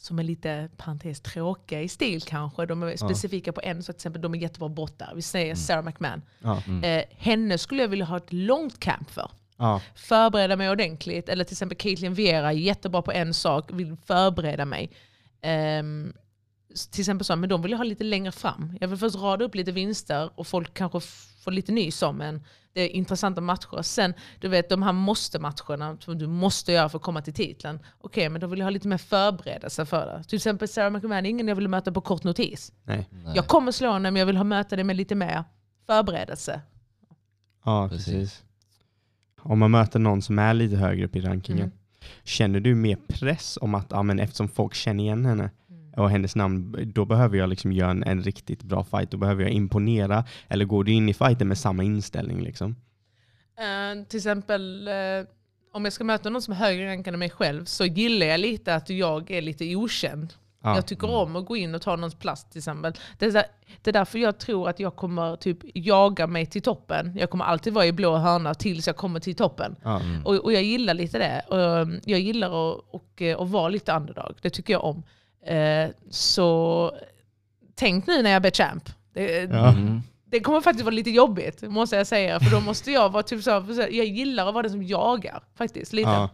[0.04, 2.66] som är lite parentes tråkiga i stil kanske.
[2.66, 5.16] De är specifika på en, så till exempel de är jättebra brottare.
[5.16, 6.22] Vi säger Sarah McMahon.
[6.40, 6.62] Ja.
[6.84, 9.32] Eh, henne skulle jag vilja ha ett långt camp för.
[9.58, 9.82] Ja.
[9.96, 11.30] Förbereda mig ordentligt.
[11.30, 14.92] Eller till exempel Caitlyn Vera, jättebra på en sak, vill förbereda mig.
[16.74, 18.78] S- till exempel så, men de vill jag ha lite längre fram.
[18.82, 21.00] Jag vill först rada upp lite vinster och folk kanske
[21.44, 22.44] får lite nys om en.
[22.74, 23.82] Det är intressanta matcher.
[23.82, 27.80] Sen, du vet de här måste-matcherna som du måste göra för att komma till titeln.
[28.02, 30.24] Okej, men då vill jag ha lite mer förberedelse för det.
[30.24, 32.72] Till exempel Sarah McMahon är ingen jag vill möta på kort notis.
[32.84, 33.08] Nej.
[33.12, 33.34] Nej.
[33.36, 35.44] Jag kommer slå henne men jag vill ha möta det med lite mer
[35.88, 36.62] förberedelse.
[37.66, 38.06] Ja, Precis.
[38.14, 38.44] precis.
[39.42, 41.78] Om man möter någon som är lite högre upp i rankingen, Mm.
[42.24, 45.56] känner du mer press om att ja, men eftersom folk känner igen henne Mm.
[45.98, 49.44] Och hennes namn, då behöver jag liksom göra en, en riktigt bra fight, då behöver
[49.44, 52.42] jag imponera, eller går du in i fighten med samma inställning?
[52.42, 52.76] Liksom?
[53.58, 54.94] Eh, till exempel eh,
[55.74, 58.40] om jag ska möta någon som är högre rankad än mig själv så gillar jag
[58.40, 60.34] lite att jag är lite okänd.
[60.64, 60.76] Ja.
[60.76, 62.94] Jag tycker om att gå in och ta någons plats till exempel.
[63.18, 63.46] Det är, där,
[63.82, 67.18] det är därför jag tror att jag kommer typ jaga mig till toppen.
[67.18, 69.76] Jag kommer alltid vara i blå hörna tills jag kommer till toppen.
[69.84, 70.00] Ja.
[70.00, 70.26] Mm.
[70.26, 71.42] Och, och jag gillar lite det.
[71.48, 74.36] Och, um, jag gillar att, och, eh, att vara lite underdog.
[74.42, 75.04] Det tycker jag om.
[75.46, 76.92] Eh, så
[77.76, 78.90] tänk nu när jag blir champ.
[79.14, 79.76] Det, Ja.
[80.26, 82.40] Det kommer faktiskt vara lite jobbigt, måste jag säga.
[82.40, 85.94] För då måste jag vara typ så, jag gillar att vara den som jagar faktiskt.
[85.94, 86.10] Lite.
[86.10, 86.30] Ja.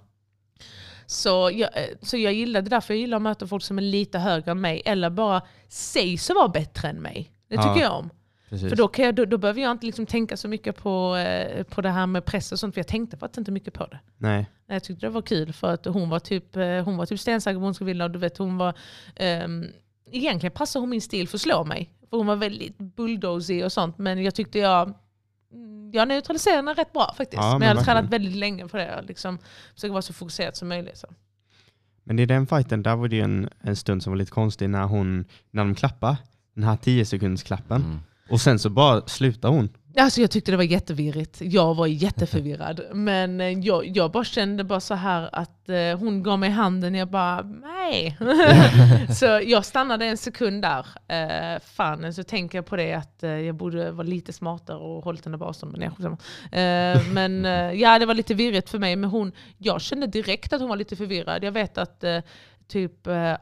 [1.06, 3.78] Så, jag, eh, så jag gillar, det är därför jag gillar att möta folk som
[3.78, 4.82] är lite högre än mig.
[4.86, 7.32] Eller bara sägs att vara bättre än mig.
[7.50, 7.82] Det tycker Ja.
[7.82, 8.10] jag om.
[8.50, 8.70] Precis.
[8.70, 11.64] För då, kan jag, då, då behöver jag inte liksom tänka så mycket på, eh,
[11.64, 12.74] på det här med press och sånt.
[12.74, 14.00] För jag tänkte faktiskt inte mycket på det.
[14.18, 14.50] Nej.
[14.68, 17.60] Jag tyckte det var kul för att hon var typ, eh, hon var typ stensäker
[17.60, 18.04] på hon skulle vinna.
[18.04, 18.74] Och du vet, hon var,
[19.16, 19.66] ehm,
[20.12, 21.94] egentligen passade hon min stil för att slå mig.
[22.10, 23.98] För hon var väldigt bulldozy och sånt.
[23.98, 24.94] Men jag tyckte jag,
[25.54, 27.42] mm, jag neutraliserade henne rätt bra faktiskt.
[27.44, 27.96] Ja, men men jag hade verkligen.
[27.96, 29.04] tränat väldigt länge på det.
[29.08, 29.38] Liksom,
[29.76, 30.98] försöka vara så fokuserad som möjligt.
[30.98, 31.08] Så.
[32.04, 34.70] Men i den fighten, där var det ju en, en stund som var lite konstig
[34.70, 36.18] när hon, när de klappade,
[36.54, 38.00] den här 10 sekunds klappen Mm.
[38.30, 39.70] Och sen så bara slutar hon.
[39.98, 41.38] Alltså jag tyckte det var jättevirrigt.
[41.42, 42.82] Jag var jätteförvirrad.
[42.94, 46.96] Men eh, jag, jag bara kände bara så här att eh, hon gav mig handen
[46.96, 48.18] jag bara nej.
[49.20, 50.86] så jag stannade en sekund där.
[51.08, 55.04] Eh, fan, så tänker jag på det att eh, jag borde vara lite smartare och
[55.04, 55.78] hållit henne på avstånd.
[55.78, 56.12] Men,
[56.52, 57.44] eh, men
[57.80, 58.96] ja, det var lite virrigt för mig.
[58.96, 61.44] Men hon, jag kände direkt att hon var lite förvirrad.
[61.44, 62.04] Jag vet att
[62.70, 63.34] typ eh,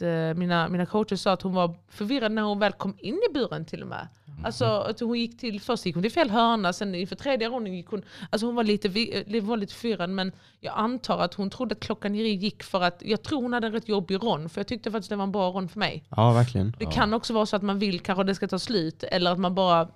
[0.00, 3.20] att eh, mina, mina coacher sa att hon var förvirrad när hon väl kom in
[3.30, 4.08] i buren till och med.
[4.44, 7.74] Alltså att hon gick till, först gick hon till fel hörna, sen inför tredje ronden
[7.74, 11.50] gick hon, alltså hon var lite, vi- var lite förvirrad men jag antar att hon
[11.50, 14.60] trodde att klockan gick för att, jag tror hon hade en rätt jobbig rond för
[14.60, 16.04] jag tyckte faktiskt det var en bra rond för mig.
[16.16, 16.70] Ja, verkligen.
[16.78, 16.90] Det Ja.
[16.90, 19.38] kan också vara så att man vill kanske att det ska ta slut eller att
[19.38, 19.88] man bara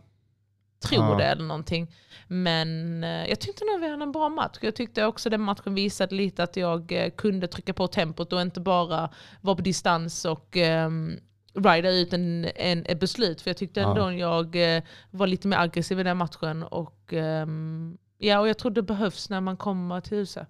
[0.84, 1.16] tror Ja.
[1.16, 1.90] det eller någonting.
[2.28, 4.58] Men eh, jag tyckte nog vi hade en bra match.
[4.60, 8.40] Jag tyckte också den matchen visade lite att jag eh, kunde trycka på tempot och
[8.40, 9.10] inte bara
[9.40, 10.56] vara på distans och
[10.86, 11.18] um,
[11.54, 13.40] rida ut en, en, ett beslut.
[13.40, 13.88] För jag tyckte Ja.
[13.90, 16.62] ändå jag eh, var lite mer aggressiv i den matchen.
[16.62, 20.48] Och, ehm, ja, och jag tror det behövs när man kommer till huset.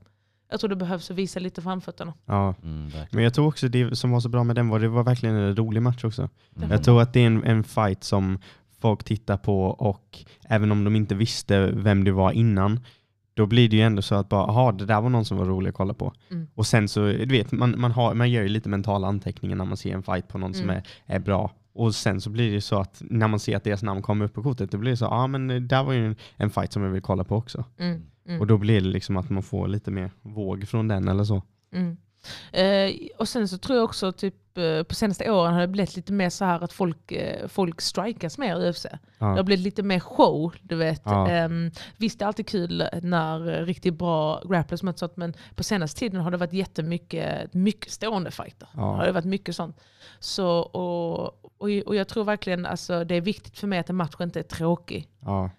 [0.50, 2.14] Jag tror det behövs att visa lite framfötterna.
[2.26, 2.54] Ja.
[2.62, 2.90] Mm.
[3.10, 5.34] Men jag tror också det som var så bra med den var det var verkligen
[5.34, 6.28] en rolig match också.
[6.56, 6.70] Mm.
[6.70, 8.38] Jag tror att det är en, en fight som
[8.84, 12.80] folk tittar på och även om de inte visste vem det var innan,
[13.34, 15.44] då blir det ju ändå så att bara, aha, det där var någon som var
[15.46, 16.12] rolig att kolla på.
[16.30, 16.46] Mm.
[16.54, 19.64] Och sen så, du vet, man, man, har, man gör ju lite mentala anteckningar när
[19.64, 20.76] man ser en fight på någon som Mm.
[20.76, 21.50] är, är bra.
[21.74, 24.34] Och sen så blir det så att när man ser att deras namn kommer upp
[24.34, 26.82] på kortet, det blir så, ja ah, men där var ju en, en fight som
[26.82, 27.64] jag vill kolla på också.
[27.78, 28.02] Mm.
[28.28, 28.40] Mm.
[28.40, 31.42] Och då blir det liksom att man får lite mer våg från den eller så.
[32.52, 35.96] Eh, och sen så tror jag också typ eh, på senaste åren har det blivit
[35.96, 38.82] lite mer så här att folk, eh, folk strikas mer i UFC.
[38.82, 39.42] Det har Ja.
[39.42, 41.02] blivit lite mer show, du vet.
[41.04, 41.28] Ja.
[41.28, 45.98] Ehm, visst det är alltid kul när riktigt bra grapplers möts åt, men på senaste
[46.00, 48.68] tiden har det varit jättemycket mycket stående fighter.
[48.74, 48.80] Ja.
[48.96, 49.80] Har det varit mycket sånt.
[50.18, 51.24] Så, och,
[51.58, 54.38] och, och jag tror verkligen alltså, det är viktigt för mig att en match inte
[54.38, 55.08] är tråkig.
[55.20, 55.50] Ja.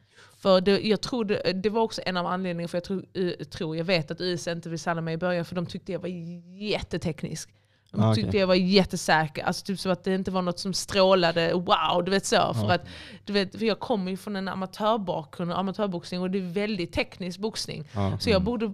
[0.46, 3.46] För det, jag tror det, det var också en av anledningarna för jag tror, eh,
[3.46, 6.00] tror jag vet att US inte vill signa mig i början för de tyckte jag
[6.00, 6.10] var
[6.58, 7.50] jätteteknisk.
[7.92, 9.44] De Ah, tyckte jag var jättesäker.
[9.44, 12.54] Alltså typ så att det inte var något som strålade wow, du vet så.
[12.54, 12.88] För, att,
[13.24, 17.40] du vet, för jag kommer ju från en amatörbakgrund, amatörboxning och det är väldigt teknisk
[17.40, 17.88] boxning.
[17.94, 18.18] Ja.
[18.20, 18.74] Så jag borde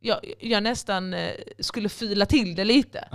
[0.00, 3.08] jag, jag nästan eh, skulle fila till det lite.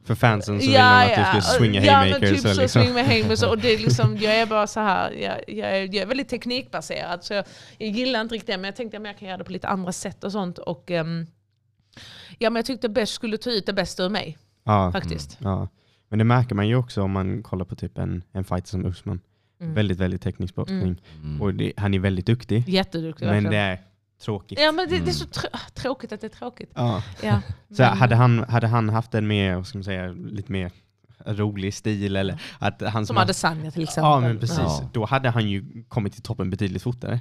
[0.00, 0.06] Ja.
[0.06, 2.20] För fansen så vill man att du ska swinga ja, haymakers.
[2.20, 2.82] men typ och så, liksom.
[2.82, 3.42] swing med haymakers.
[3.42, 6.28] Och det är liksom, jag är bara så här, jag, jag, är, jag är väldigt
[6.28, 7.24] teknikbaserad.
[7.24, 7.44] Så jag,
[7.78, 9.68] jag gillar inte riktigt det, men jag tänkte att jag kan göra det på lite
[9.68, 10.58] andra sätt och sånt.
[10.58, 11.26] Och, ehm,
[12.38, 14.92] ja, men jag tyckte Besh skulle ta ut det bästa ur mig, ja.
[14.92, 15.38] faktiskt.
[15.40, 15.68] Ja.
[16.08, 18.86] Men det märker man ju också om man kollar på typ en, en fighter som
[18.86, 19.20] Usman.
[19.60, 19.74] Mm.
[19.74, 21.02] Väldigt, väldigt teknisk boxning.
[21.22, 21.42] Mm.
[21.42, 22.68] Och det, han är väldigt duktig.
[22.68, 23.52] Jätteduktig Men verkligen.
[23.52, 23.78] det är
[24.20, 24.58] tråkigt.
[24.60, 25.12] Ja men det, det är Mm.
[25.12, 26.70] så trå- tråkigt att det är tråkigt.
[26.74, 27.02] Ja.
[27.22, 27.40] Ja,
[27.76, 30.70] Så men- hade, han, hade han haft en mer, ska man säga, lite mer
[31.26, 34.10] rolig stil eller att han Som Adesanya till exempel.
[34.10, 34.90] Ja men precis, Ja.
[34.92, 37.20] då hade han ju kommit till toppen betydligt fortare.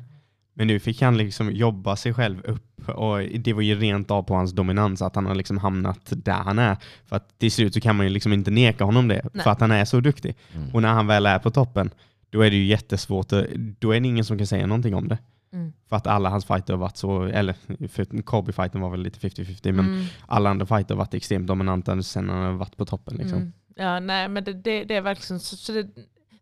[0.53, 4.23] Men nu fick han liksom jobba sig själv upp och det var ju rent av
[4.23, 6.77] på hans dominans att han har liksom hamnat där han är.
[7.05, 9.43] För att till slut så kan man ju liksom inte neka honom det, Nej.
[9.43, 10.35] för att han är så duktig.
[10.55, 10.69] Mm.
[10.75, 11.91] Och när han väl är på toppen,
[12.29, 13.29] då är det ju jättesvårt,
[13.79, 15.17] då är det ingen som kan säga någonting om det.
[15.53, 15.73] Mm.
[15.89, 17.53] För att alla hans fighter har varit så, eller
[17.87, 20.05] för Kobe-fighten var väl lite 50-50, men Mm.
[20.27, 23.17] alla andra fighter har varit extremt dominanta sen han har varit på toppen.
[23.17, 23.37] Liksom.
[23.37, 23.53] Mm.
[23.75, 25.83] Ja, nej, men det, det, det är verkligen så, så det,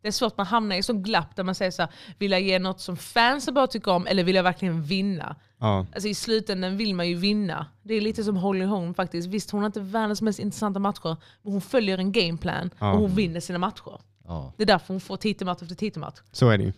[0.01, 2.31] det är svårt, man hamnar i en sån glapp där man säger så här, vill
[2.31, 5.35] jag ge något som fansen bara tycker om eller vill jag verkligen vinna?
[5.59, 7.65] Ja, Alltså i slutändan vill man ju vinna.
[7.83, 9.27] Det är lite som Holly Holm faktiskt.
[9.27, 12.93] Visst, hon har inte världens mest intressanta matcher, men hon följer en gameplan Ja.
[12.93, 13.99] och hon vinner sina matcher.
[14.27, 14.53] Ja.
[14.57, 16.19] Det är därför hon får titelmatch efter titelmatch.
[16.31, 16.73] så är det ju.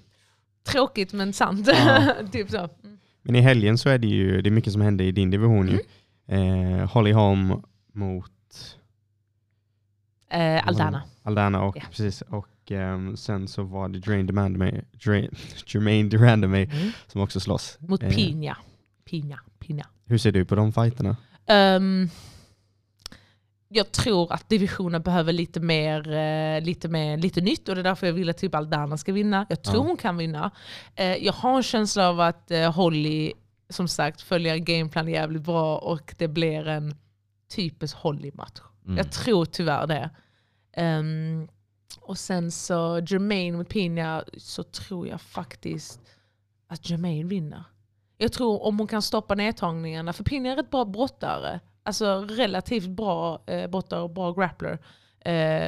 [0.64, 1.68] Tråkigt men sant.
[1.74, 2.14] Ja.
[2.32, 2.58] typ så.
[2.58, 2.98] Mm.
[3.22, 5.68] Men i helgen så är det ju det är mycket som händer i din division
[5.68, 5.80] ju.
[6.28, 6.80] Mm.
[6.80, 7.62] Eh, Holly Holm
[7.94, 8.32] mot
[10.32, 11.02] Eh, Aldana.
[11.24, 11.82] Aldana och, Ja.
[11.90, 13.98] precis, och ehm, sen så var det
[15.68, 16.92] Jermaine Durandamy Mm.
[17.08, 17.78] som också slåss.
[17.82, 18.58] Mot Eh, Pina.
[19.06, 19.40] Pina.
[19.60, 19.86] Pina.
[20.06, 21.18] Hur ser du på de fighterna?
[21.46, 22.10] Ehm,
[23.72, 27.84] jag tror att divisionen behöver lite mer, eh, lite mer, lite nytt och det är
[27.84, 29.46] därför jag vill att typ Aldana ska vinna.
[29.50, 29.88] Jag tror Ja.
[29.88, 30.52] hon kan vinna.
[30.96, 33.34] Eh, jag har en känsla av att eh, Holly
[33.70, 36.96] som sagt följer en gameplan jävligt bra och det blir en
[37.56, 38.60] typisk Holly-match.
[38.86, 38.98] Mm.
[38.98, 40.10] Jag tror tyvärr det.
[40.74, 41.48] Ehm,
[42.02, 46.00] och sen så Jermaine mot Pina så tror jag faktiskt
[46.68, 47.64] att Jermaine vinner.
[48.18, 51.60] Jag tror om hon kan stoppa nedtagningarna, för Pina är rätt bra brottare.
[51.90, 54.80] Alltså relativt bra eh, brottare och bra grappler.
[55.20, 55.68] Eh,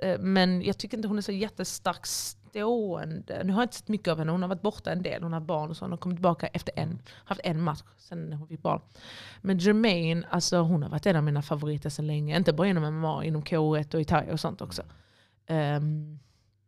[0.00, 3.42] eh, men jag tycker inte hon är så jättestark stående.
[3.44, 5.32] Nu har jag inte sett mycket av henne, hon har varit borta en del, hon
[5.32, 5.84] har barn och så.
[5.84, 8.80] Hon har kommit tillbaka efter en, haft en match sen hon fick barn.
[9.40, 12.36] Men Jermaine, alltså hon har varit en av mina favoriter sedan länge.
[12.36, 14.82] Inte bara inom MMA, inom K1 och i thai och sånt också.
[15.46, 16.18] Ehm,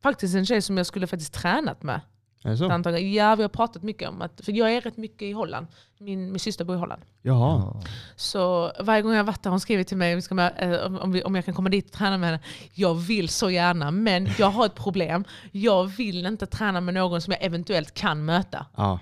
[0.03, 2.01] faktiskt en tjej som jag skulle faktiskt tränat med.
[2.45, 2.65] Är det så?
[2.65, 3.09] Ett antal gånger.
[3.17, 5.67] Ja, vi har pratat mycket om att, för jag är rätt mycket i Holland.
[5.99, 7.03] Min, min syster bor i Holland.
[7.23, 7.83] Jaha.
[8.17, 11.23] Så varje gång jag varit där har hon skrivit till mig med, eh, om, om,
[11.25, 12.41] om jag kan komma dit och träna med henne.
[12.75, 15.25] Jag vill så gärna, men jag har ett problem.
[15.53, 18.67] Jag vill inte träna med någon som jag eventuellt kan möta.
[18.77, 18.99] Ja.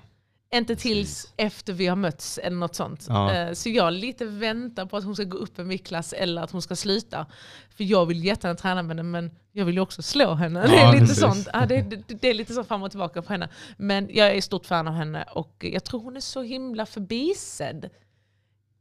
[0.55, 3.07] Inte tills efter vi har mötts eller något sånt.
[3.09, 3.33] Ja.
[3.35, 6.51] Eh, Så jag lite väntar på att hon ska gå upp en viktklass eller att
[6.51, 7.27] hon ska sluta.
[7.77, 10.67] För jag vill jättegärna träna med henne men jag vill ju också slå henne.
[10.67, 11.21] det, Ja, är lite precis.
[11.21, 11.49] sånt.
[11.53, 13.49] Ja, det, det, det är lite så fram och tillbaka på henne.
[13.77, 17.91] Men jag är stort fan av henne och jag tror hon är så himla förbisedd.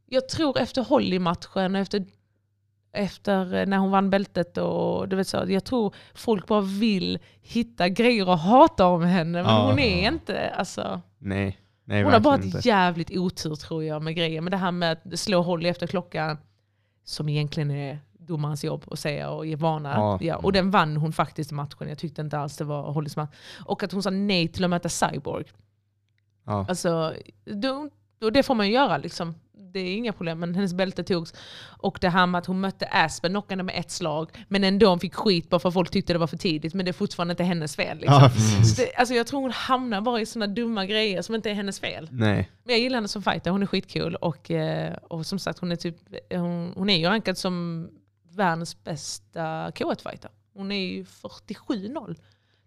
[0.06, 2.04] Jag tror efter Holly-matchen, efter,
[2.92, 7.88] efter när hon vann bältet och du vet så, jag tror folk bara vill hitta
[7.88, 9.42] grejer att hata om henne.
[9.42, 9.66] Men Ja.
[9.70, 11.00] hon är inte, alltså...
[11.18, 11.58] Nej.
[11.84, 14.40] Nej, Hon har bara ett jävligt otur tror jag med grejer.
[14.40, 16.38] Men det här med att slå Holly efter klockan,
[17.04, 19.92] som egentligen är domarens jobb att säga och ge varna.
[19.94, 20.18] Ja.
[20.20, 20.36] Ja.
[20.36, 21.88] och den vann hon faktiskt matchen.
[21.88, 23.34] Jag tyckte inte alls det var Hollys match.
[23.64, 25.44] Och att hon sa nej till att möta Cyborg.
[26.44, 26.66] Ja.
[26.68, 27.88] Alltså, då,
[28.18, 29.34] då, det får man ju göra liksom.
[29.72, 31.34] Det är inga problem, men hennes bälte togs.
[31.78, 34.86] Och det här med att hon mötte Aspen, knockade henne med ett slag, men ändå
[34.86, 36.74] hon fick skit bara för att folk tyckte det var för tidigt.
[36.74, 37.98] Men det är fortfarande inte hennes fel.
[37.98, 38.20] Liksom.
[38.22, 38.64] Ja.
[38.64, 41.54] Så det, alltså jag tror hon hamnar bara i sådana dumma grejer som inte är
[41.54, 42.08] hennes fel.
[42.10, 42.50] Nej.
[42.64, 44.14] Men jag gillar henne som fighter, hon är skitkul.
[44.14, 45.96] Och, eh, och som sagt, hon är, typ,
[46.30, 47.88] hon, hon är ju rankad som
[48.34, 50.30] världens bästa K1-fighter.
[50.54, 52.16] Hon är ju 47-0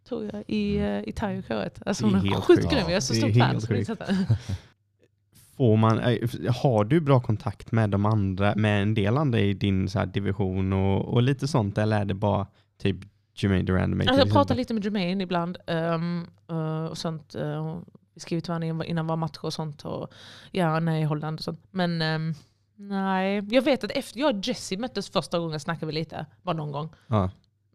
[0.07, 1.81] tror jag i, eh, i thai och K1.
[1.85, 3.97] Alltså är hon är helt sjukt grym, jag är så är helt fan.
[3.99, 4.27] är
[5.57, 9.53] Får man, eh, har du bra kontakt med de andra, med en del andra i
[9.53, 12.47] din så division och, och lite sånt eller är det bara
[12.81, 12.97] typ
[13.35, 14.01] Jermaine Durand?
[14.01, 15.57] Alltså jag pratar lite med Jermaine ibland.
[15.67, 17.35] ehm, eh, och sånt.
[17.35, 17.79] Uh,
[18.13, 19.85] vi skriver till varandra innan- våra matcher och sånt.
[19.85, 20.13] Och,
[20.51, 21.59] ja, nej, Holland och sånt.
[21.71, 22.33] Men ehm,
[22.75, 26.25] nej, jag vet att efter jag och Jesse möttes första gången snackade vi lite.
[26.41, 26.89] Bara någon gång.
[27.07, 27.29] Ja.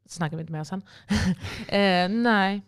[0.07, 0.83] Snackade vi inte mer sen.
[1.69, 2.63] Eh, nej.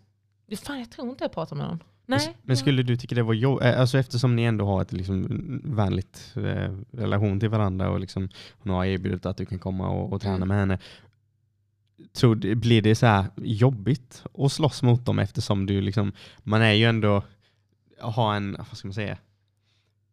[0.62, 1.82] Fan, jag tror inte jag pratar med någon.
[2.06, 2.36] Nej.
[2.42, 5.26] Men skulle du tycka det var jobbigt, alltså eftersom ni ändå har ett liksom
[5.64, 8.28] vänligt eh, relation till varandra och liksom
[8.58, 10.48] hon har erbjudit att du kan komma och, och träna Mm.
[10.48, 10.78] med henne.
[12.12, 16.72] Tror, blir det så här jobbigt att slåss mot dem eftersom du liksom, man är
[16.72, 17.22] ju ändå,
[18.00, 19.18] har en, vad ska man säga,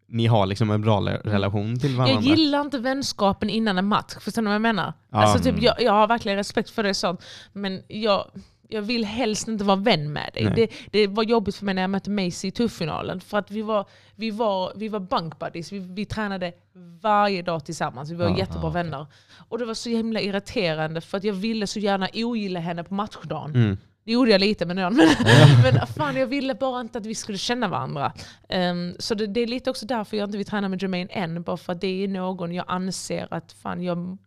[0.10, 2.14] ni har liksom en bra le- relation till varandra.
[2.16, 4.14] Jag gillar inte vänskapen innan en match.
[4.22, 4.94] Förstår ni vad jag menar?
[5.12, 5.18] Ja.
[5.18, 7.24] Alltså, typ, jag, jag har verkligen respekt för det sånt.
[7.54, 8.26] Men jag,
[8.68, 10.54] jag vill helst inte vara vän med dig.
[10.56, 13.20] Det, det var jobbigt för mig när jag mötte Macy i tufffinalen.
[13.22, 15.72] För att vi var, vi var, vi var bunk buddies.
[15.72, 16.54] Vi, vi tränade
[17.02, 18.12] varje dag tillsammans.
[18.12, 18.84] Vi var Ja, jättebra okej.
[18.84, 19.06] vänner.
[19.50, 22.94] Och det var så himla irriterande för att jag ville så gärna ogilla henne på
[22.94, 23.56] matchdagen.
[23.56, 23.78] Mm.
[24.10, 24.96] Det gjorde jag lite med någon.
[24.96, 25.08] Men,
[25.64, 28.14] men fan, jag ville bara inte att vi skulle känna varandra.
[28.50, 31.44] Ehm, så det, det är lite också därför jag inte vill träna med Jermaine än.
[31.44, 34.18] Bara för att det är någon jag anser att fan, jag,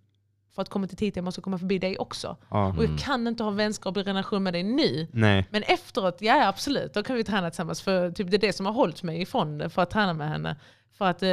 [0.54, 2.36] för att komma till titeln måste jag komma förbi dig också.
[2.50, 2.74] Ja.
[2.78, 5.09] Och jag kan inte ha vänskaplig relation med dig nu.
[5.12, 5.46] Nej.
[5.50, 7.82] Men efteråt, ja absolut, då kan vi träna tillsammans.
[7.82, 10.28] För typ, det är det som har hållit mig ifrån det, för att träna med
[10.28, 10.56] henne.
[10.98, 11.30] För att, eh,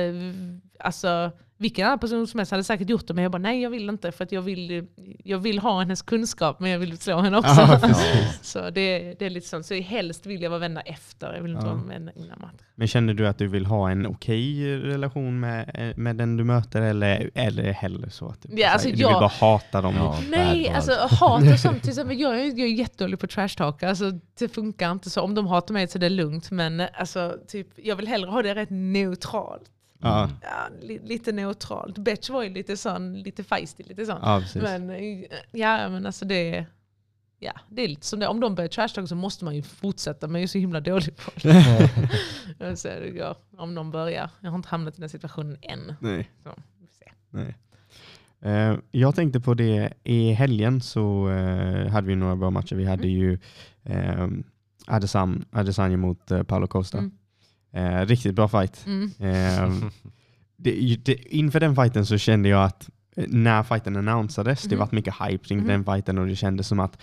[0.80, 1.32] alltså,
[1.62, 3.90] vilken annan person som helst hade säkert gjort det, men jag bara nej jag vill
[3.90, 4.12] inte.
[4.12, 4.88] För att jag vill,
[5.24, 7.62] jag vill ha hennes kunskap, men jag vill slå henne också.
[7.62, 7.80] Ja,
[8.42, 9.66] så det, det är lite sånt.
[9.66, 11.74] Så helst vill jag vara vänner efter, jag vill inte Ja.
[11.74, 12.54] vara vänner innan match.
[12.76, 16.82] Men känner du att du vill ha en okej relation med, med den du möter
[16.82, 19.96] eller, eller hellre så att du, Ja, alltså du vill jag- bara hata dem?
[19.98, 20.20] Ja.
[20.30, 21.82] Nej, alltså hat och sånt.
[21.82, 23.84] Till exempel, jag, är, jag är jättedålig på trash talk.
[23.84, 25.22] Alltså, det funkar inte så.
[25.22, 26.52] Om de hatar mig så är det lugnt.
[26.52, 29.64] Men alltså, typ, jag vill hellre ha det rätt neutralt.
[30.02, 31.98] Ja, Ja, li, lite neutralt.
[31.98, 34.20] Betch var ju lite sån, lite feisty, lite sån.
[34.22, 34.42] ja.
[34.54, 36.66] Men eh, ja, men alltså det,
[37.40, 38.28] ja, det är lite som det.
[38.28, 40.28] Om de börjar trashtalka så måste man ju fortsätta.
[40.28, 41.52] Men jag är så himla dålig på det.
[42.60, 43.36] Hur det går.
[43.58, 44.30] Om de börjar.
[44.40, 45.94] Jag har inte hamnat i den situationen än.
[46.00, 46.30] Nej.
[46.44, 46.50] Så,
[46.80, 47.12] vi får se.
[47.30, 47.56] Nej.
[48.42, 52.76] Eh, jag tänkte på det, i helgen så eh, hade vi några bra matcher.
[52.76, 53.40] Vi hade ju
[53.90, 54.28] uh,
[55.52, 56.98] Adesanya, mot uh, Paolo Costa.
[56.98, 57.12] Mm.
[57.74, 58.86] Eh, riktigt bra fight.
[58.86, 59.12] Mm.
[59.20, 59.74] Eh,
[60.58, 64.80] det, det, inför den fighten så kände jag att eh, när fighten annonsades, det Mhm.
[64.80, 65.68] var mycket hype kring Mhm.
[65.68, 66.98] den fighten och det kändes som att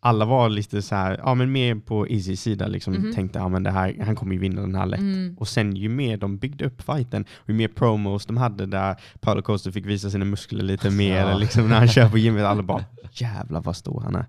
[0.00, 3.14] alla var lite så här, ja men mer på Easy sida liksom Mhm.
[3.14, 5.00] tänkte ja men det här, han kommer ju vinna den här lätt.
[5.00, 5.36] Mm.
[5.38, 9.42] Och sen ju mer de byggde upp fighten, ju mer promos de hade där Paolo
[9.42, 11.38] Costa fick visa sina muskler lite mer, Ja.
[11.38, 14.26] liksom när han kör på gymmet, alla bara jävlar vad stor han är.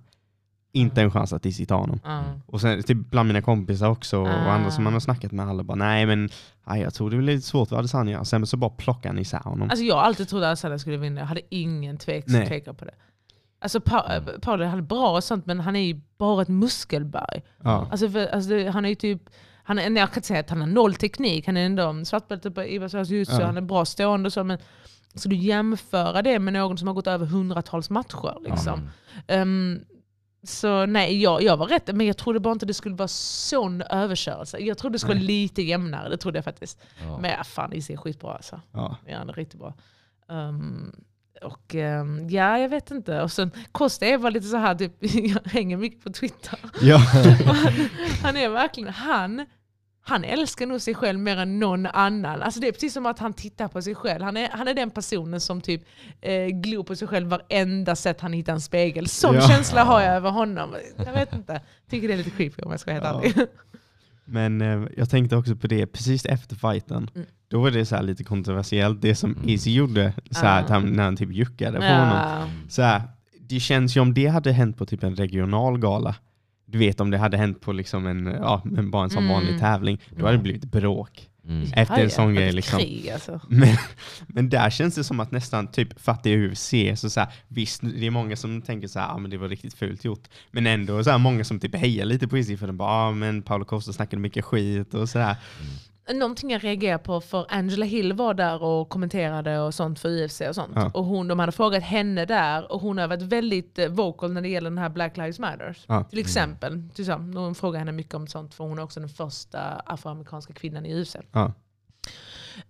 [0.71, 1.99] Inte en chans att tar honom.
[2.03, 2.23] Ja.
[2.45, 4.51] Och sen typ bland mina kompisar också och Ah.
[4.51, 6.29] andra som man har snackat med, alla bara nej men
[6.67, 8.25] nej, jag tror det blir lite svårt för Adesanya.
[8.25, 9.69] Sen så bara plockar han isär honom.
[9.69, 11.19] Alltså jag har alltid trott att Asada skulle vinna.
[11.21, 12.47] Jag hade ingen tvek, Nej.
[12.47, 12.93] tveka på det.
[13.61, 14.41] Alltså pa Mm.
[14.41, 17.41] Paolo hade bra och sånt men han är ju bara ett muskelberg.
[17.63, 17.87] ja.
[17.91, 19.21] Alltså, för, alltså det, han är ju typ,
[19.63, 22.51] han är, jag kan inte säga att han har noll teknik, han är ändå svartbälte
[22.51, 23.45] på Ibasas jutsu, Ja.
[23.45, 24.57] han är bra stående och så men
[25.15, 28.37] ska du jämföra det med någon som har gått över hundratals matcher?
[28.49, 28.73] Liksom.
[28.79, 28.89] Mm.
[29.27, 29.79] Ehm,
[30.43, 33.81] så nej, jag, jag var rätt, men jag trodde bara inte det skulle vara sån
[33.81, 34.57] överkörelse.
[34.57, 36.81] Jag trodde det skulle vara lite jämnare, det trodde jag faktiskt.
[37.01, 37.17] Ja.
[37.17, 38.61] Men ja, fan, Izzy är skitbra alltså.
[38.71, 38.97] Ja.
[39.05, 39.73] Ja, han är riktigt bra.
[40.27, 40.91] Um,
[41.41, 43.21] och um, ja, jag vet inte.
[43.21, 46.59] Och sen Costa var lite så här, typ, jag hänger mycket på Twitter.
[46.81, 46.97] Ja.
[46.97, 47.73] Han,
[48.23, 49.45] han är verkligen, han,
[50.09, 52.41] han älskar nog sig själv mer än någon annan.
[52.41, 54.23] Alltså det är precis som att han tittar på sig själv.
[54.23, 55.81] Han är, han är den personen som typ
[56.21, 59.07] eh, glor på sig själv varenda sätt han hittar en spegel.
[59.07, 59.41] Sån Ja.
[59.47, 60.75] känsla har jag över honom.
[60.97, 61.61] Jag vet inte.
[61.89, 63.41] Tycker det är lite creepy om jag ska vara helt Ja.
[63.41, 63.47] ärlig.
[64.25, 67.27] Men eh, jag tänkte också på det, precis efter fighten, Mm.
[67.47, 69.49] då var det så här lite kontroversiellt, det som Mm.
[69.49, 72.49] Izzy gjorde, så här, att han, när han typ juckade på honom.
[72.69, 73.01] Så här,
[73.39, 76.15] det känns ju om det hade hänt på typ en regional gala,
[76.71, 79.33] du vet om det hade hänt på liksom en, ja, bara en sån Mm.
[79.33, 81.25] vanlig tävling, då hade det blivit bråk.
[81.47, 81.67] Mm.
[81.75, 82.79] Efter en sån ja, grej liksom.
[82.79, 83.41] Krig, alltså.
[83.47, 83.77] Men,
[84.27, 87.19] men där känns det som att nästan, typ för att det är UFC, så, så
[87.19, 90.05] här, visst det är många som tänker så här, ah, men det var riktigt fult
[90.05, 90.27] gjort.
[90.51, 93.11] Men ändå så här, många som typ hejar lite på Izzy för den bara, ah,
[93.11, 95.35] men Paolo Costa snackade mycket skit och sådär.
[96.13, 100.41] Någonting jag reagerar på, för Angela Hill var där och kommenterade och sånt för UFC
[100.41, 100.71] och sånt.
[100.75, 100.91] Ja.
[100.93, 104.41] Och hon, de hade frågat henne där och hon har varit väldigt eh, vocal när
[104.41, 105.77] det gäller den här Black Lives Matter.
[105.87, 106.03] Ja.
[106.03, 106.89] Till exempel.
[106.95, 107.33] Till exempel.
[107.33, 111.01] De frågar henne mycket om sånt för hon är också den första afroamerikanska kvinnan i
[111.01, 111.15] UFC.
[111.31, 111.53] Ja.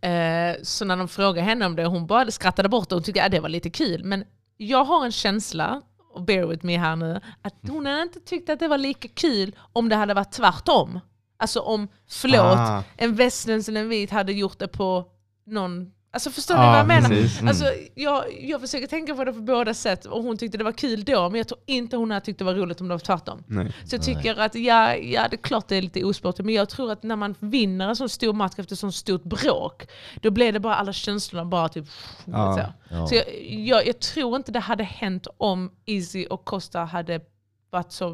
[0.02, 3.24] Eh, så när de frågade henne om det, hon bara skrattade bort det och tyckte
[3.24, 4.04] att det var lite kul.
[4.04, 4.24] Men
[4.58, 5.82] jag har en känsla,
[6.14, 9.08] och bear with me här nu, att hon hade inte tyckt att det var lika
[9.08, 11.00] kul om det hade varit tvärtom.
[11.42, 12.84] Alltså om, förlåt, Ah.
[12.98, 15.06] en västerländsk eller en vit hade gjort det på
[15.46, 15.92] någon...
[16.12, 17.10] Alltså förstår ni Ja, vad jag menar?
[17.10, 17.38] precis.
[17.40, 17.48] Mm.
[17.48, 20.72] Alltså, jag, jag försöker tänka på det på båda sätt och hon tyckte det var
[20.72, 23.00] kul då men jag tror inte hon hade tyckt det var roligt om det var
[23.00, 23.44] tvärtom.
[23.48, 23.74] Nej.
[23.86, 24.16] Så jag Nej.
[24.16, 27.04] tycker att ja, ja, det är klart det är lite osportigt men jag tror att
[27.04, 29.88] när man vinner en sån stor match efter så stort bråk
[30.22, 31.86] då blir det bara alla känslorna bara typ...
[32.26, 32.54] Ja.
[32.54, 32.94] Så.
[32.96, 33.08] Ja.
[33.08, 37.22] Så jag, jag, jag tror inte det hade hänt om Izzy och Costa hade
[37.70, 38.10] varit så,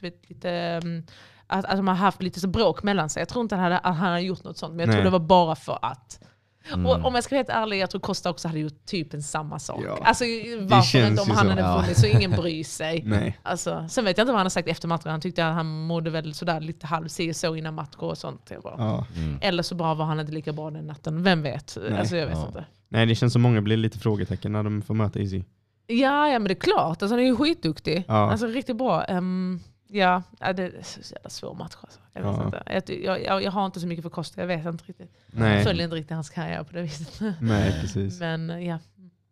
[0.00, 0.80] du vet, lite...
[0.84, 1.06] um,
[1.50, 3.20] Att, att de har haft lite så bråk mellan sig.
[3.20, 4.94] Jag tror inte han hade, att han hade gjort något sånt, men jag Nej.
[4.96, 6.20] tror det var bara för att.
[6.72, 6.86] Mm.
[6.86, 9.22] Och om jag ska vara helt ärlig, jag tror Costa också hade gjort typ en
[9.22, 9.80] samma sak.
[9.86, 9.98] Ja.
[10.04, 10.24] Alltså
[10.60, 11.76] varför inte om han hade Ja.
[11.80, 13.02] vunnit så ingen bryr sig.
[13.06, 13.38] Nej.
[13.42, 15.10] Alltså, sen vet jag inte vad han har sagt efter matchen.
[15.10, 18.52] Han tyckte att han mådde väl sådär lite halv si så innan matcher och sånt.
[18.62, 19.06] Ja.
[19.16, 19.38] Mm.
[19.40, 21.22] Eller så bara var han inte lika bra den natten.
[21.22, 21.78] Vem vet?
[21.90, 21.98] Nej.
[21.98, 22.46] Alltså, jag vet Ja.
[22.46, 22.64] inte.
[22.88, 25.42] Nej, det känns som många blir lite frågetecken när de får möta Izzy.
[25.86, 27.02] Ja, ja men det är klart.
[27.02, 28.04] Alltså, han är ju skitduktig.
[28.08, 28.30] Ja.
[28.30, 29.04] Alltså riktigt bra.
[29.04, 29.60] Ehm,
[29.92, 30.22] ja,
[30.52, 31.74] det är så jävla svår match.
[31.80, 32.00] Alltså.
[32.12, 32.44] Jag, vet Ja.
[32.76, 32.94] inte.
[32.94, 34.40] Jag, jag, jag, jag har inte så mycket för Costa.
[34.40, 35.10] Jag vet inte riktigt.
[35.26, 37.20] Jag Nej, följer inte riktigt hans karriär på det viset.
[37.40, 38.20] Nej precis.
[38.20, 38.78] Men ja.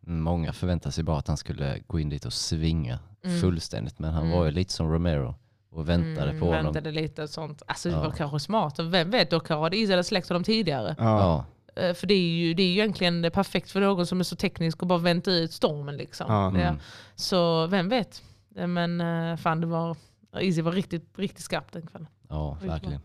[0.00, 3.40] Många förväntade sig bara att han skulle gå in dit och svinga Mm.
[3.40, 3.98] fullständigt.
[3.98, 4.38] Men han Mm.
[4.38, 5.34] var ju lite som Romero
[5.70, 6.64] och väntade Mm, på honom.
[6.64, 7.62] väntade lite och sånt.
[7.66, 8.02] Alltså det Ja.
[8.02, 8.78] var kanske smart.
[8.78, 10.94] Vem vet, då kanske hade Israel släckt honom tidigare.
[10.98, 11.44] Ja.
[11.76, 11.82] Ja.
[11.82, 14.24] Eh, För det är ju det är ju egentligen det perfekt för någon som är
[14.24, 15.96] så teknisk och bara vänta ut stormen.
[15.96, 16.26] Liksom.
[16.28, 16.48] Ja.
[16.48, 16.78] Mm.
[17.14, 18.22] Så vem vet.
[18.56, 19.96] Eh, Men eh, fan, det var,
[20.32, 22.08] Easy var riktigt, riktigt skarp den kvällen.
[22.28, 23.00] ja, verkligen.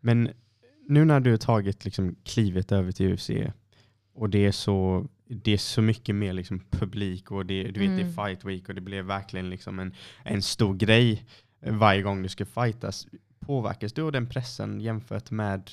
[0.00, 0.30] Men
[0.88, 3.30] nu när du har tagit liksom klivet över till UFC
[4.14, 7.88] och det är så, det är så mycket mer liksom publik och det, du vet,
[7.88, 8.12] det är Mm.
[8.14, 9.94] fight week och det blir verkligen liksom en,
[10.24, 11.26] en stor grej
[11.60, 13.06] varje gång du ska fightas.
[13.40, 15.70] Påverkas du av den pressen jämfört med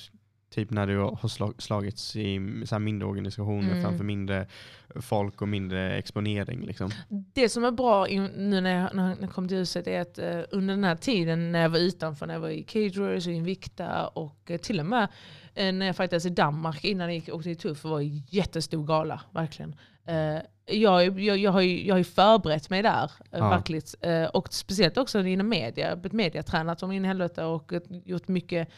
[0.52, 3.82] typ när du har slag, slagits i så mindre organisationer Mm.
[3.82, 4.46] framför mindre
[4.94, 6.60] folk och mindre exponering?
[6.66, 6.90] Liksom?
[7.08, 8.06] Det som är bra
[8.36, 11.52] nu när jag, när jag kom till huset är att eh, under den här tiden
[11.52, 14.80] när jag var utanför, när jag var i Cage Warriors och Invicta och eh, till
[14.80, 15.08] och med
[15.54, 18.86] eh, när jag fightades i Danmark innan jag gick, åkte till Tuff var en jättestor
[18.86, 19.74] gala, verkligen.
[20.06, 23.48] Eh, jag, jag, jag, har ju, jag har ju förberett mig där, eh, Ja.
[23.50, 23.82] verkligen.
[24.00, 25.88] Eh, och speciellt också inom media.
[26.02, 27.72] Jag mediatränad som in i helvete och
[28.04, 28.68] gjort mycket,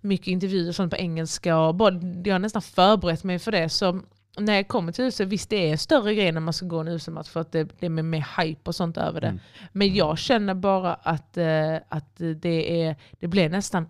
[0.00, 1.58] mycket intervjuer och sånt på engelska.
[1.58, 1.94] Och bara,
[2.24, 3.68] jag har nästan förberett mig för det.
[3.68, 4.00] Så
[4.38, 6.78] när jag kommer till huset, visst det är en större grej när man ska gå
[6.78, 9.26] en UC-match för att det, det är mer hype och sånt över det.
[9.26, 9.40] Mm.
[9.72, 13.88] Men jag känner bara att, eh, att det, är, det blir nästan,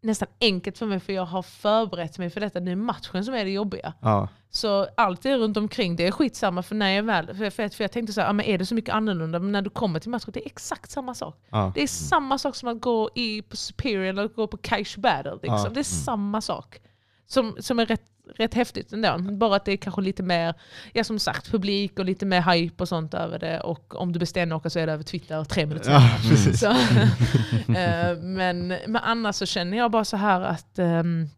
[0.00, 2.60] nästan enkelt för mig för jag har förberett mig för detta.
[2.60, 3.94] Det är matchen som är det jobbiga.
[4.00, 7.52] Ja, Så allt det runt omkring det är skitsamma för när jag väl, för jag,
[7.52, 9.38] för jag, tänkte så här, ja, men är det så mycket annorlunda?
[9.38, 11.44] Men när du kommer till matchen, det är exakt samma sak.
[11.50, 11.72] ja.
[11.74, 15.34] Det är samma sak som att gå i, på Superior eller gå på Cash Battle.
[15.34, 15.64] Liksom.
[15.64, 15.68] Ja.
[15.74, 16.78] Det är samma sak.
[17.26, 18.02] Som, som är rätt,
[18.36, 19.18] rätt häftigt ändå.
[19.18, 20.54] Bara att det är kanske lite mer,
[20.92, 23.60] ja som sagt, publik och lite mer hype och sånt över det.
[23.60, 26.60] Och om du blir stenåkare så är det över Twitter tre minuter ja precis.
[26.60, 26.66] så,
[27.72, 31.28] eh, men, men annars så känner jag bara så här att ehm,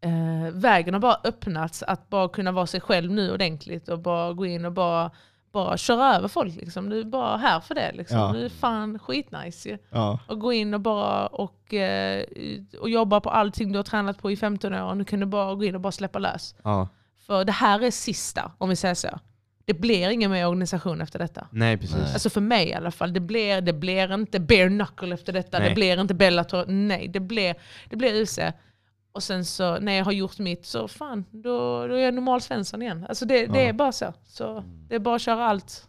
[0.00, 4.32] eh, vägen har bara öppnats att bara kunna vara sig själv nu ordentligt och bara
[4.32, 5.10] gå in och bara,
[5.52, 6.54] bara köra över folk.
[6.56, 6.90] Liksom.
[6.90, 7.92] Du är bara här för det.
[7.92, 8.18] Liksom.
[8.18, 8.32] Ja.
[8.32, 9.78] Du är fan skitnice ju.
[9.90, 12.24] Ja, Och gå in och bara och, eh,
[12.80, 15.26] och jobba på allting du har tränat på i 15 år och nu kan du
[15.26, 16.54] bara gå in och bara släppa lös.
[16.64, 16.88] ja.
[17.26, 19.18] För det här är sista, om vi säger så.
[19.64, 21.46] det blir ingen mer organisation efter detta.
[21.50, 21.96] Nej, precis.
[21.96, 22.12] Nej.
[22.12, 23.12] Alltså för mig i alla fall.
[23.12, 25.58] Det blir, det blir inte bare knuckle efter detta.
[25.58, 25.68] Nej.
[25.68, 26.66] Det blir inte Bellator.
[26.66, 27.54] Nej, det blir,
[27.90, 28.38] det blir UC.
[29.12, 32.40] Och sen så när jag har gjort mitt så fan, då, då är jag normal
[32.40, 33.06] Svensson igen.
[33.08, 33.68] Alltså det, det Ja.
[33.68, 34.12] är bara så.
[34.26, 35.88] Så det är bara att köra allt.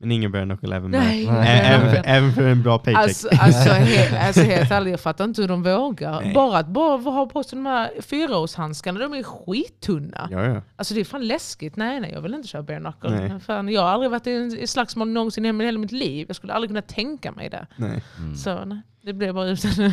[0.00, 0.30] Men ingen
[0.72, 1.00] även med.
[1.00, 3.02] Nej, Ä- nej, Även, för, även för en bra paycheck.
[3.02, 6.20] Alltså, alltså, he, alltså helt ärligt, jag fattar inte hur de vågar.
[6.20, 6.34] Nej.
[6.34, 10.28] Bara att bara ha på sig de här fyraårshandskarna, de är skittunna.
[10.30, 10.62] ja, ja.
[10.76, 11.76] Alltså det är fan läskigt.
[11.76, 13.10] Nej, nej, jag vill inte köra bare knuckle.
[13.10, 13.40] Nej.
[13.40, 16.26] Fan, jag har aldrig varit i slagsmål någonsin i hela mitt liv.
[16.28, 17.66] Jag skulle aldrig kunna tänka mig det.
[17.76, 18.02] Nej.
[18.18, 18.36] Mm.
[18.36, 19.70] Så nej, det blev bara utan.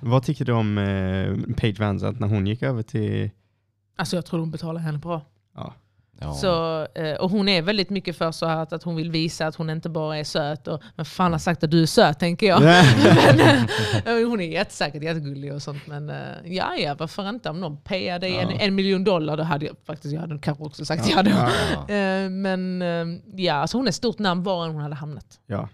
[0.00, 3.30] Vad tycker du om eh, Paige Vanzant när hon gick över till...
[3.96, 5.22] Alltså jag tror de betalar henne bra.
[5.54, 5.74] Ja,
[6.20, 6.32] Ja.
[6.34, 9.54] Så, eh, och hon är väldigt mycket för så att, att hon vill visa att
[9.56, 10.68] hon inte bara är söt.
[10.68, 12.60] Och, men fan har sagt att du är söt tänker jag.
[14.04, 15.86] men, eh, hon är jättesäkert jättegullig och sånt.
[15.86, 17.50] Men eh, ja, ja, varför inte?
[17.50, 18.56] Om någon payar dig en, Ja.
[18.56, 21.50] en miljon dollar, då hade jag faktiskt jag hade kanske också sagt ja, ja,
[21.94, 22.28] Ja.
[22.28, 22.82] Men
[23.36, 25.40] ja, alltså hon är stort namn var än hon hade hamnat.
[25.46, 25.68] ja.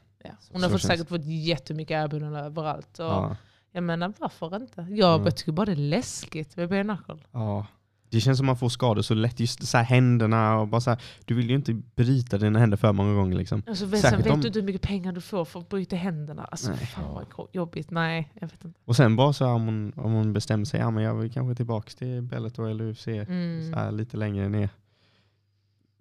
[0.52, 2.98] Hon har Så fått, säkert fått jättemycket erbjudanden överallt.
[2.98, 3.36] Och ja,
[3.72, 4.86] Jag menar varför inte?
[4.90, 5.32] Jag Mm.
[5.32, 7.16] tycker bara det är läskigt med knuckle.
[7.32, 7.66] ja.
[8.12, 10.90] Det känns som man får skador så lätt, just så här händerna och bara så
[10.90, 13.62] här, du vill ju inte bryta dina händer för många gånger liksom.
[13.66, 15.68] Alltså, vet, Särskilt sen vet om- du inte hur mycket pengar du får för att
[15.68, 16.44] bryta händerna?
[16.44, 16.86] Alltså, Nej.
[16.86, 17.90] fan vad jobbigt.
[17.90, 18.78] Nej, jag vet inte.
[18.84, 21.32] Och sen bara så här, om hon, om hon bestämmer sig, ja men jag vill
[21.32, 23.72] kanske tillbaka till Bellator eller UFC, Mm.
[23.72, 24.68] så här, lite längre ner.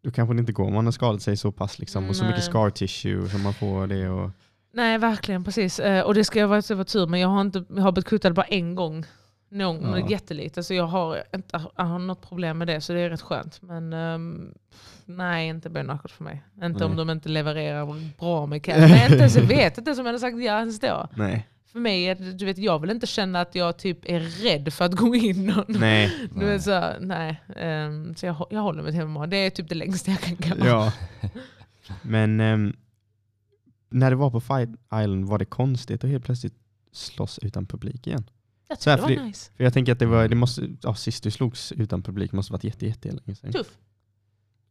[0.04, 2.24] Då kanske det inte går om man har skadat sig så pass liksom, och så
[2.24, 2.48] mycket Nej.
[2.50, 4.32] scar tissue som man får det och...
[4.74, 5.44] Nej, verkligen.
[5.44, 5.80] Precis.
[5.80, 8.34] Eh, Och det ska jag vara tur men jag har, inte, jag har blivit kuttad
[8.34, 9.06] bara en gång.
[9.54, 10.10] Någon, Ja.
[10.10, 10.64] Jättelite.
[10.64, 13.62] Så jag har inte jag har något problem med det, så det är rätt skönt.
[13.62, 14.54] Men ehm,
[15.06, 16.44] nej, inte knuckle för mig.
[16.64, 16.98] Inte om Nej.
[16.98, 18.80] de inte levererar bra med cash.
[18.80, 21.08] Men jag, inte ens, jag vet inte ens om jag hade sagt ja ens då.
[21.16, 24.74] Nej, För mig, är du vet, jag vill inte känna att jag typ är rädd
[24.74, 25.46] för att gå in.
[25.46, 25.66] någon.
[25.68, 27.42] nej, Du vet, så, nej.
[27.56, 29.28] Ehm, så jag, jag håller mig till MMA.
[29.28, 30.66] Det är typ det längsta jag kan gå.
[30.68, 30.94] ja.
[32.02, 32.74] Men ehm,
[33.90, 36.56] när det var på Fight Island var det konstigt att helt plötsligt
[36.92, 38.30] slåss utan publik igen.
[38.72, 39.52] Jag tycker det för var nice.
[39.58, 42.54] För jag tänker att det var, det måste, ja, sist du slogs utan publik måste
[42.54, 43.52] varit jätte, jätte länge sedan.
[43.54, 43.68] Tuff.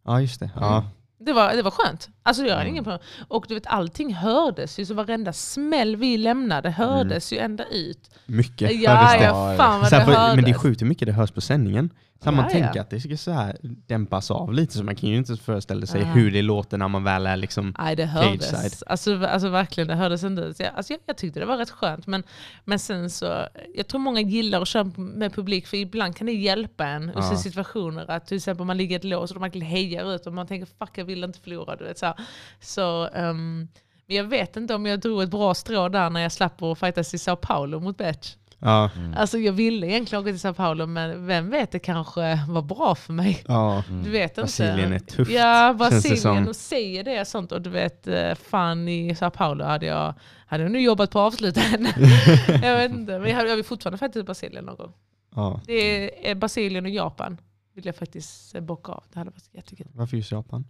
[0.05, 0.51] Ja just det.
[0.57, 0.85] Ja.
[1.19, 2.09] Det var, det var skönt.
[2.23, 2.69] Alltså jag Mm.
[2.69, 3.01] ingen problem.
[3.29, 8.11] Och du vet allting hördes ju, så varenda smäll vi lämnade hördes ju ända ut.
[8.27, 9.25] Mycket Ja, hördes det.
[9.25, 10.37] ja, fan vad det för, hördes.
[10.37, 11.91] men det är sjukt hur mycket det hörs på sändningen.
[12.25, 12.81] Så man Ja, tänker ja.
[12.81, 16.01] att det ska så här dämpas av lite, så man kan ju inte föreställa sig
[16.01, 16.07] Ja.
[16.07, 17.75] hur det låter när man väl är liksom...
[17.79, 18.49] Nej det Cage hördes.
[18.63, 18.83] side.
[18.87, 22.07] Alltså, alltså verkligen, det hördes inte Alltså, jag, jag tyckte det var rätt skönt.
[22.07, 22.23] Men,
[22.65, 26.33] men sen så, jag tror många gillar att köra med publik för ibland kan det
[26.33, 27.37] hjälpa en i Ja.
[27.37, 28.11] situationer.
[28.11, 30.47] Att till exempel man ligger i ett lås och de verkligen hejar ut och man
[30.47, 31.77] tänker fuck jag vill inte förlora.
[31.77, 32.15] Du vet, så
[32.61, 33.69] så ehm,
[34.07, 36.79] men jag vet inte om jag drog ett bra strå där när jag slapp att
[36.79, 38.35] fightas i Sao Paulo mot Betch.
[38.63, 39.15] Ja, Mm.
[39.17, 42.95] Alltså jag ville egentligen åka till Sao Paulo men vem vet, det kanske var bra
[42.95, 43.45] för mig.
[43.49, 43.83] ja.
[43.89, 44.03] Mm.
[44.05, 44.41] Du vet inte.
[44.41, 45.31] Brasilien är tufft.
[45.33, 45.75] Ja.
[45.79, 47.53] Brasilien och säger det och sånt.
[47.53, 50.15] Och du vet, eh, fan i Sao Paulo hade jag,
[50.47, 51.95] hade jag nu jobbat på henne.
[52.63, 54.93] jag vet inte, men jag vill fortfarande faktiskt Brasilien någon gång.
[55.35, 55.61] ja.
[55.67, 57.39] Det är Brasilien och Japan
[57.75, 59.05] vill jag faktiskt eh, bocka av.
[59.13, 59.87] Det hade varit jättekul.
[59.95, 60.65] Varför just Japan?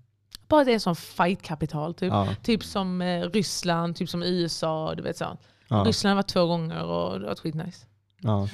[0.48, 1.94] Bara det är som fightkapital.
[1.94, 2.12] Typ.
[2.12, 2.28] Ja.
[2.42, 4.94] typ som eh, Ryssland, typ som USA.
[4.94, 5.38] Du vet så.
[5.70, 5.84] Ja.
[5.86, 7.86] Ryssland var två gånger och det var skitnice.
[8.20, 8.48] Ja.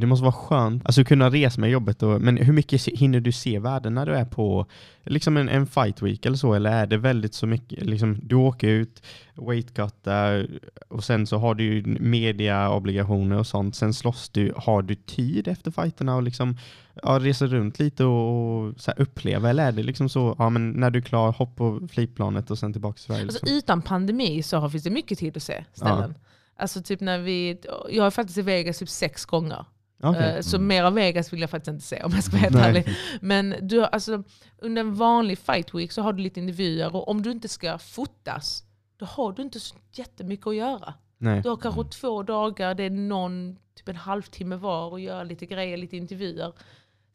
[0.00, 2.02] Det måste vara skönt alltså kunna resa med jobbet.
[2.02, 4.66] Och, men hur mycket hinner du se världen när du är på
[5.04, 6.54] liksom en, en fight week eller så?
[6.54, 9.02] Eller är det väldigt så mycket, liksom, du åker ut,
[9.34, 10.46] weightcuttar
[10.88, 13.76] och sen så har du ju mediaobligationer och sånt.
[13.76, 14.52] Sen slåss du.
[14.56, 16.56] Har du tid efter fighterna och liksom,
[17.02, 19.50] ja, resa runt lite och, och uppleva?
[19.50, 22.58] Eller är det liksom så, ja, men när du är klar, hopp på flygplanet och
[22.58, 23.22] sen tillbaka till Sverige?
[23.22, 23.58] Alltså, liksom?
[23.58, 26.14] utan pandemi så har- finns det mycket tid att se ställen.
[26.58, 27.58] Alltså typ när vi,
[27.90, 29.64] jag är faktiskt i Vegas typ sex gånger.
[30.02, 30.34] Okej.
[30.36, 32.56] Eh, Så mer av Vegas vill jag faktiskt inte se om jag ska vara helt
[32.56, 32.88] ärlig.
[33.20, 34.22] Men du, alltså,
[34.58, 37.78] under en vanlig fight week så har du lite intervjuer och om du inte ska
[37.78, 38.62] fotas
[38.96, 40.94] då har du inte så jättemycket att göra.
[41.18, 41.42] Nej.
[41.42, 45.46] Du har kanske två dagar, det är någon, typ en halvtimme var och göra lite
[45.46, 46.52] grejer, lite intervjuer.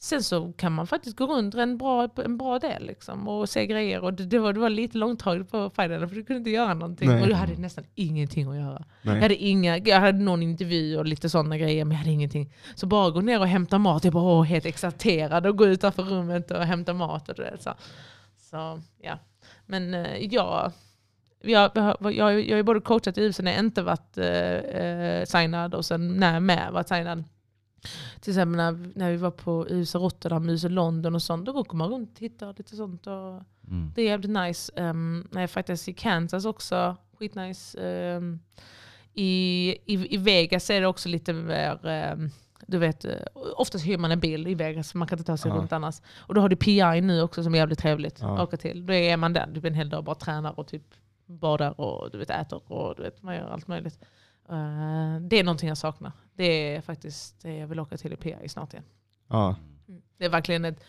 [0.03, 3.67] Sen så kan man faktiskt gå runt en bra, en bra del liksom, och se
[3.67, 4.03] grejer.
[4.03, 6.73] Och det, det, var, det var lite långdraget på fighten för du kunde inte göra
[6.73, 7.09] någonting.
[7.09, 7.21] Nej.
[7.21, 8.85] Och du hade nästan ingenting att göra.
[9.01, 9.15] Nej.
[9.15, 12.53] Jag hade, inga, jag hade någon intervju och lite sådana grejer men jag hade ingenting.
[12.75, 16.51] Så bara gå ner och hämta mat, jag var helt exalterad och gå utanför rummet
[16.51, 17.29] och hämta mat.
[17.29, 17.73] Och det, så.
[18.37, 19.19] så ja.
[19.65, 20.71] Men eh, jag,
[21.41, 25.25] jag, jag, jag, jag har både coachat i UFC när jag inte varit eh, eh,
[25.25, 27.23] signad och sen när jag med varit signad.
[28.21, 31.45] Till exempel när, när vi var på USA Rotterdam, USA London och sånt.
[31.45, 33.07] Då går man runt och tittar lite sånt.
[33.07, 33.91] Och Mm.
[33.95, 34.71] det är jävligt nice.
[34.81, 37.77] Um, när jag faktiskt i Kansas också, skitnice.
[38.17, 38.39] Um,
[39.13, 42.29] i, i, I Vegas är det också lite mer, um,
[42.67, 43.11] du vet, eh,
[43.55, 45.55] oftast hyr man en bil i Vegas, man kan inte ta sig Ja.
[45.57, 46.01] runt annars.
[46.17, 48.33] Och då har du PI nu också som är jävligt trevligt Ja.
[48.35, 48.85] att åka till.
[48.85, 50.83] Då är man där typ en hel dag och bara tränar och typ
[51.25, 53.99] badar och du vet, äter och du vet, man gör allt möjligt.
[54.51, 56.11] Eh, det är någonting jag saknar.
[56.33, 58.85] Det är faktiskt det jag vill åka till i PI snart igen.
[59.27, 59.55] Ja.
[60.17, 60.83] Det är verkligen ett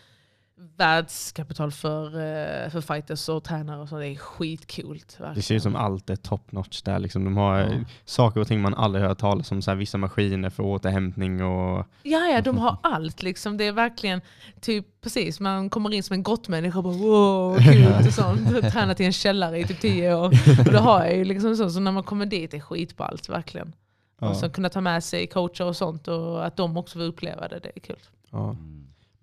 [0.77, 3.97] världskapital för, eh, för fighters och tränare och så.
[3.97, 5.17] Det är skitcoolt.
[5.35, 6.99] Det ser ut som allt är top notch där.
[6.99, 7.23] Liksom.
[7.23, 7.65] De har Ja.
[7.65, 9.61] eh, saker och ting man aldrig hört talas om.
[9.61, 11.85] Så här, vissa maskiner för återhämtning och...
[12.03, 13.23] Ja, ja, de har allt.
[13.23, 13.57] Liksom.
[13.57, 14.21] Det är verkligen
[14.61, 18.71] typ precis, man kommer in som en grottmänniska och bara wow, kul och sånt.
[18.71, 20.25] Tränat i en källare i typ tio år.
[20.59, 23.73] Och det har jag ju liksom så, så när man kommer dit är skitballt verkligen.
[24.19, 24.29] Ja.
[24.29, 27.47] Och så kunna ta med sig coacher och sånt och att de också får uppleva
[27.47, 27.99] det, det är kul.
[28.31, 28.55] Ja.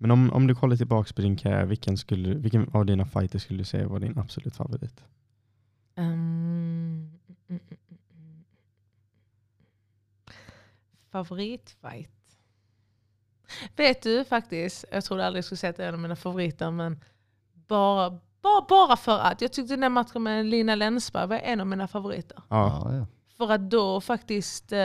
[0.01, 3.39] Men om, om du kollar tillbaka på din karriär, vilken, skulle, vilken av dina fighter
[3.39, 5.03] skulle du säga var din absolut favorit?
[5.95, 7.59] Um, mm, mm.
[11.11, 12.09] Favoritfight?
[13.75, 16.15] Vet du faktiskt, jag trodde aldrig jag skulle säga att det är en av mina
[16.15, 16.99] favoriter, men
[17.53, 19.41] bara, bara, bara för att.
[19.41, 22.43] Jag tyckte den matchen med Lina Länsberg var en av mina favoriter.
[22.49, 23.07] Ja, ja.
[23.47, 24.77] För att då faktiskt, eh,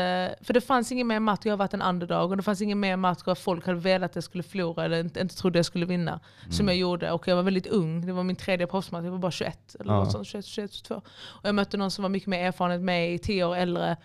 [0.43, 2.81] för det fanns ingen mer match, jag har varit en underdog, och det fanns ingen
[2.81, 5.67] mer match där folk hade velat att jag skulle förlora eller inte, inte trodde jag
[5.67, 6.21] skulle vinna.
[6.51, 7.11] Som jag gjorde.
[7.13, 9.77] Och jag var väldigt ung, det var min tredje proffsmatch, jag var bara 21.
[9.81, 9.99] Eller Ja.
[9.99, 10.95] något sånt, 21, 21, 22.
[11.27, 13.97] Och jag mötte någon som var mycket mer erfaren än mig, 10 år äldre.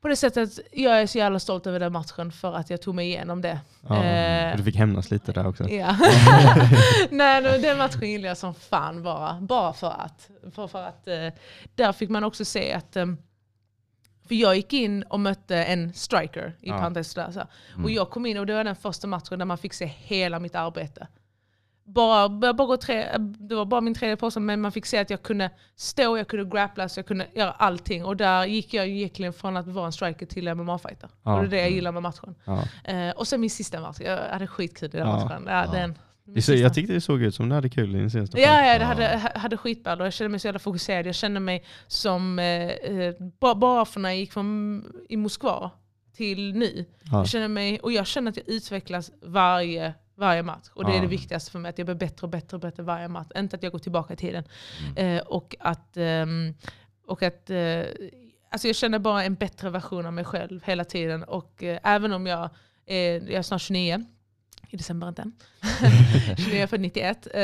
[0.00, 2.94] På det sättet, jag är så jävla stolt över den matchen för att jag tog
[2.94, 3.60] mig igenom det.
[3.88, 4.04] Ja.
[4.04, 5.68] Eh, du fick hämnas lite där också.
[5.68, 5.96] Ja.
[7.10, 9.40] Nej, den matchen gillade jag som fan bara.
[9.40, 10.30] Bara för att.
[10.54, 11.28] För, för att eh,
[11.74, 13.06] där fick man också se att eh,
[14.30, 16.78] för jag gick in och mötte en striker i Ja.
[16.78, 17.30] parentes där.
[17.30, 17.40] Så.
[17.72, 17.84] Mm.
[17.84, 20.38] Och jag kom in och det var den första matchen där man fick se hela
[20.38, 21.06] mitt arbete.
[21.84, 24.98] Bara, bara, bara gå tre, det var bara min tredje påse men man fick se
[24.98, 28.04] att jag kunde stå, jag kunde grappla, jag kunde göra allting.
[28.04, 31.08] Och där gick jag egentligen från att vara en striker till MMA-fighter.
[31.22, 31.34] Ja.
[31.36, 32.34] Och det är det jag gillar med matchen.
[32.44, 32.62] Ja.
[32.84, 35.44] Eh, och sen min sista match, jag hade skitkul i den matchen.
[35.46, 35.66] Ja.
[35.72, 35.98] Den,
[36.34, 38.66] Det så, jag tyckte det såg ut som du hade kul i din senaste Ja,
[38.66, 41.06] ja, det hade, hade skitball och jag kände mig så jävla fokuserad.
[41.06, 45.70] Jag kände mig som, eh, eh, bara, bara för när jag gick från i Moskva
[46.16, 46.84] till nu.
[47.02, 47.18] Ja.
[47.18, 50.66] Jag känner mig, och jag känner att jag utvecklas varje, varje match.
[50.74, 51.00] Och det är Ja.
[51.02, 53.28] det viktigaste för mig, att jag blir bättre och bättre och bättre varje match.
[53.36, 54.44] Inte att jag går tillbaka i tiden.
[54.96, 55.16] Mm.
[55.16, 56.54] Eh, och att, ehm,
[57.06, 57.82] och att eh,
[58.50, 61.24] alltså jag känner bara en bättre version av mig själv hela tiden.
[61.24, 62.50] Och eh, även om jag,
[62.86, 64.04] är, jag är snart 29,
[64.70, 65.32] i december inte än.
[66.36, 67.26] 29 för 91.
[67.34, 67.40] Eh,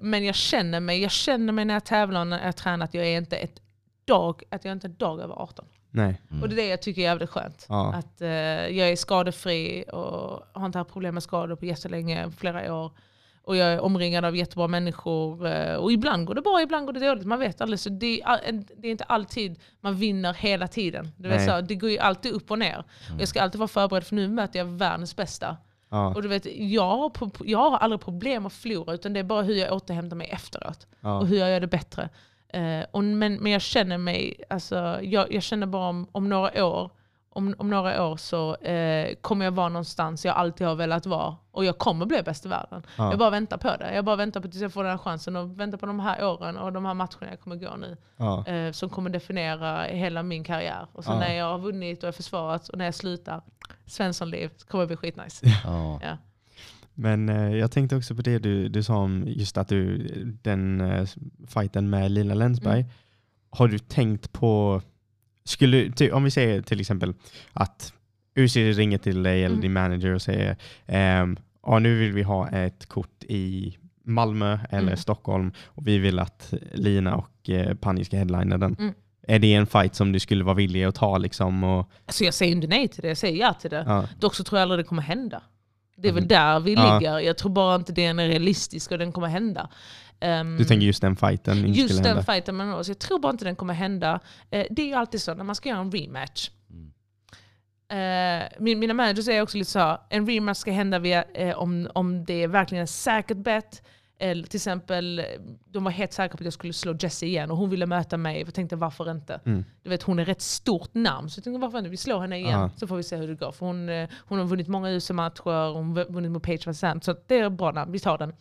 [0.00, 2.94] men jag känner mig, jag känner mig när jag tävlar och när jag tränar att
[2.94, 3.60] jag är inte ett
[4.04, 5.64] dag, att jag är inte en dag över 18.
[5.90, 6.20] Nej.
[6.30, 6.42] Mm.
[6.42, 7.66] Och det är det jag tycker är jävligt skönt.
[7.68, 7.94] Ja.
[7.94, 12.74] Att eh, jag är skadefri och har inte haft problem med skador på jättelänge, flera
[12.74, 12.92] år.
[13.42, 15.46] Och jag är omringad av jättebra människor.
[15.46, 17.24] eh, Och ibland går det bra, ibland går det dåligt.
[17.26, 17.80] Man vet aldrig.
[17.80, 21.12] Så det, är, det är inte alltid man vinner hela tiden.
[21.16, 21.46] Nej.
[21.46, 22.84] så, det går ju alltid upp och ner.
[23.14, 25.56] Och jag ska alltid vara förberedd för nu möter jag världens bästa.
[25.88, 26.14] Ja.
[26.14, 29.24] Och du vet, jag, har pro- jag har aldrig problem att förlora utan det är
[29.24, 30.86] bara hur jag återhämtar mig efteråt.
[31.00, 31.20] Och Ja.
[31.20, 32.08] hur jag gör det bättre.
[32.48, 36.64] Eh, och, men, men jag känner mig, alltså, jag, jag känner bara om, om några
[36.66, 36.90] år,
[37.36, 41.36] om, om några år så eh, kommer jag vara någonstans jag alltid har velat vara.
[41.50, 42.82] Och jag kommer bli bäst i världen.
[42.98, 43.10] Ja.
[43.10, 43.94] Jag bara väntar på det.
[43.94, 46.24] Jag bara väntar på tills jag får den här chansen och väntar på de här
[46.24, 47.96] åren och de här matcherna jag kommer gå nu.
[48.16, 48.46] Ja.
[48.46, 50.86] Eh, som kommer definiera hela min karriär.
[50.92, 51.20] Och sen Ja.
[51.20, 53.42] när jag har vunnit och är försvarat och när jag slutar,
[53.86, 55.46] Svenssonliv, så kommer det bli skitnice.
[55.64, 56.00] Ja.
[56.02, 56.16] Ja.
[56.94, 60.06] Men eh, jag tänkte också på det du, du sa om just att du,
[60.42, 61.06] den eh,
[61.46, 62.80] fighten med Lina Länsberg.
[62.80, 62.92] Mm.
[63.50, 64.82] Har du tänkt på,
[65.46, 67.14] skulle, ty, om vi säger till exempel
[67.52, 67.92] att
[68.38, 69.60] UC ringer till dig eller Mm.
[69.60, 70.56] din manager och säger
[70.86, 71.36] ehm,
[71.66, 74.96] ja, nu vill vi ha ett kort i Malmö eller Mm.
[74.96, 78.76] Stockholm och vi vill att Lina och eh, Pani ska headlina den.
[78.78, 78.94] Mm.
[79.28, 81.18] Är det en fight som du skulle vara villig att ta?
[81.18, 83.84] Liksom, och, Alltså jag säger inte nej till det, jag säger ja till det.
[83.86, 85.42] ja, Dock så tror jag aldrig det kommer hända.
[85.96, 86.28] Det är väl Mhm.
[86.28, 86.98] där vi Ja.
[86.98, 87.18] ligger.
[87.18, 89.68] Jag tror bara inte den är realistisk och den kommer hända.
[90.20, 92.22] Ehm, du tänker just den fighten inte just den hända?
[92.22, 92.88] fighten med oss.
[92.88, 94.20] Jag tror bara inte den kommer hända.
[94.50, 96.50] Eh, det är ju alltid så när man ska göra en rematch.
[96.70, 96.92] Mm.
[97.88, 101.56] Eh, min, mina managers säger också lite så här, en rematch ska hända via, eh,
[101.58, 103.82] om, om det är verkligen ett säkert bet.
[104.18, 105.22] Eller till exempel,
[105.64, 108.16] de var helt säkra på att jag skulle slå Jessie igen och hon ville möta
[108.16, 108.40] mig.
[108.40, 109.40] Jag tänkte varför inte?
[109.44, 109.64] Mm.
[109.82, 111.90] Du vet, hon är rätt stort namn, så jag tänkte varför inte?
[111.90, 112.70] Vi slår henne igen Ja.
[112.76, 113.52] så får vi se hur det går.
[113.52, 117.16] För hon, eh, hon har vunnit många UC-matcher, hon har vunnit mot Page Van så
[117.26, 118.32] det är bra namn, vi tar den.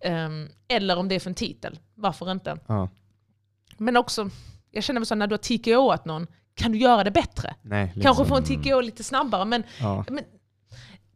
[0.00, 2.58] Ehm, eller om det är för en titel, varför inte?
[2.66, 2.88] Ja.
[3.78, 4.30] Men också,
[4.70, 7.54] jag känner mig så när du har TKOat någon, kan du göra det bättre?
[7.62, 8.02] Nej, liksom.
[8.02, 10.04] Kanske få en TKO lite snabbare, men ja.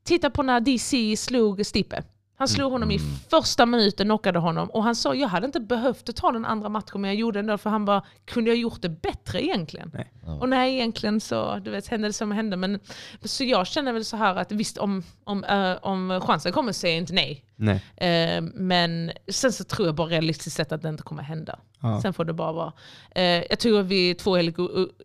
[0.03, 2.03] titta på när DC slog Stipe.
[2.37, 3.09] Han slog honom i Mm.
[3.31, 4.71] första minuten, knockade honom.
[4.71, 7.41] Och han sa jag hade inte behövt ta den andra matchen men jag gjorde det
[7.41, 9.91] ändå för han bara, kunde jag gjort det bättre egentligen?
[9.95, 10.13] Nej.
[10.27, 10.33] Ja.
[10.41, 12.57] Och nej, egentligen så du vet, hände det som hände.
[12.57, 12.81] Men,
[13.25, 16.95] så jag känner väl så här att visst om, om, eh, om chansen kommer säger
[16.95, 17.45] jag inte nej.
[17.57, 17.83] Nej.
[17.97, 21.59] Eh, men sen så tror jag bara realistiskt sett att det inte kommer hända.
[21.81, 22.01] Ja.
[22.03, 22.73] Sen får det bara vara.
[23.15, 24.57] Eh, jag tror att vi är två helt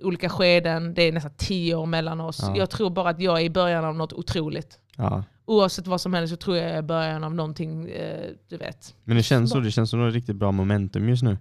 [0.04, 2.40] olika skeden, det är nästan tio år mellan oss.
[2.42, 2.58] Ja.
[2.58, 4.80] Jag tror bara att jag är i början av något otroligt.
[5.00, 5.24] Ja.
[5.46, 8.96] Oavsett vad som händer så tror jag är början av någonting, eh, du vet.
[9.04, 11.38] Men det känns så, det känns som ett riktigt bra momentum just nu.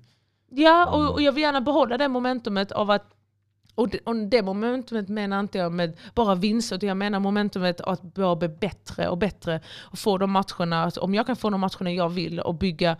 [0.51, 3.15] Ja, och, och jag vill gärna behålla det momentumet av att
[3.75, 7.81] och det, och det momentumet menar inte jag med bara vinster, utan jag menar momentumet
[7.81, 9.61] att bara bli bättre och bättre.
[9.81, 12.97] Och få de matcherna, om jag kan få de matcherna jag vill och bygga,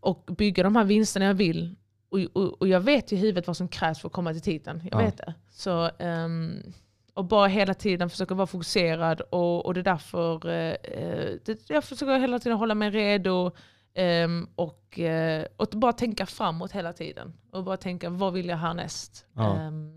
[0.00, 1.74] och bygga de här vinsterna jag vill.
[2.10, 4.80] Och, och, och jag vet i huvudet vad som krävs för att komma till titeln.
[4.90, 5.04] Jag Ja.
[5.04, 5.34] vet det.
[5.50, 6.62] Så, ehm,
[7.14, 9.20] och bara hela tiden försöka vara fokuserad.
[9.20, 13.50] Och, och det är därför eh, eh, det, jag försöker hela tiden hålla mig redo.
[13.94, 17.32] ehm, och, eh, och bara tänka framåt hela tiden.
[17.52, 19.26] Och bara tänka, vad vill jag härnäst?
[19.34, 19.56] Ja.
[19.56, 19.96] Ehm,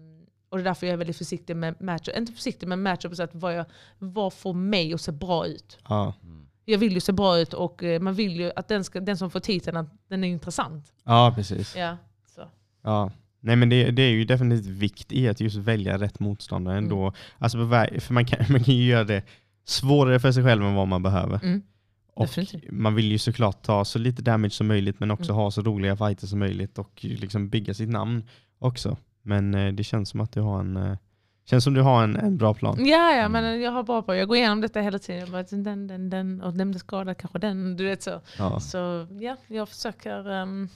[0.50, 2.18] och det är därför jag är väldigt försiktig med matchup.
[2.18, 3.66] Inte försiktig med matchup, så att vad, jag,
[3.98, 5.78] vad får mig att se bra ut?
[5.90, 6.14] Ja.
[6.24, 6.48] Mm.
[6.66, 9.18] Jag vill ju se bra ut och eh, man vill ju att den, ska, den
[9.18, 10.94] som får titeln, att den är intressant.
[11.04, 11.76] ja, precis.
[11.76, 11.98] Ja,
[12.36, 12.42] så.
[12.82, 13.12] Ja.
[13.46, 16.84] Nej men det, det är ju definitivt vikt i att just välja rätt motståndare Mm.
[16.86, 17.14] ändå.
[17.38, 19.24] Alltså, på väg- för man kan, man kan ju göra det
[19.66, 21.40] svårare för sig själv än vad man behöver.
[21.44, 21.62] Mm.
[22.16, 22.72] Och Definitivt.
[22.72, 25.36] man vill ju såklart ta så lite damage som möjligt men också Mm.
[25.36, 28.24] ha så roliga fighter som möjligt och liksom bygga sitt namn
[28.60, 28.98] också.
[29.22, 30.98] Men eh, det känns som att du har en, eh,
[31.46, 32.86] känns som du har en, en bra plan.
[32.86, 35.22] Ja, ja, men jag har bra på Jag går igenom detta hela tiden.
[35.22, 37.76] Jag bara, den, den, den, och den blir skadad, kanske den.
[37.78, 38.22] Du vet så.
[38.38, 38.60] Ja.
[38.60, 40.30] Så ja, jag försöker...
[40.32, 40.70] ehm,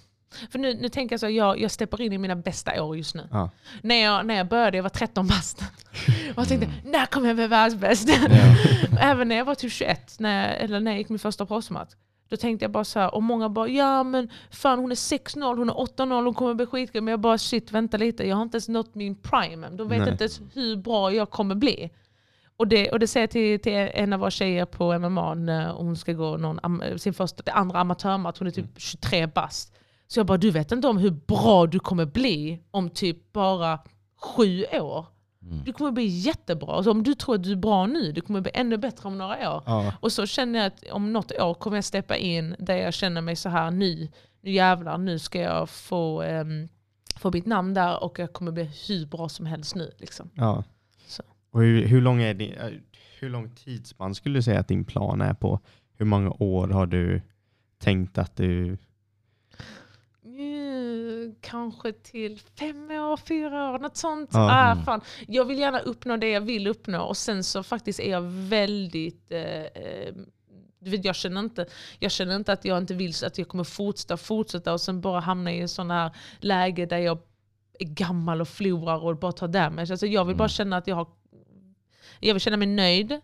[0.51, 3.15] för nu, nu tänker jag så, jag, jag steppar in i mina bästa år just
[3.15, 3.27] nu.
[3.31, 3.49] Ja.
[3.81, 5.61] När, jag, när jag började, jag var 13 bast.
[6.35, 8.09] Och jag tänkte, när kommer jag bli världsbäst?
[8.99, 11.93] Även när jag var typ 21, när jag, eller när jag gick min första proffsmatch.
[12.29, 15.57] Då tänkte jag bara så här, och många bara ja men fan hon är 6-0,
[15.57, 17.05] hon är 8-0, hon kommer bli skitgrym.
[17.05, 19.77] Men jag bara shit vänta lite, jag har inte ens nått min prime än.
[19.77, 20.11] De vet Nej.
[20.11, 21.89] inte ens hur bra jag kommer bli.
[22.57, 25.71] Och det, och det säger jag till, till en av våra tjejer på MMA när
[25.71, 29.73] hon ska gå någon, sin första, andra amatörmatch, hon är typ 23 bast.
[30.07, 33.79] Så jag bara, du vet inte om hur bra du kommer bli om typ bara
[34.21, 35.05] sju år.
[35.41, 35.63] Mm.
[35.63, 36.73] Du kommer bli jättebra.
[36.73, 39.17] Alltså om du tror att du är bra nu, du kommer bli ännu bättre om
[39.17, 39.63] några år.
[39.65, 39.93] Ja.
[39.99, 43.21] Och så känner jag att om något år kommer jag steppa in där jag känner
[43.21, 44.07] mig så här nu,
[44.41, 46.67] nu jävlar, nu ska jag få, um,
[47.15, 49.91] få mitt namn där och jag kommer bli hur bra som helst nu.
[49.97, 50.29] Liksom.
[50.33, 50.63] Ja.
[51.07, 51.23] Så.
[51.51, 52.69] Och hur, hur, lång är din, eh,
[53.19, 55.59] hur lång tidsspann skulle du säga att din plan är på?
[55.97, 57.21] Hur många år har du
[57.77, 58.77] tänkt att du...
[61.41, 64.29] Kanske till fem år, fyra år, något sånt.
[64.35, 64.85] Ah, Mm.
[64.85, 65.01] fan.
[65.27, 69.31] Jag vill gärna uppnå det jag vill uppnå och sen så faktiskt är jag väldigt...
[69.31, 70.13] Eh, eh,
[70.79, 71.65] du vet, jag, känner inte,
[71.99, 75.19] jag känner inte att jag inte vill att jag kommer fortsätta fortsätta och sen bara
[75.19, 77.17] hamna i en sån här läge där jag
[77.79, 79.91] är gammal och förlorar och bara tar damage.
[79.91, 80.49] Alltså jag vill bara Mm.
[80.49, 81.07] känna att jag har...
[82.19, 83.21] Jag vill känna mig nöjd.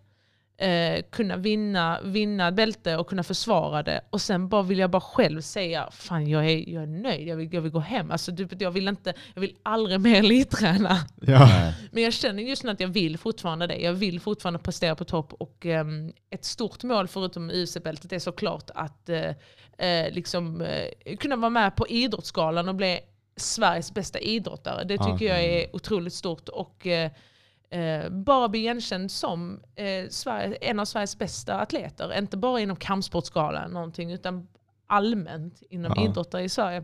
[0.57, 4.01] Eh, kunna vinna, vinna bälte och kunna försvara det.
[4.09, 7.35] Och sen bara vill jag bara själv säga, fan jag är, jag är nöjd, jag
[7.35, 8.11] vill, jag vill gå hem.
[8.11, 10.97] Alltså, vet, jag, vill inte, jag vill aldrig mer elitträna.
[11.21, 11.73] Ja.
[11.91, 13.75] Men jag känner just nu att jag vill fortfarande det.
[13.75, 15.33] Jag vill fortfarande prestera på topp.
[15.33, 19.29] Och ehm, ett stort mål förutom UFC-bältet är såklart att eh,
[19.77, 22.99] eh, liksom, eh, kunna vara med på Idrottsgalan och bli
[23.35, 24.83] Sveriges bästa idrottare.
[24.83, 25.35] Det tycker Ja.
[25.35, 26.49] jag är otroligt stort.
[26.49, 26.87] Och
[27.73, 32.17] eh, bara bli igenkänd som eh, Sverige, en av Sveriges bästa atleter.
[32.17, 34.47] Inte bara inom kampsportsgalan någonting, utan
[34.87, 36.05] allmänt inom Ja.
[36.09, 36.83] idrottare i Sverige.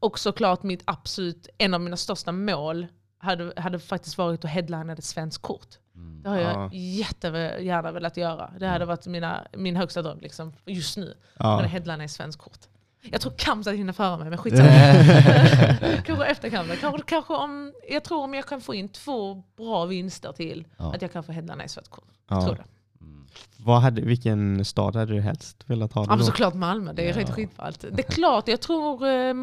[0.00, 2.86] Och såklart mitt absolut, en av mina största mål
[3.18, 5.68] hade, hade faktiskt varit att headlina ett svenskt kort.
[5.94, 6.22] Mm.
[6.22, 6.70] Det har jag Ja.
[6.72, 8.50] jättegärna velat göra.
[8.60, 11.14] Det hade varit mina, min högsta dröm liksom, just nu.
[11.38, 11.60] Ja.
[11.60, 12.58] Att headlina ett svenskt kort.
[13.02, 14.68] Jag tror Kamsat hinner före mig, men skitsamma.
[16.04, 16.80] kanske efter Kamsat.
[16.80, 20.94] Kanske, kanske om, jag tror om jag kan få in två bra vinster till, Ja.
[20.94, 22.04] att jag kan få headlina kort.
[22.28, 22.46] Jag Ja.
[22.46, 22.64] tror det.
[23.00, 23.26] Mm.
[23.56, 27.06] Vad hade, vilken stad hade du helst velat ha Ja, men såklart Malmö, det är
[27.08, 27.16] Ja.
[27.18, 27.84] riktigt skitballt.
[27.92, 29.34] Det är klart, jag tror eh,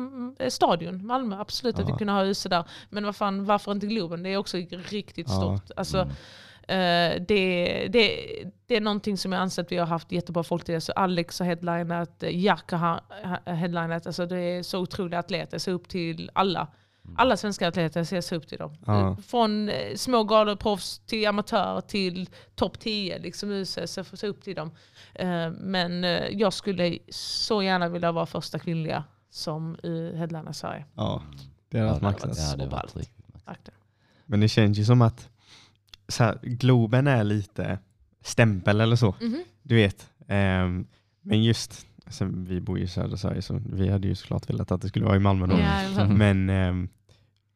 [0.50, 1.94] stadion, Malmö, absolut att Ja.
[1.94, 2.64] vi kunde ha huset där.
[2.90, 4.24] Men vad fan, varför inte Globen?
[4.24, 4.58] Det är också
[4.90, 5.72] riktigt stort.
[5.76, 6.14] Alltså, Mm.
[6.68, 8.26] Eh, det, det,
[8.68, 10.81] det är någonting som jag anser att vi har haft jättebra folk till.
[10.81, 12.77] Så Alex har headlinat, eh, Jack har
[13.23, 14.07] ha- headlinat.
[14.07, 15.53] Alltså det är så otroliga atleter.
[15.53, 16.68] Jag ser upp till alla.
[17.18, 18.76] Alla svenska atleter så jag ser upp till dem.
[18.85, 19.10] Ja.
[19.11, 23.19] Eh, Från små galoproffs till amatör till topp 10.
[23.19, 24.72] Liksom, så jag får se upp till dem.
[25.60, 29.77] Men jag skulle så gärna vilja vara första kvinnliga som
[30.15, 30.85] headlinar Sverige.
[30.95, 31.22] Ja,
[31.69, 32.72] det hade Ja, varit det hade maxat.
[32.95, 33.10] varit-
[33.45, 33.73] maxat.
[34.26, 35.30] Men det känns ju som att
[36.08, 37.80] så här, Globen är lite
[38.22, 39.16] stämpel eller så.
[39.22, 39.44] Mhm.
[39.64, 40.88] Du vet, Ehm,
[41.22, 44.72] men just, alltså, vi bor ju i södra Sverige så vi hade ju såklart velat
[44.72, 45.60] att det skulle vara i Malmö då.
[45.98, 46.90] Ja, Men ehm,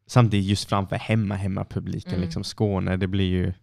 [0.08, 2.22] samtidigt just framför hemma, hemma publiken, Mm.
[2.26, 3.54] liksom Skåne, det blir ju...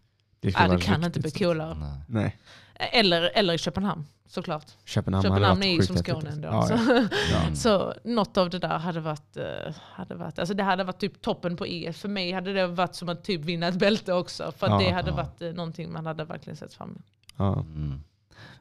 [0.41, 1.75] Det, ja, det kan inte bli riktigt- coolare.
[1.75, 2.01] Nej.
[2.09, 2.37] Nej,
[2.79, 4.67] Eller, eller i Köpenhamn såklart.
[4.85, 6.49] Köpenhamn, Köpenhamn är ju som Skåne ändå.
[6.49, 6.75] Ja, så.
[7.33, 7.41] ja.
[7.43, 7.55] Mm.
[7.57, 11.23] Så något av det där hade varit, eh, hade varit, alltså det hade varit typ
[11.23, 11.97] toppen på EF.
[11.97, 14.53] För mig hade det varit som att typ vinna ett bälte också.
[14.57, 15.17] För att Ja, det hade ja.
[15.17, 17.03] varit eh, någonting man hade verkligen sett fram emot.
[17.37, 17.53] Ja.
[17.61, 18.01] Mm.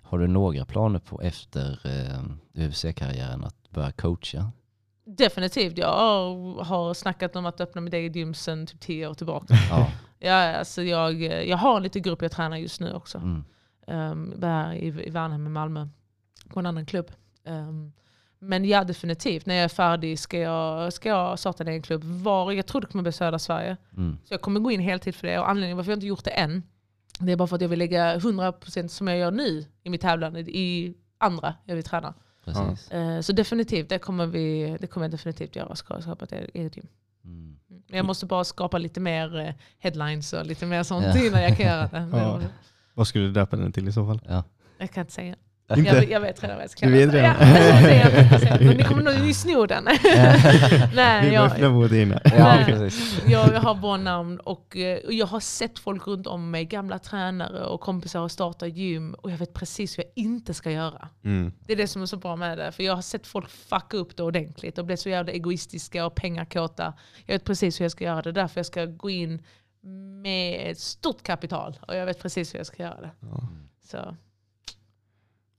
[0.02, 2.23] Har du några planer på efter eh,
[2.68, 4.52] UFC-karriären att börja coacha?
[5.06, 5.77] Definitivt.
[5.77, 9.53] Jag har- har snackat om att öppna mitt eget gym sedan typ tio år tillbaka.
[9.69, 9.88] Ja.
[10.19, 13.18] Ja, alltså jag, jag har en liten grupp jag tränar just nu också.
[13.18, 13.44] Mm.
[13.88, 14.34] Um,
[14.73, 15.88] i, i Värnhem i Malmö.
[16.49, 17.11] På en annan klubb.
[17.45, 17.91] Ehm,
[18.39, 19.45] men ja, definitivt.
[19.45, 22.03] När jag är färdig ska jag, ska jag starta en egen klubb.
[22.03, 23.77] Var, jag tror det kommer bli södra Sverige.
[23.97, 24.18] Mm.
[24.23, 25.39] Så jag kommer gå in heltid för det.
[25.39, 26.64] Och anledningen varför jag inte gjort det än,
[27.19, 30.01] det är bara för att jag vill lägga 100% som jag gör nu i mitt
[30.01, 32.14] tävlande, i andra jag vill träna.
[32.45, 32.91] Precis.
[32.91, 35.76] Eh, så definitivt, det kommer, vi, det kommer jag definitivt göra.
[35.76, 36.88] Ska skapa ett eget gym.
[37.23, 37.55] Mm.
[37.88, 41.26] Men jag måste bara skapa lite mer eh, headlines och lite mer sånt Ja.
[41.26, 41.99] innan jag kan göra det.
[42.11, 42.41] Men Ja.
[42.98, 44.22] Vad skulle du döpa den till i så fall?
[44.28, 44.44] Ja.
[44.78, 45.36] Jag kan inte säga.
[45.76, 45.95] Inte?
[45.95, 47.18] Jag, jag vet redan vad jag ska kalla det.
[47.22, 48.65] Ja, inte.
[48.65, 49.84] Men Ni kommer nog ni snor den.
[50.95, 51.52] Nej, Vi jag,
[52.24, 52.65] Nej.
[52.65, 53.22] precis.
[53.28, 56.65] jag, jag har bra namn och, eh, och jag har sett folk runt om mig,
[56.65, 60.72] gamla tränare och kompisar och starta gym och jag vet precis hur jag inte ska
[60.72, 61.10] göra.
[61.24, 61.52] Mm.
[61.65, 62.72] Det är det som är så bra med det.
[62.72, 66.15] För jag har sett folk fucka upp det ordentligt och bli så jävla egoistiska och
[66.15, 66.94] pengakåta.
[67.26, 68.32] Jag vet precis hur jag ska göra det.
[68.32, 69.44] Därför jag ska gå in
[69.82, 73.12] med ett stort kapital och jag vet precis hur jag ska göra det.
[73.20, 73.49] Ja.
[73.82, 73.98] Så.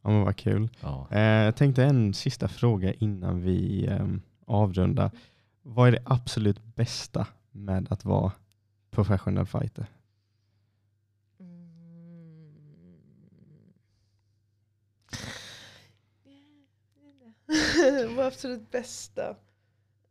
[0.03, 0.69] ja, men vad kul.
[0.81, 1.09] Ja.
[1.11, 5.11] Eh, jag tänkte en sista fråga innan vi ehm, avrundar.
[5.62, 8.32] Vad är det absolut bästa med att vara
[8.90, 9.86] professional fighter?
[11.40, 11.77] Mm.
[18.16, 19.36] Vad absolut bästa?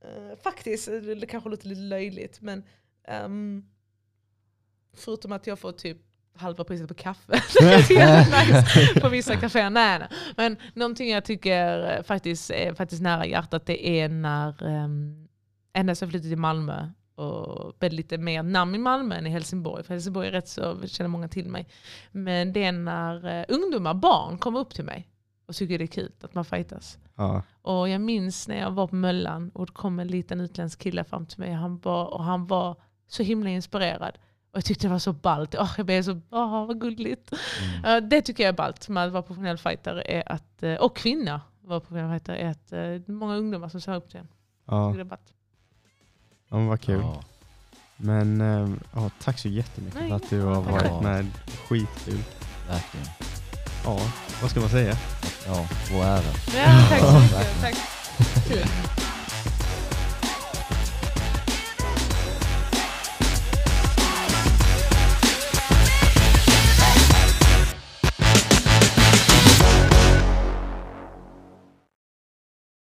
[0.06, 2.64] Uh, faktiskt, det kanske låter lite löjligt, men
[3.04, 3.66] ehm,
[4.99, 5.98] förutom att jag får typ
[6.38, 7.41] halva priset på kaffe.
[9.02, 9.69] på vissa kaféer.
[9.69, 10.10] Nej, nej.
[10.36, 15.28] Men någonting jag tycker faktiskt är faktiskt nära hjärtat det är när um,
[15.74, 19.30] ända sedan jag flyttade till Malmö och blev lite mer namn i Malmö än i
[19.30, 19.84] Helsingborg.
[19.84, 21.68] För Helsingborg är rätt så känner många till mig.
[22.11, 25.07] Men det är när uh, ungdomar, barn, kommer upp till mig
[25.48, 26.98] och tycker det är kul att man fightas.
[27.15, 27.44] Ja.
[27.61, 31.03] Och jag minns när jag var på Möllan och det kom en liten utländsk kille
[31.03, 32.76] fram till mig han var, och han var
[33.07, 34.18] så himla inspirerad.
[34.58, 35.56] Och jag tyckte det var så ballt.
[35.56, 37.34] Oh, jag blev så, åh vad gulligt.
[37.84, 38.04] Mm.
[38.04, 40.96] Uh, det tycker jag är ballt med att vara professionell fighter är att, uh, och
[40.98, 42.74] kvinna vara professionell fighter är att
[43.08, 44.28] uh, många ungdomar som ser upp till en.
[44.66, 44.90] Ja.
[44.90, 45.34] tycker det är ballt.
[46.50, 47.02] ja, men vad kul.
[47.02, 47.22] Ja.
[47.98, 51.02] Men ehm, ja, tack så jättemycket Nej, för att du har varit Ja.
[51.02, 51.28] med.
[51.68, 52.24] Skitkul.
[52.68, 53.08] Verkligen.
[53.86, 54.00] Ja,
[54.42, 54.96] vad ska man säga?
[55.48, 56.22] Ja, vår ära.
[56.56, 57.62] Ja, tack så mycket.
[57.62, 57.76] Tack.
[58.48, 59.07] Kul.